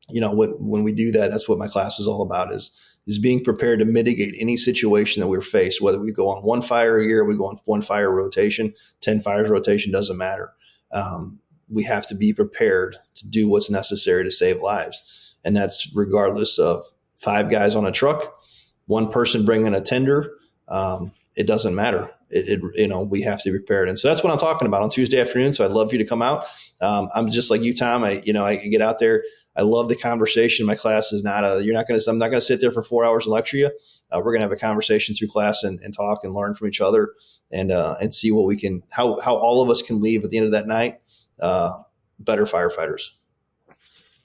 you 0.09 0.21
know, 0.21 0.33
when, 0.33 0.51
when 0.53 0.83
we 0.83 0.93
do 0.93 1.13
that, 1.13 1.31
that's 1.31 1.49
what 1.49 1.59
my 1.59 1.69
class 1.69 1.99
is 1.99 2.09
all 2.09 2.23
about 2.23 2.53
is, 2.53 2.75
is 3.07 3.19
being 3.19 3.45
prepared 3.45 3.79
to 3.81 3.85
mitigate 3.85 4.35
any 4.39 4.57
situation 4.57 5.21
that 5.21 5.29
we're 5.29 5.43
faced, 5.43 5.83
whether 5.83 6.01
we 6.01 6.13
go 6.13 6.29
on 6.29 6.43
one 6.43 6.63
fire 6.63 6.99
a 6.99 7.05
year, 7.05 7.25
we 7.25 7.37
go 7.37 7.45
on 7.45 7.57
one 7.67 7.83
fire 7.83 8.11
rotation, 8.11 8.73
10 9.03 9.21
fires 9.21 9.51
rotation, 9.51 9.93
doesn't 9.93 10.17
matter. 10.17 10.53
Um, 10.93 11.39
we 11.69 11.85
have 11.85 12.07
to 12.09 12.15
be 12.15 12.33
prepared 12.33 12.97
to 13.17 13.29
do 13.29 13.49
what's 13.49 13.71
necessary 13.71 14.25
to 14.25 14.31
save 14.31 14.63
lives. 14.63 15.35
And 15.45 15.55
that's 15.55 15.91
regardless 15.95 16.59
of 16.59 16.83
five 17.27 17.51
guys 17.51 17.75
on 17.75 17.85
a 17.85 17.91
truck, 17.91 18.41
one 18.87 19.11
person 19.11 19.45
bringing 19.45 19.75
a 19.75 19.81
tender. 19.81 20.31
Um, 20.69 21.11
it 21.37 21.49
doesn't 21.49 21.75
matter. 21.75 22.09
It, 22.31 22.63
it, 22.63 22.81
you 22.81 22.87
know, 22.87 23.03
we 23.03 23.21
have 23.23 23.43
to 23.43 23.51
be 23.51 23.59
prepared. 23.59 23.89
And 23.89 23.99
so 23.99 24.09
that's 24.09 24.23
what 24.23 24.33
I'm 24.33 24.39
talking 24.39 24.67
about 24.67 24.83
on 24.83 24.91
Tuesday 24.91 25.21
afternoon. 25.21 25.53
So 25.53 25.65
I'd 25.65 25.73
love 25.73 25.89
for 25.89 25.97
you 25.97 26.03
to 26.03 26.09
come 26.09 26.23
out. 26.23 26.47
Um, 26.81 27.09
I'm 27.17 27.29
just 27.29 27.51
like 27.51 27.63
you, 27.63 27.75
Tom. 27.75 28.05
I, 28.05 28.23
you 28.25 28.33
know, 28.33 28.45
I 28.45 28.57
get 28.69 28.81
out 28.81 29.01
there. 29.01 29.25
I 29.57 29.63
love 29.63 29.89
the 29.89 29.97
conversation. 29.97 30.67
My 30.67 30.77
class 30.77 31.13
is 31.13 31.25
not 31.25 31.45
a, 31.45 31.65
you're 31.65 31.75
not 31.75 31.89
going 31.89 31.99
to, 31.99 32.11
I'm 32.11 32.19
not 32.19 32.29
going 32.29 32.41
to 32.41 32.47
sit 32.47 32.61
there 32.61 32.71
for 32.71 32.83
four 32.83 33.05
hours 33.05 33.27
and 33.27 33.33
lecture 33.33 33.57
you. 33.57 33.71
Uh, 34.13 34.19
we're 34.19 34.33
going 34.33 34.41
to 34.41 34.45
have 34.45 34.53
a 34.53 34.57
conversation 34.57 35.17
through 35.17 35.29
class 35.29 35.65
and, 35.65 35.81
and, 35.81 35.93
talk 35.93 36.23
and 36.23 36.33
learn 36.33 36.55
from 36.55 36.69
each 36.69 36.81
other 36.81 37.11
and, 37.51 37.73
uh, 37.73 37.97
and 38.01 38.15
see 38.15 38.31
what 38.31 38.47
we 38.47 38.57
can, 38.57 38.85
how, 38.91 39.19
how 39.21 39.35
all 39.35 39.63
of 39.63 39.69
us 39.69 39.83
can 39.83 40.01
leave 40.01 40.23
at 40.23 40.31
the 40.31 40.37
end 40.37 40.47
of 40.47 40.53
that 40.53 40.69
night, 40.69 41.01
uh, 41.41 41.77
better 42.21 42.45
firefighters. 42.45 43.11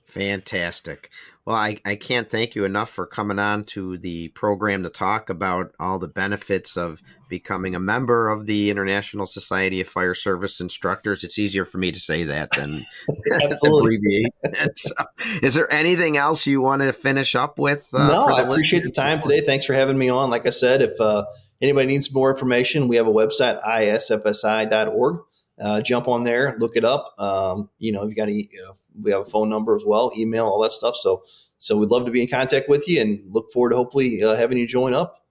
Fantastic. 0.06 1.10
Well, 1.46 1.56
I, 1.56 1.80
I 1.86 1.96
can't 1.96 2.30
thank 2.30 2.54
you 2.54 2.66
enough 2.66 2.92
for 2.92 3.08
coming 3.08 3.40
on 3.40 3.64
to 3.66 3.98
the 3.98 4.28
program 4.30 4.84
to 4.84 4.90
talk 4.90 5.30
about 5.30 5.74
all 5.80 5.98
the 5.98 6.08
benefits 6.08 6.78
of 6.78 7.02
becoming 7.30 7.74
a 7.74 7.80
member 7.80 8.30
of 8.30 8.46
the 8.46 8.70
International 8.70 9.26
Society 9.26 9.82
of 9.82 9.88
Fire 9.88 10.14
Service 10.14 10.60
Instructors. 10.60 11.24
It's 11.24 11.40
easier 11.40 11.66
for 11.66 11.80
me 11.80 11.92
to 11.92 12.00
say 12.00 12.26
that 12.26 12.52
than 12.52 12.70
abbreviate. 13.66 14.34
so, 14.76 14.94
is 15.42 15.56
there 15.56 15.72
anything 15.74 16.16
else 16.16 16.46
you 16.46 16.62
want 16.62 16.84
to 16.84 16.94
finish 16.94 17.34
up 17.34 17.58
with? 17.58 17.90
Uh, 17.92 18.08
no, 18.08 18.26
I 18.26 18.42
appreciate 18.42 18.84
the 18.84 18.92
time 18.92 19.20
today. 19.20 19.44
Thanks 19.44 19.66
for 19.66 19.74
having 19.74 19.98
me 19.98 20.10
on. 20.10 20.30
Like 20.30 20.46
I 20.46 20.52
said, 20.52 20.84
if 20.84 21.02
uh, 21.02 21.26
anybody 21.60 21.88
needs 21.88 22.14
more 22.14 22.30
information, 22.30 22.88
we 22.88 22.98
have 22.98 23.08
a 23.08 23.12
website, 23.12 23.64
isfsi.org. 23.64 25.22
Uh, 25.62 25.80
jump 25.80 26.08
on 26.08 26.24
there, 26.24 26.56
look 26.58 26.76
it 26.76 26.84
up. 26.84 27.14
Um, 27.20 27.70
you 27.78 27.92
know, 27.92 28.08
you 28.08 28.16
got 28.16 28.30
any, 28.30 28.50
uh, 28.68 28.74
we 29.00 29.12
have 29.12 29.22
a 29.22 29.26
phone 29.26 29.48
number 29.48 29.76
as 29.76 29.84
well, 29.86 30.12
email, 30.18 30.48
all 30.48 30.62
that 30.64 30.72
stuff. 30.72 30.96
So, 30.96 31.24
so 31.60 31.78
we'd 31.78 31.90
love 31.90 32.06
to 32.06 32.12
be 32.12 32.24
in 32.24 32.28
contact 32.28 32.68
with 32.68 32.88
you 32.88 33.00
and 33.00 33.22
look 33.32 33.52
forward 33.52 33.70
to 33.70 33.76
hopefully 33.76 34.24
uh, 34.24 34.36
having 34.36 34.58
you 34.58 34.68
join 34.68 34.96
up. 34.96 35.24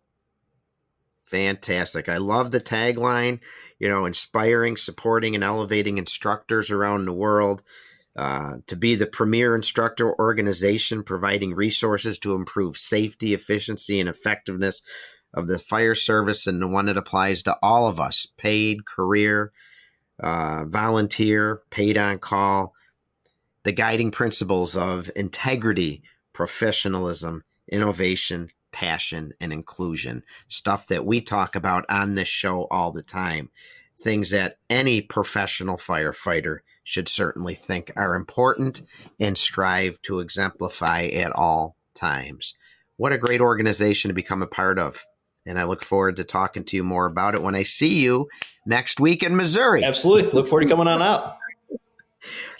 Fantastic. 1.24 2.08
I 2.08 2.18
love 2.18 2.50
the 2.52 2.60
tagline, 2.60 3.40
you 3.80 3.88
know, 3.88 4.04
inspiring, 4.04 4.76
supporting, 4.76 5.34
and 5.34 5.42
elevating 5.42 5.98
instructors 5.98 6.70
around 6.70 7.04
the 7.04 7.12
world. 7.12 7.62
Uh, 8.16 8.56
to 8.66 8.74
be 8.74 8.96
the 8.96 9.06
premier 9.06 9.54
instructor 9.54 10.12
organization 10.18 11.04
providing 11.04 11.54
resources 11.54 12.18
to 12.18 12.34
improve 12.34 12.76
safety, 12.76 13.32
efficiency, 13.32 14.00
and 14.00 14.08
effectiveness 14.08 14.82
of 15.32 15.46
the 15.46 15.60
fire 15.60 15.94
service, 15.94 16.48
and 16.48 16.60
the 16.60 16.66
one 16.66 16.86
that 16.86 16.96
applies 16.96 17.44
to 17.44 17.56
all 17.62 17.86
of 17.86 18.00
us 18.00 18.26
paid, 18.36 18.84
career, 18.84 19.52
uh, 20.20 20.64
volunteer, 20.66 21.62
paid 21.70 21.98
on 21.98 22.18
call, 22.18 22.74
the 23.62 23.72
guiding 23.72 24.10
principles 24.10 24.76
of 24.76 25.10
integrity, 25.16 26.02
professionalism, 26.32 27.44
innovation, 27.70 28.50
passion, 28.72 29.32
and 29.40 29.52
inclusion. 29.52 30.22
Stuff 30.48 30.86
that 30.88 31.04
we 31.04 31.20
talk 31.20 31.56
about 31.56 31.84
on 31.88 32.14
this 32.14 32.28
show 32.28 32.66
all 32.70 32.92
the 32.92 33.02
time. 33.02 33.50
Things 33.98 34.30
that 34.30 34.58
any 34.70 35.00
professional 35.02 35.76
firefighter 35.76 36.58
should 36.84 37.08
certainly 37.08 37.54
think 37.54 37.92
are 37.96 38.14
important 38.14 38.82
and 39.18 39.36
strive 39.36 40.00
to 40.02 40.20
exemplify 40.20 41.04
at 41.04 41.32
all 41.32 41.76
times. 41.94 42.54
What 42.96 43.12
a 43.12 43.18
great 43.18 43.40
organization 43.40 44.08
to 44.08 44.14
become 44.14 44.42
a 44.42 44.46
part 44.46 44.78
of 44.78 45.04
and 45.46 45.58
I 45.58 45.64
look 45.64 45.82
forward 45.82 46.16
to 46.16 46.24
talking 46.24 46.64
to 46.64 46.76
you 46.76 46.84
more 46.84 47.06
about 47.06 47.34
it 47.34 47.42
when 47.42 47.54
I 47.54 47.62
see 47.62 48.00
you 48.00 48.28
next 48.66 49.00
week 49.00 49.22
in 49.22 49.36
Missouri. 49.36 49.84
Absolutely. 49.84 50.30
Look 50.32 50.48
forward 50.48 50.64
to 50.64 50.68
coming 50.70 50.88
on 50.88 51.02
out. 51.02 51.36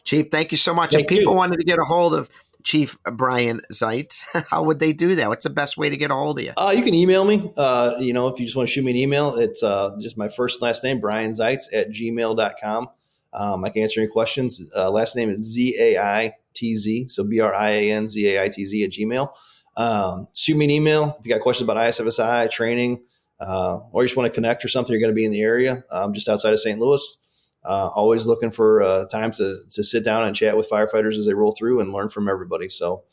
Chief, 0.04 0.30
thank 0.30 0.50
you 0.50 0.56
so 0.56 0.74
much. 0.74 0.92
Thank 0.92 1.04
if 1.04 1.08
people 1.08 1.32
you. 1.32 1.38
wanted 1.38 1.58
to 1.58 1.64
get 1.64 1.78
a 1.78 1.84
hold 1.84 2.14
of 2.14 2.30
Chief 2.64 2.98
Brian 3.04 3.60
Zaitz, 3.72 4.24
how 4.50 4.62
would 4.64 4.78
they 4.78 4.92
do 4.92 5.14
that? 5.16 5.28
What's 5.28 5.44
the 5.44 5.50
best 5.50 5.76
way 5.76 5.90
to 5.90 5.96
get 5.96 6.10
a 6.10 6.14
hold 6.14 6.38
of 6.38 6.44
you? 6.44 6.52
Uh, 6.56 6.72
you 6.76 6.82
can 6.82 6.94
email 6.94 7.24
me. 7.24 7.50
Uh, 7.56 7.94
you 8.00 8.12
know, 8.12 8.28
if 8.28 8.38
you 8.38 8.46
just 8.46 8.56
want 8.56 8.68
to 8.68 8.72
shoot 8.72 8.84
me 8.84 8.92
an 8.92 8.96
email, 8.96 9.36
it's 9.36 9.62
uh, 9.62 9.96
just 10.00 10.16
my 10.16 10.28
first 10.28 10.62
last 10.62 10.82
name, 10.82 11.00
Brian 11.00 11.32
Zaitz 11.32 11.64
at 11.72 11.90
gmail.com. 11.90 12.88
Um, 13.32 13.64
I 13.64 13.70
can 13.70 13.82
answer 13.82 14.00
any 14.00 14.10
questions. 14.10 14.70
Uh, 14.74 14.90
last 14.90 15.16
name 15.16 15.30
is 15.30 15.40
Z 15.40 15.76
A 15.78 15.98
I 15.98 16.32
T 16.54 16.76
Z. 16.76 17.08
So 17.08 17.24
B 17.24 17.40
R 17.40 17.54
I 17.54 17.70
A 17.70 17.92
N 17.92 18.06
Z 18.06 18.34
A 18.34 18.42
I 18.44 18.48
T 18.48 18.66
Z 18.66 18.84
at 18.84 18.90
Gmail. 18.90 19.30
Um, 19.76 20.28
shoot 20.34 20.56
me 20.56 20.66
an 20.66 20.70
email 20.70 21.16
if 21.18 21.26
you 21.26 21.32
got 21.32 21.42
questions 21.42 21.68
about 21.68 21.76
ISFSI 21.76 22.50
training, 22.50 23.02
uh, 23.38 23.80
or 23.92 24.02
you 24.02 24.08
just 24.08 24.16
want 24.16 24.26
to 24.26 24.34
connect 24.34 24.64
or 24.64 24.68
something. 24.68 24.92
You're 24.92 25.00
going 25.00 25.12
to 25.12 25.16
be 25.16 25.24
in 25.24 25.30
the 25.30 25.42
area, 25.42 25.84
um, 25.90 26.12
just 26.12 26.28
outside 26.28 26.52
of 26.52 26.60
St. 26.60 26.78
Louis. 26.78 27.18
Uh, 27.64 27.90
always 27.94 28.26
looking 28.26 28.50
for 28.50 28.82
uh, 28.82 29.06
time 29.06 29.32
to 29.32 29.60
to 29.70 29.84
sit 29.84 30.04
down 30.04 30.24
and 30.24 30.34
chat 30.34 30.56
with 30.56 30.68
firefighters 30.68 31.16
as 31.16 31.26
they 31.26 31.34
roll 31.34 31.52
through 31.52 31.80
and 31.80 31.92
learn 31.92 32.08
from 32.08 32.28
everybody. 32.28 32.68
So 32.68 33.04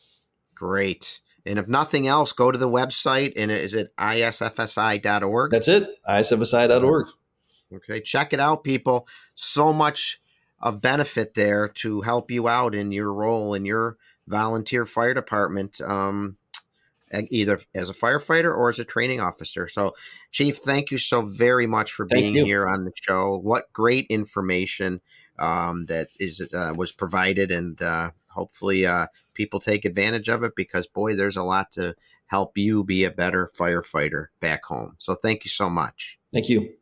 great. 0.55 1.19
And 1.45 1.59
if 1.59 1.67
nothing 1.67 2.07
else, 2.07 2.33
go 2.33 2.51
to 2.51 2.57
the 2.57 2.69
website 2.69 3.33
and 3.37 3.51
is 3.51 3.73
it 3.73 3.95
isfsi.org? 3.97 5.51
That's 5.51 5.67
it, 5.67 5.89
isfsi.org. 6.07 7.07
Okay, 7.73 8.01
check 8.01 8.33
it 8.33 8.39
out, 8.39 8.63
people. 8.63 9.07
So 9.35 9.73
much 9.73 10.21
of 10.59 10.81
benefit 10.81 11.33
there 11.35 11.67
to 11.67 12.01
help 12.01 12.31
you 12.31 12.47
out 12.47 12.73
in 12.73 12.91
your 12.91 13.13
role 13.13 13.53
in 13.53 13.65
your 13.65 13.97
volunteer 14.27 14.85
fire 14.85 15.13
department. 15.13 15.79
Um, 15.81 16.37
either 17.29 17.59
as 17.73 17.89
a 17.89 17.93
firefighter 17.93 18.55
or 18.55 18.69
as 18.69 18.79
a 18.79 18.85
training 18.85 19.19
officer. 19.19 19.67
So, 19.67 19.93
Chief, 20.31 20.57
thank 20.57 20.91
you 20.91 20.97
so 20.97 21.21
very 21.21 21.67
much 21.67 21.91
for 21.91 22.05
being 22.05 22.33
here 22.33 22.67
on 22.67 22.85
the 22.85 22.91
show. 22.95 23.37
What 23.37 23.71
great 23.73 24.07
information 24.09 25.01
um, 25.39 25.85
that 25.85 26.09
is 26.19 26.41
uh, 26.53 26.73
was 26.75 26.91
provided, 26.91 27.51
and 27.51 27.81
uh, 27.81 28.11
hopefully 28.29 28.85
uh, 28.85 29.07
people 29.33 29.59
take 29.59 29.85
advantage 29.85 30.29
of 30.29 30.43
it 30.43 30.53
because, 30.55 30.87
boy, 30.87 31.15
there's 31.15 31.37
a 31.37 31.43
lot 31.43 31.71
to 31.73 31.95
help 32.27 32.57
you 32.57 32.83
be 32.83 33.03
a 33.03 33.11
better 33.11 33.49
firefighter 33.57 34.27
back 34.39 34.65
home. 34.65 34.95
So, 34.97 35.13
thank 35.13 35.43
you 35.45 35.49
so 35.49 35.69
much. 35.69 36.19
Thank 36.33 36.49
you. 36.49 36.76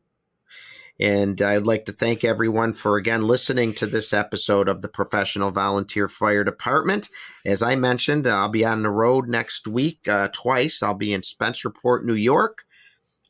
And 1.00 1.42
I'd 1.42 1.68
like 1.68 1.86
to 1.86 1.92
thank 1.92 2.24
everyone 2.24 2.72
for 2.72 2.96
again 2.96 3.28
listening 3.28 3.74
to 3.74 3.86
this 3.86 4.14
episode 4.14 4.70
of 4.70 4.82
the 4.82 4.88
Professional 4.88 5.52
Volunteer 5.52 6.08
Fire 6.08 6.46
Department. 6.46 7.10
As 7.46 7.62
I 7.62 7.76
mentioned, 7.76 8.26
I'll 8.26 8.48
be 8.48 8.64
on 8.64 8.84
the 8.84 8.90
road 8.90 9.28
next 9.28 9.68
week 9.68 10.08
uh, 10.08 10.30
twice. 10.32 10.82
I'll 10.82 10.94
be 10.94 11.12
in 11.12 11.22
Spencerport, 11.22 12.06
New 12.06 12.14
York, 12.14 12.64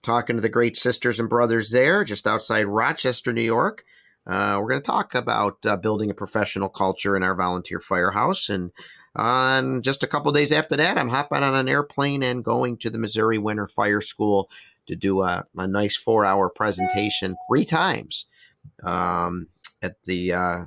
talking 0.04 0.36
to 0.36 0.42
the 0.42 0.50
great 0.50 0.78
sisters 0.78 1.20
and 1.20 1.28
brothers 1.28 1.72
there, 1.72 2.04
just 2.04 2.28
outside 2.28 2.68
Rochester, 2.68 3.34
New 3.34 3.42
York. 3.42 3.84
Uh, 4.28 4.58
we're 4.60 4.70
going 4.70 4.82
to 4.82 4.86
talk 4.86 5.16
about 5.16 5.58
uh, 5.66 5.76
building 5.76 6.12
a 6.12 6.16
professional 6.16 6.70
culture 6.70 7.16
in 7.16 7.24
our 7.24 7.36
volunteer 7.36 7.80
firehouse. 7.80 8.48
And 8.48 8.72
on 9.16 9.82
just 9.82 10.04
a 10.04 10.08
couple 10.08 10.32
days 10.32 10.52
after 10.52 10.76
that, 10.76 10.98
I'm 10.98 11.10
hopping 11.10 11.44
on 11.44 11.56
an 11.56 11.70
airplane 11.70 12.22
and 12.22 12.44
going 12.44 12.78
to 12.78 12.90
the 12.92 13.00
Missouri 13.00 13.38
Winter 13.38 13.66
Fire 13.66 14.02
School 14.02 14.50
to 14.88 14.96
do 14.96 15.22
a, 15.22 15.46
a 15.56 15.68
nice 15.68 15.96
four 15.96 16.26
hour 16.26 16.50
presentation 16.50 17.36
three 17.50 17.66
times 17.66 18.26
um, 18.84 19.48
at 19.82 20.02
the 20.04 20.34
uh, 20.34 20.58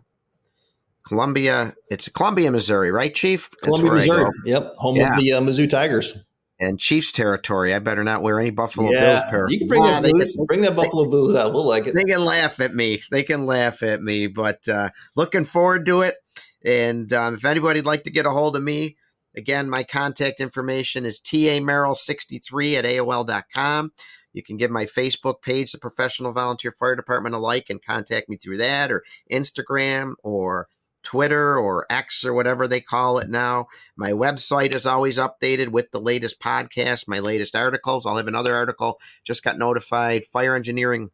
Columbia. 1.07 1.75
It's 1.91 2.09
Columbia, 2.09 2.51
Missouri, 2.51 2.91
right, 2.91 3.15
Chief? 3.15 3.51
Columbia, 3.63 3.93
Missouri. 3.93 4.31
Yep, 4.45 4.75
home 4.77 4.97
yeah. 4.97 5.13
of 5.15 5.19
the 5.21 5.33
uh, 5.33 5.41
Mizzou 5.41 5.69
Tigers. 5.69 6.25
and 6.61 6.79
Chiefs 6.79 7.13
territory. 7.13 7.73
I 7.75 7.79
better 7.79 8.05
not 8.05 8.23
wear 8.23 8.39
any 8.41 8.51
Buffalo 8.51 8.91
yeah, 8.91 9.01
Bills 9.01 9.23
paraphernalia. 9.31 9.53
You 9.55 9.59
can 9.61 9.69
bring 9.69 9.83
Ah, 9.85 10.01
that 10.01 10.11
blues. 10.11 10.35
can- 10.37 10.47
bring 10.47 10.61
that 10.63 10.77
Buffalo 10.77 11.09
Blues 11.09 11.37
out. 11.37 11.53
We'll 11.53 11.67
like 11.67 11.87
it. 11.87 11.95
they 11.95 12.05
can 12.05 12.25
laugh 12.25 12.61
at 12.61 12.75
me. 12.75 13.03
They 13.11 13.23
can 13.23 13.47
laugh 13.47 13.83
at 13.83 14.03
me, 14.03 14.27
but 14.27 14.69
uh, 14.69 14.91
looking 15.17 15.45
forward 15.45 15.87
to 15.87 16.03
it. 16.03 16.17
And 16.65 17.11
um, 17.13 17.35
if 17.35 17.45
anybody'd 17.45 17.87
like 17.87 18.03
to 18.05 18.11
get 18.11 18.27
a 18.27 18.31
hold 18.31 18.57
of 18.57 18.63
me, 18.63 18.97
again, 19.39 19.71
my 19.71 19.85
contact 19.85 20.41
information 20.41 21.07
is 21.07 21.21
tamerrill63 21.21 22.75
at 22.75 22.85
AOL.com. 22.85 23.93
You 24.35 24.43
can 24.43 24.59
give 24.59 24.71
my 24.71 24.85
Facebook 24.85 25.41
page, 25.43 25.73
the 25.73 25.79
Professional 25.79 26.33
Volunteer 26.33 26.71
Fire 26.71 26.95
Department, 26.95 27.35
a 27.35 27.39
like 27.39 27.71
and 27.71 27.83
contact 27.83 28.29
me 28.29 28.37
through 28.37 28.59
that, 28.59 28.93
or 28.93 29.05
Instagram, 29.33 30.15
or 30.23 30.69
Twitter, 31.03 31.57
or 31.57 31.87
X, 31.89 32.25
or 32.25 32.35
whatever 32.35 32.69
they 32.69 32.83
call 32.83 33.19
it 33.19 33.31
now. 33.31 33.67
My 33.97 34.11
website 34.11 34.75
is 34.75 34.85
always 34.85 35.17
updated 35.17 35.69
with 35.69 35.91
the 35.91 36.01
latest 36.01 36.41
podcast, 36.41 37.09
my 37.09 37.21
latest 37.21 37.57
articles. 37.57 38.05
I'll 38.05 38.17
have 38.17 38.29
another 38.29 38.55
article, 38.55 38.99
just 39.25 39.43
got 39.43 39.59
notified, 39.59 40.27
Fire 40.27 40.55
Engineering 40.55 41.11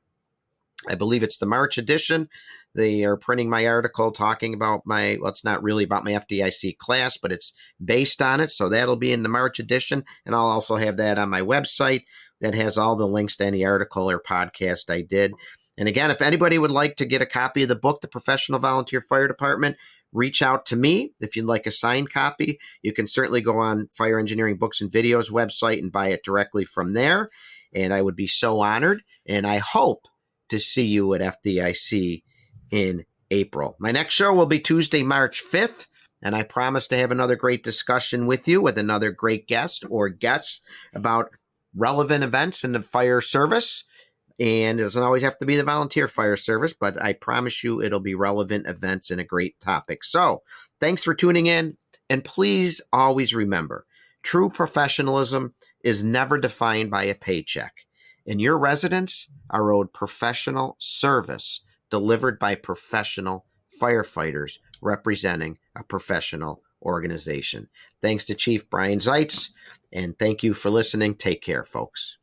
I 0.89 0.95
believe 0.95 1.23
it's 1.23 1.39
the 1.39 1.47
March 1.47 1.79
edition. 1.79 2.29
They 2.75 3.05
are 3.05 3.17
printing 3.17 3.49
my 3.49 3.67
article 3.67 4.11
talking 4.11 4.55
about 4.55 4.83
my, 4.85 5.19
well, 5.21 5.31
it's 5.31 5.45
not 5.45 5.63
really 5.63 5.85
about 5.85 6.05
my 6.05 6.13
FDIC 6.13 6.77
class, 6.79 7.17
but 7.17 7.33
it's 7.33 7.53
based 7.83 8.21
on 8.21 8.41
it. 8.41 8.51
So 8.51 8.69
that'll 8.69 8.97
be 8.97 9.13
in 9.13 9.23
the 9.23 9.29
March 9.29 9.59
edition. 9.61 10.05
And 10.27 10.35
I'll 10.35 10.47
also 10.47 10.77
have 10.77 10.97
that 10.97 11.19
on 11.19 11.31
my 11.31 11.41
website 11.41 12.03
that 12.41 12.55
has 12.55 12.77
all 12.77 12.97
the 12.97 13.07
links 13.07 13.37
to 13.37 13.45
any 13.45 13.65
article 13.65 14.11
or 14.11 14.21
podcast 14.21 14.91
I 14.91 15.03
did. 15.03 15.35
And 15.77 15.89
again, 15.89 16.11
if 16.11 16.23
anybody 16.23 16.59
would 16.59 16.71
like 16.71 16.97
to 16.97 17.05
get 17.05 17.23
a 17.23 17.27
copy 17.27 17.63
of 17.63 17.69
the 17.69 17.77
book, 17.77 18.01
The 18.01 18.09
Professional 18.09 18.61
Volunteer 18.61 19.01
Fire 19.01 19.27
Department, 19.27 19.77
reach 20.13 20.43
out 20.43 20.67
to 20.67 20.77
me. 20.77 21.13
If 21.21 21.35
you'd 21.37 21.47
like 21.47 21.67
a 21.67 21.73
signed 21.73 22.13
copy, 22.13 22.59
you 22.83 22.93
can 22.93 23.07
certainly 23.07 23.41
go 23.41 23.59
on 23.59 23.89
Fire 23.89 24.19
Engineering 24.19 24.57
Books 24.57 24.81
and 24.81 24.91
Videos 24.91 25.31
website 25.31 25.81
and 25.81 25.91
buy 25.91 26.09
it 26.09 26.25
directly 26.25 26.65
from 26.65 26.93
there. 26.93 27.31
And 27.75 27.93
I 27.93 28.03
would 28.03 28.15
be 28.15 28.29
so 28.29 28.61
honored. 28.61 29.03
And 29.27 29.47
I 29.47 29.59
hope 29.59 30.07
to 30.51 30.61
see 30.61 30.87
you 30.87 31.15
at 31.15 31.21
FDIC 31.21 32.23
in 32.75 33.05
April. 33.31 33.77
My 33.79 33.93
next 33.93 34.15
show 34.15 34.35
will 34.35 34.47
be 34.47 34.59
Tuesday, 34.59 35.05
March 35.05 35.45
5th, 35.45 35.87
and 36.21 36.35
I 36.35 36.43
promise 36.43 36.89
to 36.89 36.97
have 36.97 37.13
another 37.13 37.37
great 37.37 37.63
discussion 37.63 38.27
with 38.27 38.49
you 38.49 38.61
with 38.61 38.79
another 38.79 39.13
great 39.13 39.47
guest 39.47 39.85
or 39.89 40.09
guests 40.09 40.61
about 40.93 41.31
relevant 41.77 42.25
events 42.25 42.65
in 42.65 42.73
the 42.73 42.83
fire 42.83 43.21
service. 43.21 43.85
And 44.41 44.81
it 44.81 44.83
doesn't 44.83 45.03
always 45.03 45.23
have 45.23 45.39
to 45.39 45.47
be 45.47 45.55
the 45.55 45.63
volunteer 45.63 46.09
fire 46.09 46.37
service, 46.37 46.75
but 46.79 47.01
I 47.01 47.13
promise 47.13 47.63
you 47.63 47.81
it'll 47.81 48.01
be 48.01 48.17
relevant 48.17 48.67
events 48.67 49.13
and 49.13 49.21
a 49.21 49.25
great 49.25 49.61
topic. 49.61 50.03
So 50.03 50.43
thanks 50.81 51.05
for 51.05 51.15
tuning 51.15 51.47
in. 51.47 51.77
And 52.11 52.25
please 52.25 52.81
always 52.93 53.35
remember 53.35 53.87
true 54.25 54.51
professionalism 54.51 55.55
is 55.85 56.03
never 56.03 56.39
defined 56.39 56.91
by 56.91 57.05
a 57.05 57.15
paycheck 57.15 57.75
and 58.27 58.41
your 58.41 58.59
residents 58.59 59.29
are 59.51 59.73
owed 59.73 59.93
professional 59.93 60.77
service 60.79 61.61
delivered 61.91 62.39
by 62.39 62.55
professional 62.55 63.47
firefighters 63.81 64.59
representing 64.81 65.59
a 65.75 65.83
professional 65.85 66.63
organization. 66.83 67.69
Thanks 68.01 68.25
to 68.25 68.35
Chief 68.35 68.69
Brian 68.69 68.99
Zaitz, 68.99 69.51
and 69.93 70.19
thank 70.19 70.43
you 70.43 70.55
for 70.55 70.71
listening. 70.71 71.15
Take 71.15 71.43
care, 71.43 71.63
folks. 71.63 72.19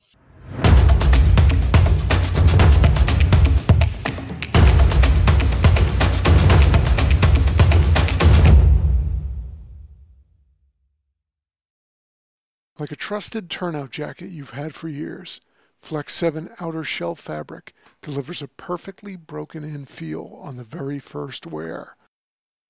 Like 12.80 12.92
a 12.92 12.96
trusted 12.96 13.52
turnout 13.52 13.92
jacket 13.92 14.30
you've 14.30 14.50
had 14.52 14.74
for 14.74 14.88
years, 14.88 15.40
Flex 15.82 16.14
7 16.14 16.54
outer 16.60 16.84
shell 16.84 17.16
fabric 17.16 17.74
delivers 18.04 18.44
a 18.44 18.48
perfectly 18.48 19.16
broken 19.16 19.64
in 19.64 19.88
feel 19.88 20.40
on 20.40 20.56
the 20.56 20.64
very 20.64 21.00
first 21.00 21.48
wear. 21.48 21.98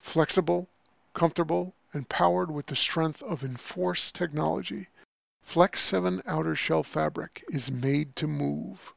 Flexible, 0.00 0.70
comfortable, 1.12 1.74
and 1.92 2.08
powered 2.08 2.50
with 2.50 2.64
the 2.66 2.74
strength 2.74 3.22
of 3.22 3.44
Enforce 3.44 4.12
technology, 4.12 4.88
Flex 5.42 5.82
7 5.82 6.22
outer 6.26 6.56
shell 6.56 6.82
fabric 6.82 7.44
is 7.48 7.70
made 7.70 8.16
to 8.16 8.26
move. 8.26 8.94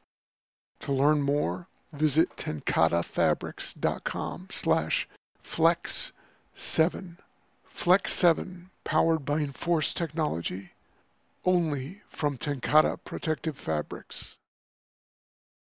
To 0.80 0.92
learn 0.92 1.20
more, 1.20 1.68
visit 1.92 2.34
tencatefabrics.com 2.36 4.48
slash 4.50 5.06
flex 5.42 6.12
7. 6.54 7.18
Flex 7.66 8.14
7, 8.14 8.70
powered 8.82 9.26
by 9.26 9.40
Enforce 9.40 9.92
technology 9.92 10.72
only 11.46 12.02
from 12.08 12.36
TenCate 12.36 12.98
Protective 13.04 13.56
Fabrics. 13.56 14.36